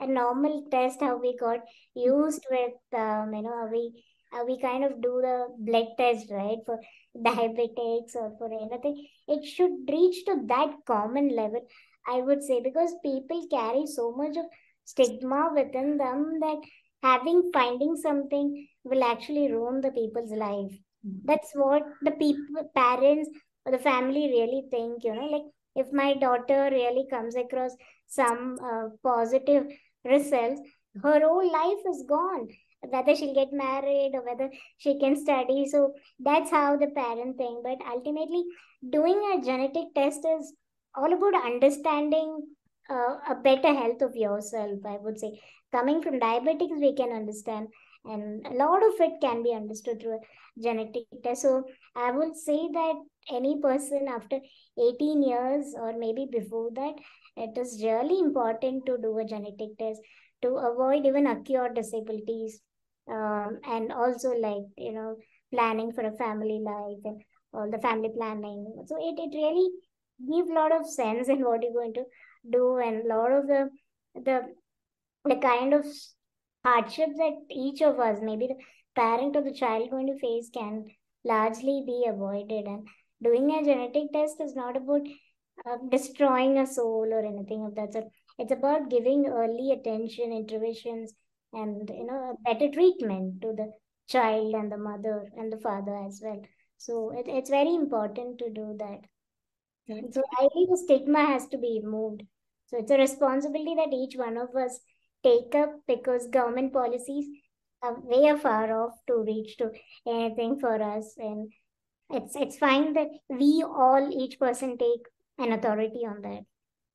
a 0.01 0.11
normal 0.11 0.64
test 0.70 1.01
how 1.01 1.18
we 1.18 1.36
got 1.36 1.61
used 1.95 2.45
with, 2.51 2.72
um, 2.99 3.34
you 3.34 3.43
know, 3.43 3.55
how 3.61 3.68
we 3.70 3.93
uh, 4.32 4.45
we 4.47 4.59
kind 4.59 4.84
of 4.84 5.01
do 5.03 5.20
the 5.20 5.47
blood 5.59 5.88
test, 5.99 6.30
right, 6.30 6.57
for 6.64 6.80
diabetics 7.14 8.16
or 8.16 8.34
for 8.38 8.51
anything. 8.53 9.07
It 9.28 9.45
should 9.45 9.72
reach 9.88 10.24
to 10.24 10.36
that 10.47 10.74
common 10.86 11.36
level, 11.36 11.61
I 12.07 12.20
would 12.20 12.42
say, 12.42 12.61
because 12.61 12.94
people 13.03 13.46
carry 13.50 13.86
so 13.86 14.12
much 14.12 14.36
of 14.36 14.46
stigma 14.84 15.50
within 15.55 15.96
them 15.96 16.38
that 16.40 16.61
having 17.03 17.50
finding 17.53 17.96
something 17.96 18.66
will 18.84 19.05
actually 19.05 19.50
ruin 19.50 19.80
the 19.80 19.90
people's 19.90 20.32
life. 20.32 20.72
Mm-hmm. 21.07 21.24
That's 21.24 21.50
what 21.55 21.82
the 22.03 22.12
people, 22.12 22.70
parents, 22.74 23.28
or 23.64 23.72
the 23.72 23.78
family 23.78 24.28
really 24.28 24.64
think. 24.70 25.05
You 25.05 25.14
know, 25.14 25.26
like 25.26 25.44
if 25.76 25.92
my 25.92 26.14
daughter 26.14 26.68
really 26.70 27.07
comes 27.11 27.36
across 27.36 27.72
some 28.07 28.59
uh, 28.62 28.88
positive 29.03 29.66
results, 30.05 30.61
her 31.03 31.20
whole 31.20 31.50
life 31.50 31.82
is 31.88 32.05
gone 32.09 32.48
whether 32.88 33.14
she'll 33.14 33.34
get 33.34 33.53
married 33.53 34.12
or 34.14 34.24
whether 34.24 34.50
she 34.78 34.98
can 34.98 35.16
study. 35.16 35.66
So 35.68 35.94
that's 36.18 36.50
how 36.50 36.76
the 36.76 36.88
parent 36.88 37.36
think. 37.36 37.62
But 37.62 37.78
ultimately, 37.88 38.44
doing 38.90 39.20
a 39.32 39.40
genetic 39.40 39.94
test 39.94 40.24
is 40.24 40.53
all 40.95 41.12
about 41.12 41.45
understanding 41.45 42.43
uh, 42.90 43.16
a 43.28 43.34
better 43.43 43.72
health 43.74 44.03
of 44.03 44.16
yourself, 44.16 44.80
I 44.86 44.97
would 44.99 45.18
say. 45.18 45.40
Coming 45.72 46.03
from 46.03 46.20
diabetics, 46.20 46.80
we 46.80 46.95
can 46.95 47.12
understand. 47.12 47.68
And 48.05 48.47
a 48.47 48.51
lot 48.55 48.82
of 48.82 49.01
it 49.01 49.20
can 49.20 49.43
be 49.43 49.55
understood 49.55 50.01
through 50.03 50.18
genetic 50.62 51.05
test. 51.22 51.43
So 51.43 51.64
I 51.95 52.11
would 52.11 52.36
say 52.36 52.68
that 52.72 52.95
any 53.30 53.61
person 53.61 54.09
after 54.09 54.40
18 54.78 55.22
years 55.22 55.74
or 55.78 55.97
maybe 55.97 56.26
before 56.30 56.70
that, 56.74 56.95
it 57.36 57.57
is 57.57 57.82
really 57.82 58.18
important 58.20 58.84
to 58.86 58.99
do 58.99 59.18
a 59.18 59.24
genetic 59.24 59.78
test 59.78 60.01
to 60.43 60.49
avoid 60.57 61.07
even 61.07 61.26
acute 61.26 61.74
disabilities 61.74 62.61
um, 63.09 63.59
and 63.64 63.93
also 63.93 64.32
like 64.32 64.64
you 64.76 64.93
know 64.93 65.16
planning 65.53 65.93
for 65.93 66.03
a 66.03 66.16
family 66.16 66.59
life 66.61 66.99
and 67.05 67.22
all 67.55 67.70
the 67.70 67.78
family 67.78 68.11
planning 68.16 68.84
so 68.86 68.97
it, 68.97 69.18
it 69.18 69.34
really 69.36 69.68
gives 70.31 70.51
a 70.51 70.55
lot 70.55 70.73
of 70.73 70.87
sense 70.87 71.29
in 71.29 71.41
what 71.45 71.62
you're 71.62 71.73
going 71.73 71.95
to 71.95 72.05
do 72.51 72.79
and 72.79 73.05
a 73.05 73.14
lot 73.14 73.33
of 73.33 73.47
the 73.47 73.70
the 74.14 74.55
the 75.25 75.37
kind 75.37 75.73
of 75.75 75.87
hardships 76.64 77.16
that 77.16 77.39
each 77.51 77.81
of 77.83 77.99
us 77.99 78.18
maybe 78.23 78.47
the 78.49 78.59
parent 78.95 79.37
or 79.37 79.43
the 79.43 79.53
child 79.53 79.91
going 79.91 80.07
to 80.07 80.18
face 80.18 80.51
can 80.53 80.85
largely 81.25 81.83
be 81.87 82.05
avoided. 82.09 82.66
And 82.66 82.87
doing 83.23 83.51
a 83.51 83.62
genetic 83.64 84.12
test 84.12 84.41
is 84.41 84.55
not 84.55 84.77
about 84.77 85.07
uh, 85.66 85.77
destroying 85.89 86.59
a 86.59 86.66
soul 86.66 87.09
or 87.11 87.25
anything 87.25 87.64
of 87.64 87.75
that 87.77 87.93
sort. 87.93 88.07
It's 88.39 88.53
about 88.53 88.91
giving 88.91 89.27
early 89.27 89.73
attention 89.73 90.33
interventions 90.33 91.12
and 91.53 91.89
you 91.89 92.07
know 92.07 92.39
better 92.45 92.70
treatment 92.70 93.43
to 93.43 93.53
the 93.53 93.73
child 94.09 94.55
and 94.55 94.73
the 94.73 94.79
mother 94.79 95.31
and 95.37 95.53
the 95.53 95.59
father 95.59 95.97
as 95.97 96.20
well. 96.25 96.43
So 96.79 97.11
it, 97.16 97.29
it's 97.29 97.51
very 97.51 97.75
important 97.75 98.39
to 98.39 98.51
do 98.51 98.75
that 98.79 99.01
so 99.89 100.22
i 100.41 100.49
think 100.53 100.70
the 100.70 100.76
stigma 100.76 101.24
has 101.26 101.47
to 101.49 101.59
be 101.59 101.80
removed. 101.83 102.22
So 102.72 102.78
it's 102.78 102.91
a 102.91 102.97
responsibility 102.97 103.74
that 103.74 103.93
each 103.93 104.16
one 104.16 104.39
of 104.39 104.57
us 104.57 104.80
take 105.22 105.55
up 105.55 105.74
because 105.87 106.26
government 106.28 106.72
policies 106.72 107.26
are 107.83 108.01
way 108.01 108.35
far 108.39 108.85
off 108.85 108.95
to 109.09 109.22
reach 109.26 109.59
to 109.59 109.70
anything 110.07 110.59
for 110.59 110.80
us. 110.83 111.14
And 111.18 111.53
it's 112.09 112.35
it's 112.35 112.57
fine 112.57 112.95
that 112.95 113.09
we 113.28 113.62
all 113.62 114.09
each 114.11 114.39
person 114.39 114.78
take 114.78 115.07
an 115.39 115.53
authority 115.53 116.07
on 116.07 116.22
that. 116.22 116.45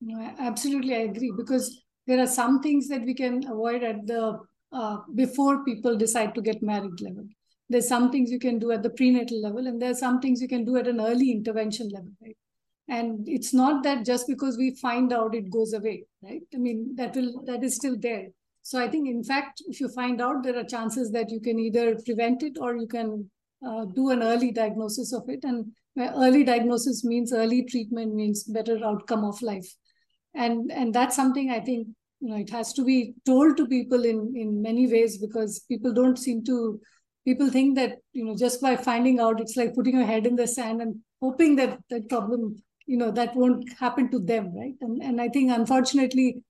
No, 0.00 0.34
absolutely 0.38 0.96
i 0.96 1.00
agree. 1.10 1.32
Because 1.36 1.84
there 2.08 2.20
are 2.20 2.26
some 2.26 2.60
things 2.60 2.88
that 2.88 3.02
we 3.02 3.14
can 3.14 3.46
avoid 3.46 3.84
at 3.84 4.06
the 4.06 4.40
uh, 4.72 4.96
before 5.14 5.64
people 5.64 5.96
decide 5.96 6.34
to 6.34 6.42
get 6.42 6.62
married 6.62 7.00
level. 7.00 7.24
There's 7.68 7.88
some 7.88 8.10
things 8.10 8.30
you 8.30 8.38
can 8.38 8.58
do 8.58 8.72
at 8.72 8.82
the 8.82 8.90
prenatal 8.90 9.40
level, 9.42 9.66
and 9.66 9.80
there's 9.80 9.98
some 9.98 10.20
things 10.20 10.40
you 10.40 10.48
can 10.48 10.64
do 10.64 10.76
at 10.76 10.88
an 10.88 11.00
early 11.00 11.30
intervention 11.30 11.88
level, 11.90 12.10
right? 12.22 12.36
And 12.88 13.28
it's 13.28 13.52
not 13.52 13.82
that 13.82 14.06
just 14.06 14.26
because 14.26 14.56
we 14.56 14.74
find 14.76 15.12
out 15.12 15.34
it 15.34 15.50
goes 15.50 15.74
away, 15.74 16.04
right? 16.22 16.40
I 16.54 16.56
mean, 16.56 16.94
that 16.96 17.14
will 17.14 17.42
that 17.44 17.62
is 17.62 17.76
still 17.76 17.96
there. 17.98 18.28
So 18.62 18.78
I 18.78 18.88
think, 18.88 19.08
in 19.08 19.24
fact, 19.24 19.62
if 19.66 19.80
you 19.80 19.88
find 19.88 20.20
out, 20.20 20.42
there 20.42 20.58
are 20.58 20.64
chances 20.64 21.10
that 21.12 21.30
you 21.30 21.40
can 21.40 21.58
either 21.58 21.96
prevent 22.04 22.42
it 22.42 22.58
or 22.60 22.76
you 22.76 22.86
can 22.86 23.30
uh, 23.66 23.84
do 23.94 24.10
an 24.10 24.22
early 24.22 24.50
diagnosis 24.52 25.12
of 25.12 25.28
it. 25.28 25.40
And 25.44 25.72
early 25.98 26.44
diagnosis 26.44 27.04
means 27.04 27.32
early 27.32 27.64
treatment 27.64 28.14
means 28.14 28.44
better 28.44 28.78
outcome 28.84 29.24
of 29.24 29.40
life 29.42 29.68
and 30.34 30.70
and 30.70 30.94
that's 30.94 31.16
something 31.16 31.50
i 31.50 31.60
think 31.60 31.88
you 32.20 32.28
know 32.28 32.36
it 32.36 32.50
has 32.50 32.72
to 32.72 32.84
be 32.84 33.14
told 33.24 33.56
to 33.56 33.66
people 33.66 34.04
in 34.04 34.32
in 34.36 34.62
many 34.62 34.86
ways 34.86 35.18
because 35.18 35.60
people 35.68 35.92
don't 35.92 36.18
seem 36.18 36.44
to 36.44 36.80
people 37.24 37.50
think 37.50 37.76
that 37.76 37.96
you 38.12 38.24
know 38.24 38.36
just 38.36 38.60
by 38.60 38.76
finding 38.76 39.20
out 39.20 39.40
it's 39.40 39.56
like 39.56 39.74
putting 39.74 39.96
your 39.96 40.06
head 40.06 40.26
in 40.26 40.36
the 40.36 40.46
sand 40.46 40.80
and 40.80 40.96
hoping 41.20 41.56
that 41.56 41.78
that 41.90 42.08
problem 42.08 42.56
you 42.88 42.96
know 42.96 43.10
that 43.10 43.36
won't 43.36 43.70
happen 43.78 44.10
to 44.10 44.18
them 44.18 44.52
right? 44.58 44.76
And 44.80 45.02
and 45.02 45.20
i 45.20 45.28
think 45.28 45.52
unfortunately 45.52 46.42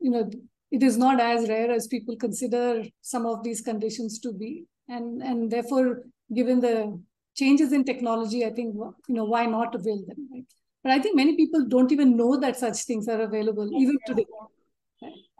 you 0.00 0.10
know 0.10 0.28
it 0.70 0.82
is 0.82 0.96
not 0.96 1.20
as 1.20 1.48
rare 1.48 1.70
as 1.70 1.86
people 1.86 2.16
consider 2.16 2.82
some 3.00 3.26
of 3.26 3.44
these 3.44 3.60
conditions 3.60 4.18
to 4.20 4.32
be. 4.32 4.66
And 4.88 5.22
and 5.28 5.50
therefore 5.50 6.02
given 6.38 6.60
the 6.60 6.74
changes 7.40 7.72
in 7.76 7.84
technology 7.88 8.44
i 8.46 8.50
think 8.58 8.76
you 9.08 9.14
know 9.16 9.24
why 9.32 9.46
not 9.54 9.74
avail 9.78 10.02
them 10.10 10.28
right? 10.32 10.44
But 10.82 10.92
i 10.92 10.98
think 11.00 11.16
many 11.16 11.34
people 11.40 11.64
don't 11.72 11.94
even 11.96 12.16
know 12.16 12.36
that 12.44 12.60
such 12.60 12.82
things 12.90 13.08
are 13.14 13.20
available 13.20 13.68
even 13.80 13.98
today. 14.06 14.26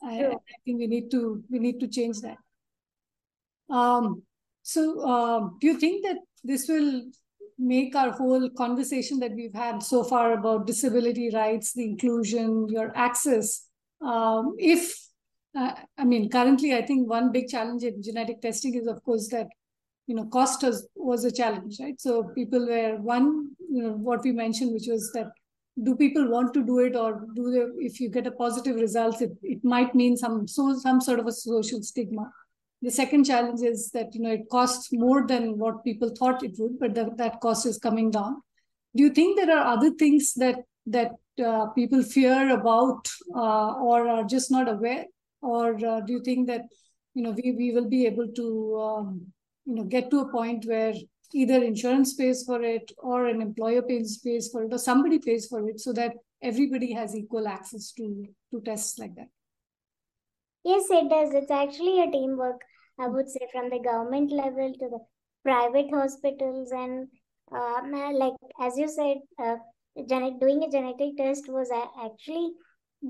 I, 0.03 0.15
I, 0.25 0.57
think 0.65 0.81
we 0.81 0.89
need 0.95 1.11
to 1.13 1.21
we 1.51 1.61
need 1.67 1.79
to 1.81 1.89
change 1.89 2.21
that. 2.23 2.39
Um, 3.71 4.23
so, 4.63 4.83
uh, 5.13 5.49
do 5.61 5.67
you 5.69 5.79
think 5.79 6.05
that 6.05 6.19
this 6.45 6.69
will 6.69 7.03
make 7.59 7.97
our 7.97 8.11
whole 8.11 8.51
conversation 8.51 9.19
that 9.21 9.33
we've 9.33 9.55
had 9.55 9.83
so 9.83 10.05
far 10.05 10.33
about 10.33 10.67
disability 10.67 11.31
rights, 11.33 11.73
the 11.73 11.85
inclusion, 11.85 12.69
your 12.69 12.93
access, 12.97 13.67
um, 14.01 14.55
if 14.59 14.95
uh, 15.57 15.73
I 15.97 16.05
mean, 16.05 16.29
currently, 16.29 16.75
I 16.75 16.83
think 16.83 17.09
one 17.09 17.33
big 17.33 17.49
challenge 17.49 17.83
in 17.83 18.03
genetic 18.03 18.43
testing 18.43 18.75
is, 18.75 18.87
of 18.87 19.03
course, 19.03 19.29
that 19.29 19.49
you 20.07 20.15
know 20.15 20.27
cost 20.27 20.63
was, 20.63 20.87
was 20.95 21.25
a 21.25 21.33
challenge, 21.33 21.79
right? 21.81 21.99
So 21.99 22.25
people 22.35 22.67
were 22.67 22.97
one, 22.97 23.53
you 23.71 23.83
know, 23.83 23.93
what 23.93 24.23
we 24.23 24.33
mentioned, 24.33 24.75
which 24.75 24.87
was 24.87 25.11
that 25.15 25.31
do 25.83 25.95
people 25.97 26.29
want 26.31 26.55
to 26.55 26.65
do 26.65 26.79
it 26.81 26.97
or 26.97 27.27
do 27.35 27.51
they 27.51 27.87
if 27.87 28.01
you 28.01 28.09
get 28.09 28.27
a 28.27 28.31
positive 28.31 28.77
result 28.77 29.21
it, 29.21 29.33
it 29.43 29.63
might 29.63 29.95
mean 29.95 30.17
some 30.17 30.49
so 30.49 30.75
some 30.79 31.03
sort 31.03 31.21
of 31.21 31.27
a 31.27 31.33
social 31.33 31.83
stigma 31.83 32.33
the 32.83 32.91
second 32.91 33.25
challenge 33.25 33.63
is 33.63 33.91
that 33.93 34.15
you 34.15 34.21
know 34.21 34.31
it 34.31 34.49
costs 34.51 34.93
more 34.93 35.27
than 35.27 35.59
what 35.59 35.85
people 35.85 36.11
thought 36.11 36.43
it 36.43 36.53
would 36.59 36.79
but 36.79 36.95
the, 36.95 37.11
that 37.17 37.41
cost 37.41 37.67
is 37.67 37.79
coming 37.79 38.11
down. 38.11 38.43
Do 38.95 39.03
you 39.03 39.11
think 39.11 39.39
there 39.39 39.57
are 39.57 39.75
other 39.75 39.91
things 39.91 40.35
that 40.35 40.57
that 40.87 41.13
uh, 41.45 41.67
people 41.67 42.03
fear 42.03 42.51
about 42.51 43.09
uh, 43.35 43.73
or 43.75 44.09
are 44.09 44.25
just 44.25 44.51
not 44.51 44.69
aware? 44.69 45.07
Or 45.43 45.75
uh, 45.85 46.01
do 46.01 46.13
you 46.13 46.23
think 46.23 46.47
that 46.49 46.63
you 47.15 47.23
know 47.23 47.31
we, 47.31 47.53
we 47.53 47.73
will 47.73 47.89
be 47.89 48.07
able 48.07 48.29
to 48.29 48.81
um, 48.81 49.27
you 49.65 49.75
know 49.75 49.85
get 49.85 50.11
to 50.11 50.21
a 50.21 50.31
point 50.31 50.67
where 50.67 50.95
either 51.33 51.63
insurance 51.63 52.15
pays 52.15 52.45
for 52.45 52.63
it 52.63 52.93
or 52.99 53.27
an 53.27 53.43
employer 53.43 53.83
pays 53.83 54.19
pays 54.19 54.49
for 54.51 54.65
it 54.65 54.73
or 54.73 54.79
somebody 54.79 55.19
pays 55.19 55.47
for 55.47 55.69
it 55.69 55.81
so 55.81 55.93
that 55.93 56.13
everybody 56.43 56.93
has 56.93 57.17
equal 57.17 57.49
access 57.49 57.91
to 57.93 58.27
to 58.53 58.61
tests 58.61 58.99
like 58.99 59.15
that 59.17 59.29
yes 60.71 60.87
it 60.91 61.09
does. 61.09 61.35
It's 61.35 61.51
actually 61.51 62.03
a 62.03 62.11
teamwork 62.11 62.61
i 62.99 63.07
would 63.09 63.29
say 63.29 63.47
from 63.53 63.69
the 63.71 63.79
government 63.87 64.33
level 64.33 64.73
to 64.81 64.89
the 64.95 65.01
private 65.45 65.91
hospitals 65.91 66.71
and 66.73 67.09
um, 67.53 67.93
like 68.23 68.35
as 68.61 68.77
you 68.79 68.89
said 68.89 69.19
uh, 69.43 69.57
genetic, 70.09 70.41
doing 70.41 70.63
a 70.65 70.71
genetic 70.71 71.17
test 71.17 71.45
was 71.49 71.71
actually 72.05 72.51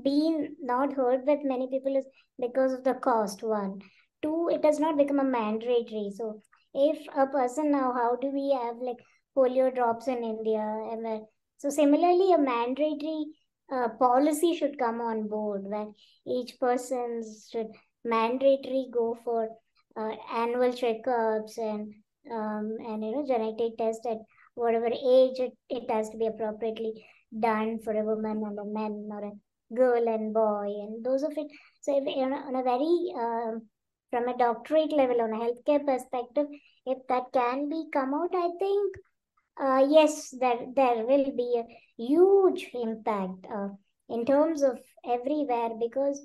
being 0.03 0.55
not 0.61 0.93
heard 0.93 1.25
with 1.25 1.39
many 1.43 1.67
people 1.69 1.95
is 1.97 2.05
because 2.39 2.73
of 2.73 2.83
the 2.83 2.93
cost 2.95 3.43
one. 3.43 3.81
Two 4.21 4.49
it 4.51 4.63
has 4.65 4.79
not 4.79 4.97
become 4.97 5.19
a 5.19 5.23
mandatory. 5.23 6.11
So 6.15 6.41
if 6.73 7.07
a 7.15 7.27
person 7.27 7.71
now, 7.71 7.93
how 7.93 8.15
do 8.15 8.29
we 8.29 8.51
have 8.61 8.77
like 8.77 8.97
polio 9.35 9.73
drops 9.73 10.07
in 10.07 10.23
India? 10.23 10.59
And 10.91 11.21
so 11.57 11.69
similarly, 11.69 12.33
a 12.33 12.37
mandatory 12.37 13.25
uh, 13.71 13.89
policy 13.99 14.55
should 14.55 14.77
come 14.79 15.01
on 15.01 15.27
board 15.27 15.63
where 15.63 15.87
each 16.25 16.59
person 16.59 17.21
should 17.51 17.67
mandatory 18.03 18.87
go 18.91 19.17
for 19.23 19.49
uh, 19.97 20.11
annual 20.33 20.71
checkups 20.71 21.57
and 21.57 21.93
um, 22.31 22.77
and 22.87 23.03
you 23.03 23.11
know 23.11 23.25
genetic 23.25 23.77
test 23.77 24.05
at 24.05 24.17
whatever 24.55 24.87
age 24.87 25.39
it, 25.39 25.53
it 25.69 25.89
has 25.89 26.09
to 26.09 26.17
be 26.17 26.27
appropriately 26.27 26.93
done 27.39 27.79
for 27.79 27.93
a 27.93 28.03
woman 28.03 28.43
and 28.45 28.59
a 28.59 28.65
man 28.65 29.07
or 29.11 29.25
a 29.25 29.75
girl 29.75 30.07
and 30.07 30.33
boy 30.33 30.67
and 30.67 31.03
those 31.03 31.23
of 31.23 31.33
it. 31.37 31.47
So 31.81 31.97
if, 31.97 32.15
you 32.15 32.29
know, 32.29 32.37
on 32.37 32.55
a 32.55 32.63
very 32.63 33.13
uh, 33.19 33.59
from 34.11 34.27
a 34.29 34.37
doctorate 34.37 34.93
level 34.93 35.21
on 35.21 35.33
a 35.33 35.43
healthcare 35.43 35.85
perspective 35.85 36.47
if 36.85 36.97
that 37.09 37.23
can 37.33 37.67
be 37.69 37.83
come 37.93 38.13
out 38.13 38.33
i 38.33 38.49
think 38.59 38.95
uh, 39.61 39.85
yes 39.89 40.29
there 40.39 40.59
there 40.75 41.05
will 41.05 41.31
be 41.41 41.49
a 41.61 41.67
huge 41.97 42.69
impact 42.73 43.45
uh, 43.53 43.69
in 44.09 44.25
terms 44.25 44.61
of 44.61 44.79
everywhere 45.15 45.71
because 45.79 46.21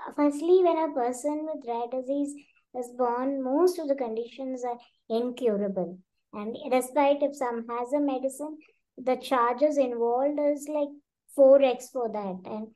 uh, 0.00 0.12
firstly 0.16 0.58
when 0.64 0.78
a 0.78 0.94
person 0.94 1.46
with 1.48 1.68
rare 1.72 1.90
disease 1.96 2.34
is 2.80 2.90
born 2.96 3.42
most 3.42 3.78
of 3.78 3.88
the 3.88 3.94
conditions 3.94 4.64
are 4.64 4.78
incurable 5.08 5.98
and 6.32 6.56
despite 6.70 7.22
if 7.22 7.36
some 7.36 7.64
has 7.68 7.92
a 7.92 8.00
medicine 8.00 8.56
the 8.96 9.16
charges 9.16 9.78
involved 9.78 10.38
is 10.40 10.66
like 10.68 10.92
4x 11.36 11.90
for 11.90 12.08
that 12.12 12.38
and 12.54 12.68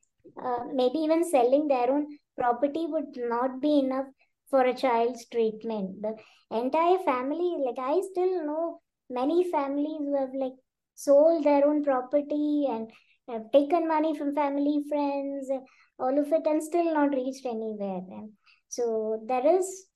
uh, 0.43 0.65
maybe 0.73 0.99
even 0.99 1.25
selling 1.25 1.69
their 1.69 1.91
own 1.91 2.07
property 2.39 2.87
would 2.89 3.17
not 3.17 3.61
be 3.61 3.79
enough 3.79 4.07
for 4.51 4.63
a 4.63 4.75
child's 4.75 5.27
treatment. 5.27 6.03
The 6.03 6.15
entire 6.51 6.99
family, 6.99 7.57
like 7.65 7.79
I 7.79 8.01
still 8.13 8.47
know 8.47 8.81
many 9.11 9.51
families 9.51 9.99
who 9.99 10.17
have 10.17 10.35
like 10.35 10.55
sold 10.95 11.45
their 11.45 11.67
own 11.67 11.85
property 11.85 12.67
and 12.69 12.91
have 13.29 13.51
taken 13.53 13.89
money 13.89 14.17
from 14.17 14.35
family, 14.35 14.85
friends, 14.89 15.51
all 15.99 16.19
of 16.19 16.33
it, 16.33 16.47
and 16.47 16.63
still 16.63 16.95
not 16.95 17.15
reached 17.15 17.45
anywhere. 17.45 18.03
And 18.11 18.31
so 18.69 19.23
there 19.27 19.47
is 19.59 19.87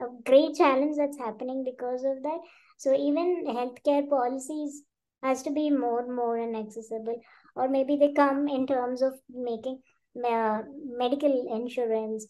a 0.00 0.06
great 0.24 0.56
challenge 0.56 0.96
that's 0.96 1.18
happening 1.18 1.64
because 1.64 2.04
of 2.04 2.22
that. 2.22 2.40
So 2.78 2.94
even 2.94 3.44
healthcare 3.46 4.08
policies 4.08 4.82
has 5.22 5.42
to 5.42 5.50
be 5.50 5.70
more 5.70 6.00
and 6.00 6.14
more 6.14 6.38
inaccessible, 6.38 7.20
or 7.56 7.68
maybe 7.68 7.96
they 7.96 8.12
come 8.12 8.48
in 8.48 8.66
terms 8.66 9.00
of 9.00 9.14
making 9.30 9.80
medical 10.14 11.46
insurance 11.52 12.26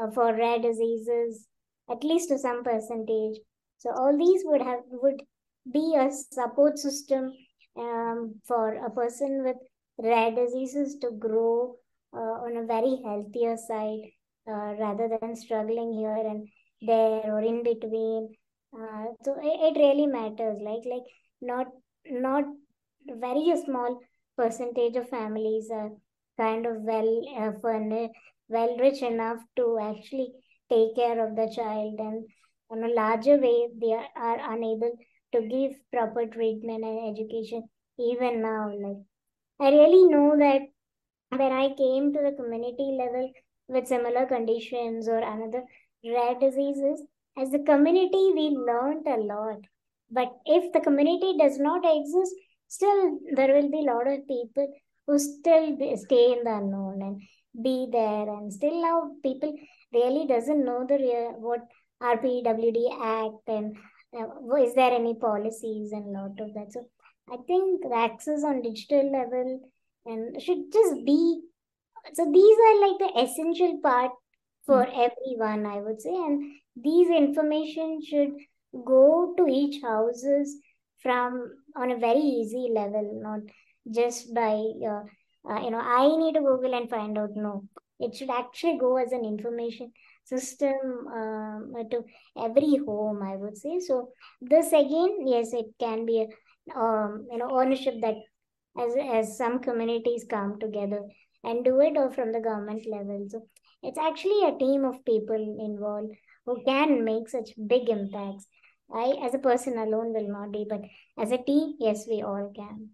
uh, 0.00 0.10
for 0.10 0.34
rare 0.34 0.58
diseases, 0.58 1.46
at 1.90 2.02
least 2.02 2.28
to 2.28 2.38
some 2.38 2.64
percentage. 2.64 3.38
So 3.78 3.90
all 3.90 4.16
these 4.18 4.42
would 4.44 4.62
have 4.62 4.80
would 4.90 5.22
be 5.70 5.96
a 5.98 6.10
support 6.10 6.78
system 6.78 7.32
um, 7.78 8.34
for 8.46 8.74
a 8.74 8.90
person 8.90 9.42
with 9.44 9.56
rare 9.98 10.30
diseases 10.32 10.96
to 11.00 11.10
grow 11.12 11.76
uh, 12.14 12.36
on 12.44 12.56
a 12.56 12.66
very 12.66 13.00
healthier 13.04 13.56
side 13.56 14.00
uh, 14.48 14.74
rather 14.78 15.08
than 15.08 15.36
struggling 15.36 15.92
here 15.92 16.16
and 16.16 16.48
there 16.80 17.32
or 17.32 17.40
in 17.40 17.62
between. 17.62 18.34
Uh, 18.74 19.06
so 19.24 19.34
it, 19.42 19.76
it 19.76 19.78
really 19.78 20.06
matters. 20.06 20.58
Like 20.60 20.84
like 20.84 21.06
not 21.40 21.66
not 22.06 22.44
very 23.06 23.54
small 23.64 24.00
percentage 24.36 24.96
of 24.96 25.08
families 25.08 25.68
are 25.70 25.90
kind 26.38 26.66
of 26.66 26.76
well 26.82 27.22
uh, 27.38 27.52
furnished, 27.60 28.14
well 28.48 28.76
rich 28.78 29.02
enough 29.02 29.38
to 29.56 29.78
actually 29.80 30.32
take 30.70 30.96
care 30.96 31.24
of 31.24 31.36
the 31.36 31.52
child 31.54 31.98
and 31.98 32.24
on 32.70 32.82
a 32.82 32.94
larger 32.94 33.36
way 33.36 33.68
they 33.80 33.92
are, 33.92 34.08
are 34.16 34.54
unable 34.54 34.92
to 35.32 35.40
give 35.54 35.72
proper 35.92 36.26
treatment 36.26 36.84
and 36.84 37.00
education 37.12 37.62
even 37.98 38.42
now 38.42 38.70
like 38.84 39.02
i 39.60 39.74
really 39.76 40.04
know 40.14 40.36
that 40.44 40.62
when 41.30 41.52
i 41.52 41.68
came 41.84 42.12
to 42.12 42.20
the 42.26 42.36
community 42.40 42.88
level 43.02 43.30
with 43.68 43.86
similar 43.86 44.26
conditions 44.26 45.08
or 45.08 45.18
another 45.18 45.62
rare 46.04 46.34
diseases 46.38 47.02
as 47.38 47.52
a 47.54 47.58
community 47.58 48.32
we 48.34 48.50
learned 48.50 49.06
a 49.06 49.16
lot. 49.16 49.60
But 50.10 50.32
if 50.44 50.72
the 50.72 50.80
community 50.80 51.36
does 51.38 51.58
not 51.58 51.82
exist 51.84 52.34
still 52.68 53.18
there 53.34 53.54
will 53.54 53.70
be 53.70 53.78
a 53.78 53.92
lot 53.92 54.06
of 54.06 54.26
people 54.26 54.66
who 55.06 55.18
still 55.18 55.76
stay 55.96 56.32
in 56.32 56.44
the 56.44 56.54
unknown 56.54 57.02
and 57.02 57.22
be 57.64 57.88
there. 57.90 58.28
And 58.28 58.52
still 58.52 58.80
now 58.82 59.12
people 59.22 59.54
really 59.92 60.26
doesn't 60.26 60.64
know 60.64 60.86
the 60.86 60.94
real, 60.94 61.34
what 61.38 61.60
rpwd 62.02 62.80
act 63.00 63.48
and 63.48 63.76
is 64.12 64.74
there 64.74 64.92
any 64.92 65.14
policies 65.14 65.92
and 65.92 66.12
lot 66.12 66.40
of 66.40 66.54
that? 66.54 66.72
So 66.72 66.86
i 67.30 67.36
think 67.46 67.82
access 67.94 68.44
on 68.44 68.62
digital 68.62 69.10
level 69.12 69.60
and 70.06 70.42
should 70.42 70.72
just 70.72 71.04
be 71.04 71.40
so 72.14 72.24
these 72.32 72.56
are 72.66 72.80
like 72.80 72.98
the 72.98 73.20
essential 73.22 73.78
part 73.82 74.10
for 74.66 74.84
mm-hmm. 74.84 75.00
everyone 75.06 75.66
i 75.66 75.80
would 75.80 76.00
say. 76.00 76.10
And 76.10 76.52
these 76.76 77.10
information 77.10 78.00
should 78.04 78.32
go 78.84 79.34
to 79.36 79.46
each 79.46 79.82
houses 79.82 80.56
from 81.02 81.52
on 81.76 81.90
a 81.90 81.98
very 81.98 82.20
easy 82.20 82.70
level 82.72 83.20
not 83.22 83.40
just 83.90 84.34
by 84.34 84.62
uh, 84.90 85.02
uh, 85.48 85.60
you 85.60 85.70
know 85.70 85.80
i 85.80 86.06
need 86.16 86.34
to 86.34 86.40
google 86.40 86.74
and 86.74 86.88
find 86.88 87.18
out. 87.18 87.30
No 87.34 87.64
it 88.00 88.16
should 88.16 88.30
actually 88.30 88.78
go 88.78 88.96
as 88.96 89.12
an 89.12 89.24
information 89.24 89.92
system 90.24 91.06
um, 91.14 91.72
to 91.90 92.04
every 92.38 92.76
home 92.86 93.22
i 93.22 93.36
would 93.36 93.56
say. 93.56 93.80
So 93.80 94.10
this 94.40 94.68
again 94.68 95.26
yes 95.26 95.52
it 95.52 95.66
can 95.78 96.06
be 96.06 96.22
a 96.22 96.78
um, 96.78 97.26
you 97.30 97.38
know 97.38 97.50
ownership 97.50 97.94
that 98.02 98.14
as 98.78 98.94
as 99.12 99.36
some 99.36 99.58
communities 99.60 100.24
come 100.28 100.58
together 100.58 101.02
and 101.44 101.64
do 101.64 101.80
it 101.80 101.96
or 101.96 102.10
from 102.10 102.32
the 102.32 102.40
government 102.40 102.86
level. 102.88 103.26
So 103.28 103.46
it's 103.82 103.98
actually 103.98 104.44
a 104.46 104.58
team 104.58 104.84
of 104.84 105.04
people 105.04 105.42
involved 105.60 106.14
who 106.46 106.62
can 106.64 107.04
make 107.04 107.28
such 107.28 107.50
big 107.66 107.88
impacts. 107.88 108.46
I 108.94 109.14
as 109.22 109.34
a 109.34 109.38
person 109.38 109.78
alone 109.78 110.12
will 110.12 110.28
not 110.28 110.52
be 110.52 110.66
but 110.68 110.82
as 111.18 111.32
a 111.32 111.38
team 111.38 111.74
yes 111.80 112.06
we 112.08 112.22
all 112.22 112.52
can. 112.54 112.90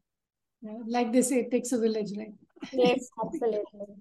Like 0.86 1.12
they 1.12 1.22
say 1.22 1.40
it 1.40 1.50
takes 1.50 1.72
a 1.72 1.78
village 1.78 2.10
right? 2.16 2.32
Yes 2.72 3.08
absolutely 3.24 3.94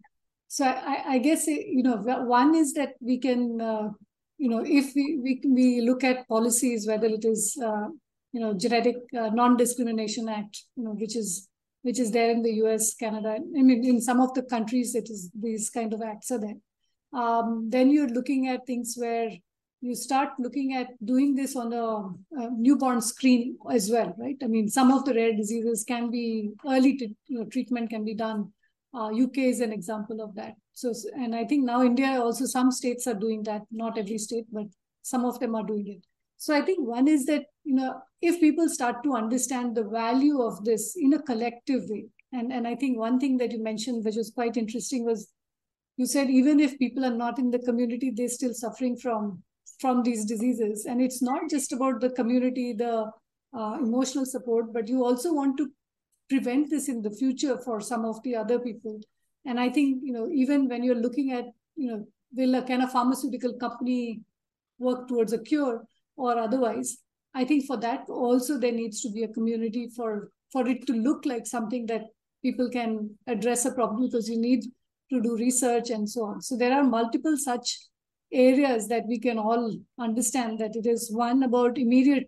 so 0.48 0.66
I, 0.66 1.04
I 1.08 1.18
guess 1.20 1.48
you 1.48 1.84
know 1.84 1.98
one 1.98 2.56
is 2.56 2.74
that 2.74 2.94
we 3.00 3.18
can 3.20 3.62
uh, 3.62 3.90
you 4.38 4.50
know 4.50 4.64
if 4.66 4.94
we, 4.96 5.20
we 5.22 5.42
we 5.50 5.82
look 5.82 6.04
at 6.04 6.28
policies 6.28 6.88
whether 6.88 7.08
it 7.08 7.26
is 7.26 7.58
uh, 7.64 7.88
you 8.32 8.40
know 8.40 8.54
genetic 8.54 8.96
uh, 9.18 9.30
non-discrimination 9.30 10.30
act 10.30 10.64
you 10.76 10.84
know 10.84 10.92
which 10.92 11.16
is 11.16 11.50
which 11.82 12.00
is 12.00 12.12
there 12.12 12.32
in 12.32 12.44
the 12.44 12.52
us 12.52 12.94
canada 12.94 13.38
i 13.58 13.62
mean 13.62 13.84
in 13.84 14.02
some 14.02 14.22
of 14.22 14.34
the 14.34 14.44
countries 14.44 14.96
it 14.96 15.10
is 15.10 15.30
these 15.34 15.70
kind 15.70 15.94
of 15.94 16.02
acts 16.02 16.32
are 16.32 16.40
there. 16.40 16.58
Um, 17.14 17.70
then 17.70 17.90
you're 17.90 18.10
looking 18.10 18.50
at 18.50 18.68
things 18.68 18.96
where 18.98 19.30
you 19.80 19.96
start 19.96 20.32
looking 20.40 20.74
at 20.76 20.88
doing 21.06 21.36
this 21.36 21.56
on 21.56 21.72
a, 21.72 21.86
a, 22.42 22.50
newborn 22.52 23.00
screen 23.00 23.58
as 23.72 23.90
well 23.90 24.14
right? 24.18 24.36
I 24.44 24.48
mean 24.48 24.68
some 24.68 24.92
of 24.92 25.06
the 25.06 25.14
rare 25.14 25.34
diseases 25.34 25.86
can 25.88 26.12
be 26.12 26.52
early 26.68 26.98
to, 26.98 27.08
you 27.28 27.40
know, 27.40 27.46
treatment 27.46 27.90
can 27.90 28.04
be 28.04 28.14
done 28.14 28.52
uh, 28.98 29.10
UK 29.12 29.38
is 29.38 29.60
an 29.62 29.72
example 29.72 30.22
of 30.22 30.34
that. 30.36 30.56
So, 30.74 30.94
and 31.16 31.36
I 31.36 31.46
think 31.46 31.66
now 31.66 31.84
India 31.84 32.20
also 32.22 32.46
some 32.46 32.72
states 32.72 33.06
are 33.08 33.14
doing 33.14 33.44
that. 33.44 33.62
Not 33.72 33.98
every 33.98 34.18
state, 34.18 34.46
but 34.52 34.66
some 35.04 35.26
of 35.26 35.40
them 35.40 35.56
are 35.56 35.64
doing 35.64 35.88
it. 35.88 36.06
So 36.38 36.56
I 36.56 36.62
think 36.62 36.88
one 36.88 37.08
is 37.08 37.26
that 37.26 37.46
you 37.64 37.76
know 37.76 38.00
if 38.22 38.40
people 38.40 38.70
start 38.70 39.04
to 39.04 39.16
understand 39.16 39.76
the 39.76 39.84
value 39.84 40.42
of 40.42 40.64
this 40.64 40.96
in 40.96 41.14
a 41.14 41.22
collective 41.22 41.84
way, 41.90 42.06
and 42.32 42.52
and 42.52 42.68
I 42.68 42.76
think 42.76 42.98
one 42.98 43.20
thing 43.20 43.38
that 43.38 43.52
you 43.52 43.62
mentioned 43.64 44.06
which 44.06 44.16
was 44.16 44.32
quite 44.32 44.58
interesting 44.58 45.06
was 45.06 45.32
you 45.98 46.06
said 46.06 46.30
even 46.30 46.60
if 46.60 46.78
people 46.80 47.06
are 47.06 47.16
not 47.16 47.40
in 47.40 47.50
the 47.52 47.60
community, 47.60 48.12
they're 48.12 48.28
still 48.28 48.54
suffering 48.54 48.98
from 48.98 49.44
from 49.80 50.04
these 50.04 50.26
diseases, 50.26 50.86
and 50.86 51.02
it's 51.02 51.22
not 51.22 51.50
just 51.50 51.72
about 51.72 52.02
the 52.02 52.10
community, 52.12 52.74
the 52.74 53.12
uh, 53.58 53.78
emotional 53.80 54.26
support, 54.26 54.74
but 54.74 54.88
you 54.88 55.04
also 55.04 55.34
want 55.34 55.58
to 55.58 55.70
prevent 56.30 56.70
this 56.70 56.90
in 56.90 57.02
the 57.02 57.12
future 57.12 57.58
for 57.58 57.80
some 57.80 58.06
of 58.06 58.22
the 58.24 58.36
other 58.36 58.60
people. 58.60 59.00
And 59.46 59.60
I 59.60 59.70
think, 59.70 60.02
you 60.04 60.14
know, 60.14 60.30
even 60.32 60.68
when 60.68 60.84
you're 60.84 60.96
looking 60.96 61.32
at, 61.32 61.46
you 61.76 61.90
know, 61.90 62.06
will 62.36 62.56
a 62.56 62.62
kind 62.62 62.84
of 62.84 62.92
pharmaceutical 62.92 63.54
company 63.54 64.22
work 64.78 65.08
towards 65.08 65.34
a 65.34 65.40
cure 65.40 65.84
or 66.16 66.38
otherwise? 66.38 66.98
I 67.34 67.46
think 67.46 67.66
for 67.66 67.78
that 67.78 68.06
also 68.10 68.58
there 68.58 68.72
needs 68.72 69.02
to 69.02 69.12
be 69.12 69.24
a 69.24 69.28
community 69.28 69.90
for 69.96 70.32
for 70.52 70.68
it 70.68 70.88
to 70.88 70.94
look 70.94 71.26
like 71.26 71.46
something 71.46 71.86
that 71.88 72.04
people 72.42 72.70
can 72.70 73.10
address 73.28 73.66
a 73.66 73.72
problem 73.72 74.06
because 74.06 74.30
you 74.30 74.40
need 74.40 74.64
to 75.12 75.22
do 75.22 75.36
research 75.36 75.90
and 75.90 76.10
so 76.10 76.24
on. 76.24 76.42
So 76.42 76.56
there 76.58 76.74
are 76.74 76.84
multiple 76.84 77.36
such 77.38 77.80
areas 78.32 78.88
that 78.88 79.06
we 79.08 79.20
can 79.20 79.38
all 79.38 79.78
understand 80.00 80.60
that 80.60 80.76
it 80.76 80.86
is 80.86 81.12
one 81.12 81.44
about 81.44 81.78
immediate 81.78 82.28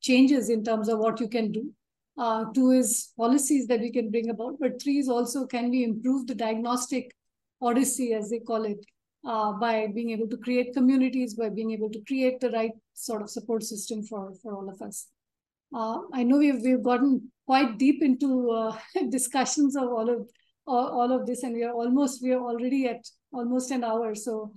changes 0.00 0.50
in 0.50 0.64
terms 0.64 0.88
of 0.88 0.98
what 0.98 1.20
you 1.20 1.28
can 1.28 1.52
do 1.52 1.72
uh, 2.18 2.44
two 2.54 2.70
is 2.70 3.12
policies 3.16 3.66
that 3.68 3.80
we 3.80 3.90
can 3.90 4.10
bring 4.10 4.30
about, 4.30 4.56
but 4.60 4.80
three 4.80 4.98
is 4.98 5.08
also 5.08 5.46
can 5.46 5.70
we 5.70 5.84
improve 5.84 6.26
the 6.26 6.34
diagnostic 6.34 7.14
odyssey, 7.60 8.12
as 8.12 8.28
they 8.30 8.40
call 8.40 8.64
it, 8.64 8.84
uh, 9.26 9.52
by 9.52 9.86
being 9.94 10.10
able 10.10 10.28
to 10.28 10.36
create 10.36 10.74
communities, 10.74 11.34
by 11.34 11.48
being 11.48 11.70
able 11.70 11.90
to 11.90 12.02
create 12.06 12.40
the 12.40 12.50
right 12.50 12.72
sort 12.94 13.22
of 13.22 13.30
support 13.30 13.62
system 13.62 14.02
for, 14.02 14.32
for 14.42 14.54
all 14.54 14.68
of 14.68 14.80
us. 14.82 15.08
Uh, 15.74 16.00
I 16.12 16.22
know 16.22 16.38
we've, 16.38 16.60
we've 16.60 16.82
gotten 16.82 17.30
quite 17.46 17.78
deep 17.78 18.02
into 18.02 18.50
uh, 18.50 18.76
discussions 19.08 19.76
of 19.76 19.84
all 19.84 20.10
of 20.10 20.28
all, 20.66 21.00
all 21.00 21.12
of 21.12 21.26
this, 21.26 21.42
and 21.42 21.54
we 21.54 21.64
are 21.64 21.72
almost 21.72 22.22
we 22.22 22.32
are 22.32 22.40
already 22.40 22.86
at 22.88 23.04
almost 23.32 23.70
an 23.70 23.84
hour. 23.84 24.14
So 24.14 24.52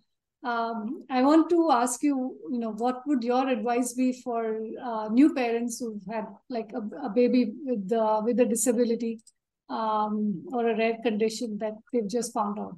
um, 0.46 1.04
I 1.10 1.24
want 1.24 1.50
to 1.50 1.72
ask 1.72 2.04
you, 2.04 2.38
you 2.52 2.60
know, 2.60 2.72
what 2.72 3.02
would 3.08 3.24
your 3.24 3.48
advice 3.50 3.94
be 3.94 4.14
for 4.22 4.60
uh, 4.84 5.10
new 5.12 5.34
parents 5.34 5.80
who've 5.80 6.06
had 6.10 6.26
like 6.50 6.72
a, 6.74 7.08
a 7.08 7.10
baby 7.10 7.54
with 7.64 7.92
uh, 7.92 8.22
with 8.24 8.40
a 8.40 8.46
disability 8.46 9.22
um, 9.70 10.46
or 10.54 10.70
a 10.70 10.78
rare 10.78 10.98
condition 11.04 11.58
that 11.58 11.74
they've 11.92 12.08
just 12.08 12.32
found 12.34 12.60
out? 12.60 12.78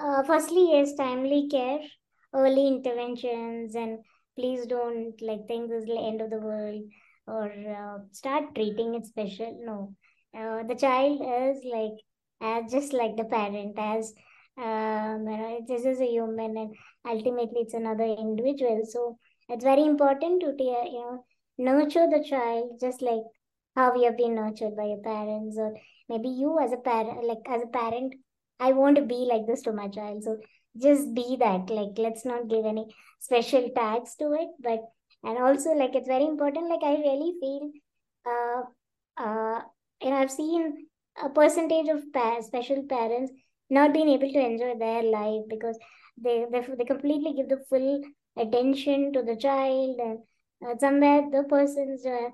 Uh, 0.00 0.22
firstly, 0.22 0.70
yes, 0.72 0.94
timely 0.94 1.46
care, 1.48 1.80
early 2.32 2.68
interventions, 2.68 3.74
and 3.74 3.98
please 4.34 4.64
don't 4.66 5.20
like 5.20 5.46
think 5.46 5.68
this 5.68 5.82
is 5.82 5.88
the 5.88 6.00
end 6.00 6.22
of 6.22 6.30
the 6.30 6.38
world 6.38 6.82
or 7.26 7.52
uh, 7.52 7.98
start 8.12 8.54
treating 8.54 8.94
it 8.94 9.04
special. 9.04 9.60
No, 9.62 9.94
uh, 10.34 10.62
the 10.62 10.74
child 10.74 11.20
is 11.20 11.62
like 11.64 11.98
as 12.40 12.72
just 12.72 12.94
like 12.94 13.16
the 13.18 13.24
parent 13.24 13.74
as 13.78 14.14
um, 14.62 15.24
this 15.68 15.84
is 15.84 16.00
a 16.00 16.06
human 16.06 16.56
and 16.56 16.74
ultimately 17.08 17.60
it's 17.60 17.74
another 17.74 18.04
individual 18.04 18.82
so 18.84 19.18
it's 19.48 19.64
very 19.64 19.84
important 19.84 20.40
to 20.40 20.54
you 20.58 21.00
know 21.04 21.24
nurture 21.58 22.06
the 22.10 22.24
child 22.28 22.78
just 22.80 23.02
like 23.02 23.22
how 23.76 23.92
we 23.94 24.04
have 24.04 24.16
been 24.16 24.34
nurtured 24.34 24.76
by 24.76 24.84
your 24.84 25.02
parents 25.02 25.56
or 25.58 25.74
maybe 26.08 26.28
you 26.28 26.58
as 26.58 26.72
a 26.72 26.76
parent 26.76 27.24
like 27.24 27.44
as 27.48 27.62
a 27.62 27.66
parent 27.78 28.14
I 28.60 28.72
want 28.72 28.96
to 28.96 29.02
be 29.02 29.26
like 29.30 29.46
this 29.46 29.62
to 29.62 29.72
my 29.72 29.88
child. 29.88 30.22
So 30.22 30.38
just 30.80 31.14
be 31.14 31.36
that. 31.40 31.70
Like 31.70 31.96
let's 31.96 32.24
not 32.24 32.48
give 32.48 32.66
any 32.66 32.86
special 33.18 33.70
tags 33.74 34.14
to 34.16 34.32
it. 34.32 34.48
But 34.60 34.80
and 35.24 35.38
also 35.38 35.70
like 35.72 35.94
it's 35.94 36.08
very 36.08 36.24
important. 36.26 36.68
Like 36.68 36.82
I 36.82 36.94
really 36.96 37.32
feel 37.40 37.70
uh 38.26 38.62
uh 39.16 39.60
you 40.02 40.10
know 40.10 40.16
I've 40.16 40.30
seen 40.30 40.86
a 41.22 41.28
percentage 41.30 41.88
of 41.88 42.12
pa- 42.12 42.42
special 42.42 42.84
parents 42.88 43.32
not 43.70 43.92
being 43.92 44.08
able 44.08 44.32
to 44.32 44.40
enjoy 44.40 44.74
their 44.78 45.02
life 45.02 45.42
because 45.48 45.78
they 46.16 46.44
they, 46.50 46.60
they 46.78 46.84
completely 46.84 47.32
give 47.34 47.48
the 47.48 47.64
full 47.68 48.02
attention 48.36 49.12
to 49.12 49.22
the 49.22 49.36
child 49.36 49.98
and 49.98 50.18
uh, 50.66 50.76
somewhere 50.78 51.22
the 51.30 51.44
person's 51.44 52.04
uh, 52.06 52.28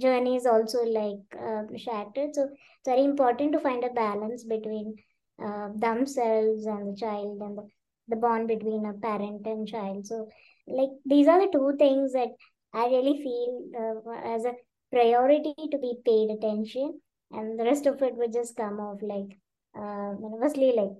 journey 0.00 0.36
is 0.36 0.46
also 0.46 0.82
like 0.84 1.24
uh, 1.38 1.62
shattered. 1.76 2.34
So 2.34 2.44
it's 2.44 2.86
very 2.86 3.04
important 3.04 3.52
to 3.52 3.60
find 3.60 3.84
a 3.84 3.90
balance 3.90 4.44
between 4.44 4.96
uh, 5.42 5.68
themselves 5.74 6.66
and 6.66 6.92
the 6.92 6.96
child 6.96 7.40
and 7.40 7.58
the, 7.58 7.68
the 8.08 8.16
bond 8.16 8.48
between 8.48 8.84
a 8.86 8.92
parent 8.94 9.46
and 9.46 9.66
child. 9.66 10.06
So 10.06 10.28
like 10.66 10.90
these 11.04 11.26
are 11.28 11.40
the 11.40 11.52
two 11.52 11.74
things 11.78 12.12
that 12.12 12.28
i 12.72 12.86
really 12.86 13.16
feel 13.22 13.52
uh, 13.82 14.34
as 14.34 14.44
a 14.44 14.54
priority 14.92 15.54
to 15.72 15.78
be 15.78 15.92
paid 16.04 16.30
attention 16.30 17.00
and 17.32 17.58
the 17.58 17.64
rest 17.64 17.86
of 17.86 18.02
it 18.02 18.14
would 18.16 18.32
just 18.32 18.56
come 18.56 18.78
off 18.80 19.00
like 19.02 19.36
uh, 19.76 20.14
firstly 20.40 20.72
like 20.76 20.92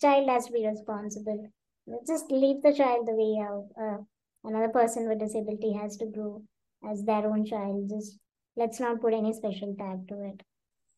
child 0.00 0.28
has 0.28 0.46
to 0.46 0.52
be 0.52 0.66
responsible. 0.66 1.50
Just 2.06 2.30
leave 2.30 2.62
the 2.62 2.72
child 2.72 3.06
the 3.06 3.14
way 3.14 3.44
uh, 3.80 3.98
another 4.44 4.68
person 4.68 5.08
with 5.08 5.18
disability 5.18 5.72
has 5.72 5.96
to 5.96 6.06
grow 6.06 6.42
as 6.88 7.04
their 7.04 7.26
own 7.26 7.44
child. 7.44 7.88
Just 7.88 8.18
let's 8.56 8.80
not 8.80 9.00
put 9.00 9.14
any 9.14 9.32
special 9.32 9.74
tag 9.78 10.06
to 10.08 10.22
it. 10.22 10.42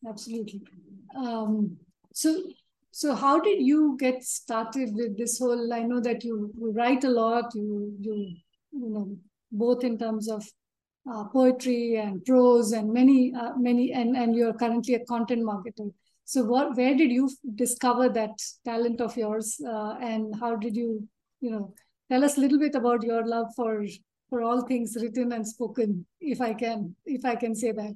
Absolutely. 0.07 0.61
Um, 1.15 1.77
so 2.13 2.41
so 2.91 3.13
how 3.13 3.39
did 3.41 3.61
you 3.61 3.97
get 3.99 4.23
started 4.23 4.95
with 4.95 5.17
this 5.17 5.37
whole 5.37 5.73
i 5.73 5.81
know 5.81 5.99
that 5.99 6.23
you, 6.23 6.49
you 6.57 6.71
write 6.71 7.03
a 7.03 7.09
lot 7.09 7.53
you 7.53 7.93
you 7.99 8.13
you 8.71 8.89
know 8.89 9.17
both 9.51 9.83
in 9.83 9.97
terms 9.97 10.29
of 10.29 10.45
uh, 11.11 11.25
poetry 11.25 11.97
and 11.97 12.23
prose 12.23 12.71
and 12.71 12.91
many 12.93 13.33
uh, 13.35 13.51
many 13.57 13.91
and 13.91 14.15
and 14.15 14.33
you're 14.33 14.53
currently 14.53 14.93
a 14.93 15.05
content 15.05 15.43
marketer 15.43 15.91
so 16.25 16.43
what 16.43 16.75
where 16.75 16.95
did 16.95 17.11
you 17.11 17.29
discover 17.53 18.09
that 18.09 18.31
talent 18.65 18.99
of 18.99 19.15
yours 19.15 19.59
uh, 19.67 19.95
and 20.01 20.33
how 20.39 20.55
did 20.55 20.75
you 20.75 21.07
you 21.39 21.51
know 21.51 21.73
tell 22.11 22.23
us 22.23 22.37
a 22.37 22.39
little 22.39 22.59
bit 22.59 22.75
about 22.75 23.03
your 23.03 23.25
love 23.25 23.47
for 23.55 23.85
for 24.29 24.41
all 24.41 24.61
things 24.61 24.97
written 25.01 25.31
and 25.31 25.47
spoken 25.47 26.05
if 26.19 26.41
i 26.41 26.53
can 26.53 26.95
if 27.05 27.23
i 27.25 27.35
can 27.35 27.53
say 27.55 27.71
that? 27.71 27.95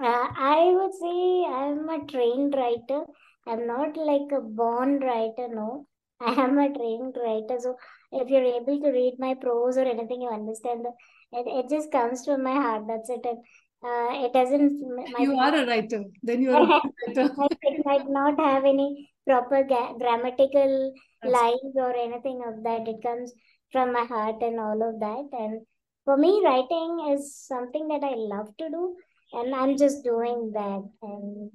Uh, 0.00 0.28
i 0.52 0.72
would 0.76 0.94
say 1.02 1.44
i'm 1.58 1.88
a 1.88 2.06
trained 2.06 2.54
writer. 2.54 3.04
I'm 3.46 3.66
not 3.66 3.96
like 3.96 4.32
a 4.32 4.40
born 4.40 5.00
writer 5.00 5.48
no. 5.48 5.86
I 6.20 6.32
am 6.32 6.58
a 6.58 6.72
trained 6.72 7.16
writer. 7.22 7.56
So 7.58 7.76
if 8.12 8.30
you're 8.30 8.44
able 8.44 8.80
to 8.80 8.90
read 8.90 9.16
my 9.18 9.34
prose 9.34 9.76
or 9.76 9.84
anything 9.84 10.22
you 10.22 10.28
understand 10.28 10.84
that 10.84 10.94
it, 11.38 11.46
it 11.46 11.68
just 11.68 11.90
comes 11.90 12.24
from 12.24 12.42
my 12.42 12.54
heart 12.54 12.84
that's 12.88 13.10
it. 13.10 13.20
And 13.24 13.38
uh, 13.84 14.08
it 14.24 14.32
doesn't 14.32 14.80
you 15.18 15.38
are 15.38 15.54
a 15.54 15.66
writer. 15.66 16.04
Then 16.22 16.42
you're 16.42 16.56
a 16.62 16.80
writer. 17.06 17.30
It 17.62 17.84
might 17.84 18.08
not 18.08 18.40
have 18.40 18.64
any 18.64 19.10
proper 19.26 19.62
grammatical 19.64 20.94
that's 21.22 21.32
lines 21.32 21.74
or 21.76 21.94
anything 21.94 22.42
of 22.46 22.62
that. 22.64 22.88
It 22.88 23.02
comes 23.02 23.32
from 23.72 23.92
my 23.92 24.04
heart 24.04 24.42
and 24.42 24.58
all 24.58 24.80
of 24.88 25.00
that. 25.00 25.28
And 25.32 25.66
for 26.04 26.16
me 26.16 26.42
writing 26.44 27.12
is 27.12 27.34
something 27.34 27.88
that 27.88 28.04
i 28.04 28.14
love 28.14 28.48
to 28.58 28.68
do 28.68 28.96
and 29.32 29.54
i'm 29.54 29.76
just 29.76 30.04
doing 30.04 30.52
that. 30.54 30.82
And 31.02 31.50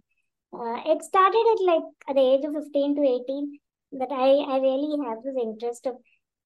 uh, 0.54 0.82
it 0.94 1.04
started 1.04 1.46
at 1.54 1.66
like 1.72 1.90
at 2.10 2.16
the 2.16 2.28
age 2.34 2.46
of 2.46 2.54
15 2.54 2.96
to 2.96 3.02
18 3.02 3.60
that 4.04 4.12
i 4.12 4.30
i 4.54 4.60
really 4.60 5.04
have 5.06 5.24
this 5.24 5.36
interest 5.42 5.88
of 5.88 5.96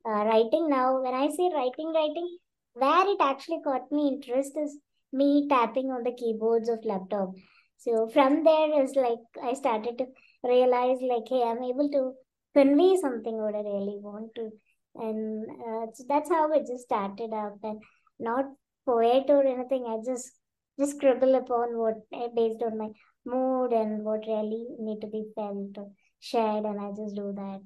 uh, 0.06 0.24
writing 0.30 0.70
now. 0.70 1.02
When 1.02 1.14
i 1.14 1.28
say 1.28 1.52
writing 1.54 1.94
writing 1.94 2.38
where 2.74 3.08
it 3.10 3.22
actually 3.22 3.62
got 3.64 3.92
me 3.92 4.08
interest 4.14 4.58
is 4.58 4.78
me 5.14 5.47
tapping 5.47 5.91
on 5.91 6.03
the 6.03 6.11
keyboards 6.11 6.70
of 6.70 6.84
laptop. 6.84 7.34
So 7.78 8.07
from 8.07 8.43
there 8.43 8.84
is 8.84 8.95
like 8.95 9.20
i 9.43 9.53
started 9.53 9.97
to 9.97 10.05
realize 10.43 10.99
like 11.01 11.28
hey 11.30 11.43
i'm 11.43 11.64
able 11.64 11.89
to 11.89 12.14
convey 12.55 12.95
something 13.01 13.38
what 13.38 13.55
i 13.55 13.59
really 13.59 13.99
want 14.01 14.34
to. 14.36 14.49
And 14.95 15.45
uh, 15.49 15.88
so 15.93 16.03
that's 16.07 16.30
how 16.30 16.51
it 16.51 16.68
just 16.68 16.84
started 16.84 17.34
up. 17.34 17.57
And 17.64 17.82
not 18.20 18.45
poet 18.86 19.26
or 19.30 19.43
anything 19.45 19.86
i 19.88 19.97
just 20.05 20.32
just 20.80 20.95
scribble 20.95 21.36
upon 21.36 21.78
what 21.78 21.95
based 22.36 22.61
on 22.64 22.78
my 22.78 22.89
mood 23.26 23.72
and 23.72 24.03
what 24.03 24.26
really 24.28 24.66
need 24.80 24.99
to 24.99 25.07
be 25.07 25.24
felt 25.36 25.78
or 25.78 25.89
shared 26.20 26.66
and 26.66 26.80
i 26.80 26.89
just 26.89 27.16
do 27.16 27.32
that. 27.36 27.61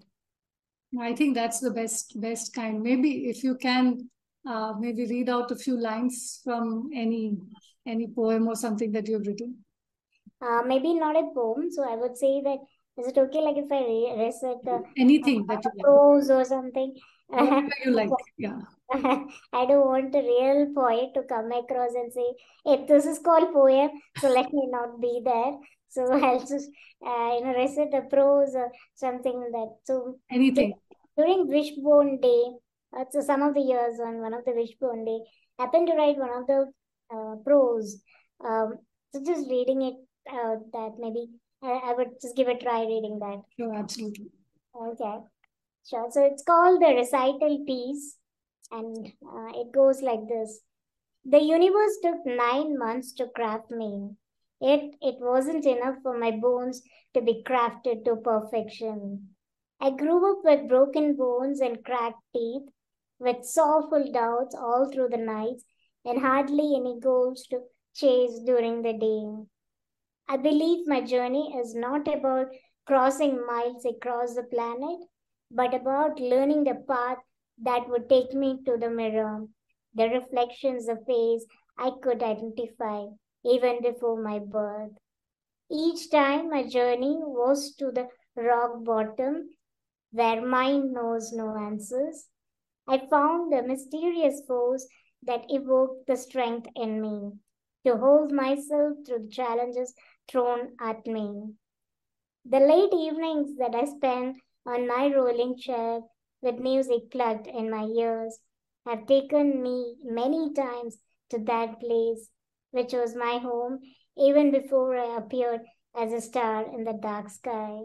I 0.99 1.13
think 1.13 1.35
that's 1.35 1.59
the 1.59 1.71
best 1.71 2.19
best 2.19 2.53
kind. 2.53 2.81
Maybe 2.81 3.29
if 3.29 3.43
you 3.43 3.55
can 3.55 4.09
uh, 4.47 4.73
maybe 4.79 5.05
read 5.07 5.29
out 5.29 5.51
a 5.51 5.55
few 5.55 5.77
lines 5.79 6.41
from 6.43 6.89
any 6.93 7.37
any 7.85 8.07
poem 8.07 8.47
or 8.47 8.55
something 8.55 8.91
that 8.91 9.07
you've 9.07 9.27
written 9.27 9.55
uh, 10.41 10.61
maybe 10.65 10.93
not 10.93 11.15
a 11.15 11.29
poem 11.35 11.69
so 11.71 11.83
i 11.83 11.95
would 11.95 12.17
say 12.17 12.41
that 12.47 12.59
is 12.97 13.07
it 13.07 13.17
okay 13.17 13.41
like 13.41 13.57
if 13.57 13.71
i 13.71 13.83
recite 14.23 14.73
uh, 14.75 14.79
anything 14.97 15.45
that 15.47 15.63
you 15.63 15.83
prose 15.83 16.29
like. 16.29 16.39
or 16.39 16.45
something 16.45 16.95
Whatever 17.27 17.69
you 17.85 17.91
like 17.91 18.09
yeah 18.37 18.59
I 18.93 19.65
don't 19.65 19.85
want 19.85 20.15
a 20.15 20.19
real 20.19 20.71
poet 20.73 21.13
to 21.15 21.23
come 21.23 21.51
across 21.51 21.91
and 21.93 22.11
say, 22.13 22.27
hey, 22.65 22.85
this 22.87 23.05
is 23.05 23.19
called 23.19 23.51
poem, 23.53 23.89
so 24.15 24.29
let 24.29 24.53
me 24.53 24.65
not 24.71 25.01
be 25.01 25.21
there. 25.25 25.57
So 25.89 26.03
I'll 26.25 26.39
just, 26.39 26.69
uh, 27.05 27.35
you 27.35 27.43
know, 27.43 27.53
recite 27.57 27.93
a 27.93 28.01
prose 28.09 28.55
or 28.55 28.71
something 28.95 29.33
like 29.33 29.51
that. 29.51 29.75
So 29.83 30.15
anything 30.31 30.73
during 31.17 31.47
Wishbone 31.47 32.21
Day, 32.21 32.43
uh, 32.95 33.05
so 33.11 33.21
some 33.21 33.41
of 33.41 33.53
the 33.53 33.61
years 33.61 33.99
on 33.99 34.21
one 34.21 34.33
of 34.33 34.45
the 34.45 34.51
Wishbone 34.53 35.05
Day, 35.05 35.19
happened 35.59 35.88
to 35.88 35.95
write 35.95 36.17
one 36.17 36.29
of 36.29 36.47
the 36.47 36.71
uh, 37.13 37.35
prose. 37.43 38.01
Um, 38.45 38.75
so 39.13 39.23
just 39.25 39.49
reading 39.49 39.81
it 39.81 39.95
out, 40.31 40.71
that 40.73 40.91
maybe 40.99 41.29
I, 41.63 41.71
I 41.85 41.93
would 41.93 42.09
just 42.21 42.35
give 42.35 42.47
a 42.47 42.57
try 42.57 42.81
reading 42.81 43.19
that. 43.19 43.41
Sure, 43.57 43.73
absolutely. 43.73 44.27
Okay, 44.75 45.17
sure. 45.89 46.07
So 46.11 46.23
it's 46.25 46.43
called 46.43 46.81
the 46.81 46.93
recital 46.95 47.63
piece 47.65 48.17
and 48.71 49.07
uh, 49.25 49.51
it 49.55 49.71
goes 49.73 50.01
like 50.01 50.27
this 50.27 50.61
The 51.25 51.39
universe 51.41 51.97
took 52.03 52.25
nine 52.25 52.77
months 52.77 53.13
to 53.13 53.27
craft 53.35 53.71
me, 53.71 54.11
yet 54.59 54.81
it 55.01 55.15
wasn't 55.19 55.65
enough 55.65 55.95
for 56.03 56.17
my 56.17 56.31
bones 56.31 56.81
to 57.13 57.21
be 57.21 57.43
crafted 57.45 58.05
to 58.05 58.15
perfection. 58.17 59.29
I 59.79 59.91
grew 59.91 60.31
up 60.31 60.43
with 60.43 60.67
broken 60.69 61.15
bones 61.15 61.61
and 61.61 61.83
cracked 61.83 62.21
teeth, 62.33 62.63
with 63.20 63.45
sorrowful 63.45 64.11
doubts 64.11 64.55
all 64.55 64.89
through 64.91 65.09
the 65.09 65.18
nights, 65.18 65.63
and 66.05 66.20
hardly 66.20 66.76
any 66.76 66.99
goals 66.99 67.45
to 67.49 67.59
chase 67.93 68.39
during 68.45 68.82
the 68.82 68.93
day. 68.93 69.45
I 70.30 70.38
believe 70.38 70.88
my 70.88 71.01
journey 71.01 71.55
is 71.57 71.74
not 71.74 72.07
about 72.07 72.47
crossing 72.86 73.45
miles 73.45 73.86
across 73.86 74.36
the 74.36 74.43
planet, 74.43 74.99
but 75.49 75.74
about 75.74 76.20
learning 76.20 76.63
the 76.63 76.76
path 76.88 77.18
that 77.63 77.88
would 77.89 78.09
take 78.09 78.34
me 78.34 78.59
to 78.65 78.78
the 78.78 78.89
mirror, 78.89 79.45
the 79.93 80.09
reflections 80.09 80.88
of 80.88 81.05
face 81.05 81.45
I 81.78 81.91
could 82.01 82.22
identify 82.22 83.05
even 83.43 83.82
before 83.82 84.22
my 84.22 84.39
birth. 84.39 84.91
Each 85.72 86.09
time 86.09 86.49
my 86.49 86.68
journey 86.68 87.18
was 87.20 87.76
to 87.76 87.91
the 87.91 88.07
rock 88.36 88.84
bottom 88.84 89.49
where 90.11 90.45
mind 90.45 90.93
knows 90.93 91.34
no 91.34 91.57
answers. 91.57 92.28
I 92.88 93.07
found 93.09 93.51
the 93.51 93.63
mysterious 93.63 94.41
force 94.47 94.88
that 95.23 95.45
evoked 95.49 96.07
the 96.07 96.15
strength 96.15 96.67
in 96.75 97.01
me 97.01 97.33
to 97.85 97.97
hold 97.97 98.31
myself 98.31 98.97
through 99.05 99.23
the 99.23 99.29
challenges 99.29 99.93
thrown 100.29 100.75
at 100.79 101.05
me. 101.05 101.53
The 102.45 102.59
late 102.59 102.93
evenings 102.93 103.57
that 103.57 103.75
I 103.75 103.85
spent 103.85 104.38
on 104.65 104.88
my 104.88 105.13
rolling 105.13 105.57
chair 105.57 106.01
with 106.41 106.59
music 106.59 107.11
plugged 107.11 107.47
in 107.47 107.69
my 107.69 107.83
ears 107.83 108.39
have 108.85 109.05
taken 109.05 109.61
me 109.61 109.95
many 110.03 110.53
times 110.53 110.97
to 111.29 111.39
that 111.39 111.79
place, 111.79 112.29
which 112.71 112.93
was 112.93 113.15
my 113.15 113.38
home 113.38 113.79
even 114.17 114.51
before 114.51 114.97
I 114.97 115.17
appeared 115.17 115.61
as 115.95 116.13
a 116.13 116.21
star 116.21 116.65
in 116.73 116.83
the 116.85 116.93
dark 116.93 117.29
sky. 117.29 117.79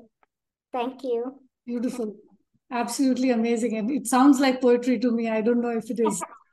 Thank 0.72 1.03
you. 1.03 1.42
Beautiful. 1.66 2.16
Absolutely 2.72 3.30
amazing. 3.30 3.76
And 3.76 3.90
it 3.90 4.06
sounds 4.06 4.40
like 4.40 4.62
poetry 4.62 4.98
to 4.98 5.10
me. 5.10 5.28
I 5.28 5.42
don't 5.42 5.60
know 5.60 5.76
if 5.76 5.90
it 5.90 6.00
is 6.00 6.22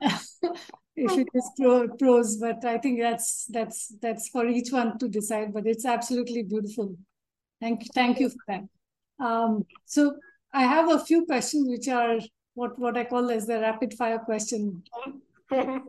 if 0.96 1.18
it 1.18 1.28
is 1.34 1.50
prose, 1.98 2.36
but 2.36 2.62
I 2.64 2.76
think 2.78 3.00
that's 3.00 3.46
that's 3.46 3.88
that's 4.02 4.28
for 4.28 4.46
each 4.46 4.70
one 4.70 4.98
to 4.98 5.08
decide. 5.08 5.54
But 5.54 5.66
it's 5.66 5.86
absolutely 5.86 6.42
beautiful. 6.42 6.94
Thank 7.60 7.84
you. 7.84 7.88
Thank 7.94 8.20
you 8.20 8.28
for 8.28 8.44
that. 8.48 9.24
Um, 9.24 9.64
so 9.86 10.16
I 10.52 10.62
have 10.64 10.90
a 10.90 10.98
few 10.98 11.24
questions 11.24 11.68
which 11.68 11.88
are 11.88 12.18
what, 12.54 12.78
what 12.78 12.96
I 12.96 13.04
call 13.04 13.30
as 13.30 13.46
the 13.46 13.60
rapid 13.60 13.94
fire 13.94 14.18
question. 14.18 14.82
okay. 15.50 15.78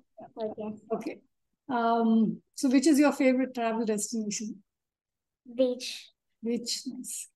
Okay. 0.93 1.19
Um, 1.67 2.41
so 2.53 2.69
which 2.69 2.86
is 2.86 2.99
your 2.99 3.11
favorite 3.11 3.55
travel 3.55 3.86
destination? 3.86 4.61
Beach. 5.55 6.11
Beach, 6.43 6.82
nice. 6.86 7.27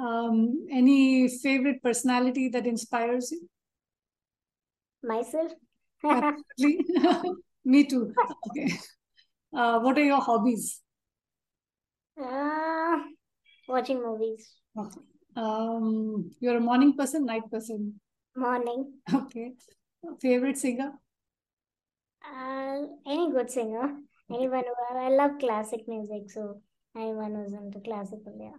Um, 0.00 0.66
any 0.70 1.28
favorite 1.28 1.82
personality 1.82 2.48
that 2.50 2.66
inspires 2.66 3.32
you? 3.32 3.48
Myself. 5.02 5.52
Absolutely. 6.04 6.86
Me 7.64 7.84
too. 7.84 8.14
Okay. 8.50 8.72
Uh, 9.54 9.80
what 9.80 9.98
are 9.98 10.04
your 10.04 10.20
hobbies? 10.20 10.82
Uh, 12.20 12.98
watching 13.68 14.02
movies. 14.02 14.54
Okay. 14.78 15.00
Um, 15.36 16.30
you're 16.40 16.56
a 16.56 16.60
morning 16.60 16.96
person, 16.96 17.26
night 17.26 17.50
person? 17.50 18.00
Morning. 18.36 18.92
Okay. 19.12 19.52
Favorite 20.20 20.58
singer? 20.58 20.92
Uh, 22.24 22.86
any 23.06 23.32
good 23.32 23.50
singer. 23.50 23.96
Anyone 24.30 24.64
who 24.64 24.98
I 24.98 25.08
love 25.08 25.38
classic 25.38 25.86
music, 25.86 26.30
so 26.30 26.60
anyone 26.96 27.34
who's 27.34 27.52
into 27.52 27.80
classical, 27.80 28.36
yeah. 28.38 28.58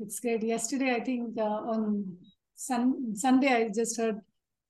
It's 0.00 0.20
great. 0.20 0.42
Yesterday, 0.42 0.94
I 0.94 1.00
think 1.00 1.36
uh, 1.38 1.42
on 1.42 2.16
sun, 2.54 3.16
Sunday, 3.16 3.52
I 3.52 3.68
just 3.74 3.96
heard 3.96 4.20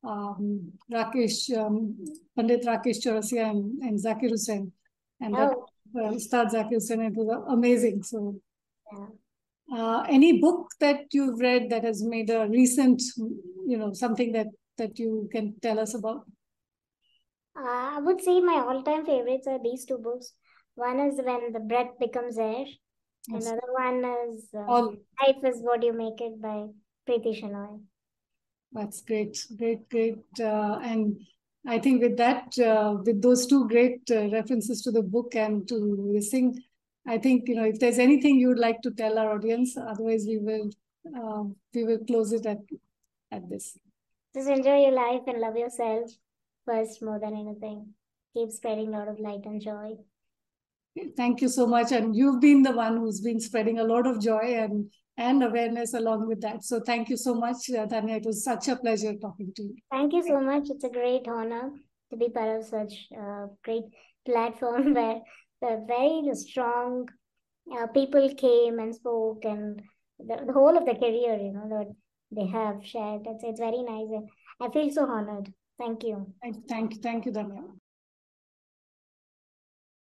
um, 0.02 0.72
Rakesh, 0.90 1.56
um, 1.56 1.96
Pandit 2.34 2.64
Rakesh 2.64 3.04
Chaurasia 3.04 3.50
and, 3.50 3.82
and 3.82 3.98
Zakir 3.98 4.30
Hussain. 4.30 4.72
And 5.20 5.36
Oh, 5.36 5.66
that 5.94 6.04
uh, 6.04 6.12
Ustad 6.12 6.48
Zakir 6.48 6.74
Hussain, 6.74 7.02
it 7.02 7.14
was 7.14 7.44
amazing. 7.48 8.02
So, 8.04 8.40
yeah. 8.92 9.06
uh, 9.76 10.06
any 10.08 10.40
book 10.40 10.70
that 10.80 11.06
you've 11.12 11.40
read 11.40 11.68
that 11.70 11.84
has 11.84 12.02
made 12.02 12.30
a 12.30 12.48
recent, 12.48 13.02
you 13.66 13.76
know, 13.76 13.92
something 13.92 14.32
that 14.32 14.46
that 14.78 14.98
you 14.98 15.28
can 15.30 15.54
tell 15.60 15.78
us 15.78 15.94
about? 15.94 16.24
Uh, 17.58 17.96
I 17.96 17.98
would 18.00 18.20
say 18.22 18.40
my 18.40 18.54
all-time 18.54 19.04
favorites 19.04 19.48
are 19.48 19.58
these 19.62 19.84
two 19.84 19.98
books. 19.98 20.32
One 20.76 21.00
is 21.00 21.20
When 21.20 21.52
the 21.52 21.58
Breath 21.58 21.98
Becomes 21.98 22.38
Air. 22.38 22.64
Another 23.30 23.60
one 23.72 24.04
is 24.30 24.48
uh, 24.54 24.60
All 24.60 24.94
Life 25.20 25.44
is 25.44 25.60
What 25.60 25.82
You 25.82 25.92
Make 25.92 26.20
It 26.20 26.40
by 26.40 26.66
Preeti 27.06 27.40
Shenoy. 27.40 27.80
That's 28.72 29.02
great, 29.02 29.44
great, 29.56 29.88
great. 29.90 30.24
Uh, 30.40 30.78
and 30.82 31.20
I 31.66 31.78
think 31.78 32.02
with 32.02 32.16
that, 32.16 32.58
uh, 32.58 32.96
with 33.04 33.20
those 33.20 33.46
two 33.46 33.68
great 33.68 34.10
uh, 34.10 34.28
references 34.30 34.82
to 34.82 34.90
the 34.90 35.02
book 35.02 35.34
and 35.34 35.68
to 35.68 36.10
this 36.14 36.30
thing, 36.30 36.62
I 37.06 37.18
think 37.18 37.48
you 37.48 37.54
know 37.54 37.64
if 37.64 37.78
there's 37.78 37.98
anything 37.98 38.38
you 38.38 38.48
would 38.48 38.58
like 38.58 38.80
to 38.82 38.90
tell 38.90 39.18
our 39.18 39.34
audience, 39.34 39.76
otherwise 39.76 40.26
we 40.26 40.38
will 40.38 40.70
uh, 41.16 41.44
we 41.74 41.84
will 41.84 41.98
close 42.06 42.32
it 42.32 42.46
at 42.46 42.58
at 43.32 43.48
this. 43.48 43.76
Just 44.34 44.48
enjoy 44.48 44.82
your 44.82 44.92
life 44.92 45.22
and 45.26 45.40
love 45.40 45.56
yourself 45.56 46.10
first 46.66 47.02
more 47.02 47.18
than 47.18 47.34
anything. 47.34 47.94
Keep 48.34 48.50
spreading 48.52 48.88
a 48.88 48.98
lot 48.98 49.08
of 49.08 49.18
light 49.18 49.44
and 49.46 49.60
joy. 49.60 49.96
Thank 51.16 51.40
you 51.40 51.48
so 51.48 51.66
much, 51.66 51.92
and 51.92 52.14
you've 52.14 52.40
been 52.40 52.62
the 52.62 52.72
one 52.72 52.96
who's 52.96 53.20
been 53.20 53.40
spreading 53.40 53.78
a 53.78 53.84
lot 53.84 54.06
of 54.06 54.20
joy 54.20 54.54
and 54.64 54.90
and 55.16 55.42
awareness 55.42 55.94
along 55.94 56.28
with 56.28 56.40
that. 56.42 56.64
So 56.64 56.80
thank 56.80 57.08
you 57.08 57.16
so 57.16 57.34
much, 57.34 57.68
uh, 57.70 57.86
Dhanya. 57.86 58.18
It 58.18 58.24
was 58.24 58.44
such 58.44 58.68
a 58.68 58.76
pleasure 58.76 59.14
talking 59.14 59.52
to 59.56 59.62
you. 59.62 59.74
Thank 59.90 60.12
you 60.12 60.22
so 60.22 60.40
much. 60.40 60.70
It's 60.70 60.84
a 60.84 60.88
great 60.88 61.26
honor 61.26 61.70
to 62.10 62.16
be 62.16 62.28
part 62.28 62.60
of 62.60 62.64
such 62.64 63.08
a 63.12 63.46
great 63.64 63.84
platform 64.24 64.94
where 64.98 65.20
the 65.60 65.84
very 65.88 66.34
strong 66.34 67.08
uh, 67.76 67.88
people 67.88 68.32
came 68.36 68.78
and 68.78 68.94
spoke 68.94 69.44
and 69.44 69.82
the, 70.18 70.44
the 70.46 70.52
whole 70.52 70.76
of 70.76 70.86
the 70.86 70.94
career, 70.94 71.36
you 71.36 71.52
know, 71.52 71.68
that 71.68 71.92
they 72.30 72.46
have 72.46 72.84
shared. 72.84 73.22
It's, 73.26 73.42
it's 73.42 73.60
very 73.60 73.82
nice. 73.82 74.08
And 74.10 74.28
I 74.60 74.70
feel 74.70 74.90
so 74.90 75.04
honored. 75.04 75.52
Thank 75.78 76.04
you. 76.04 76.32
Thank, 76.42 76.68
thank, 76.68 77.02
thank 77.02 77.26
you, 77.26 77.32
Dhanya. 77.32 77.64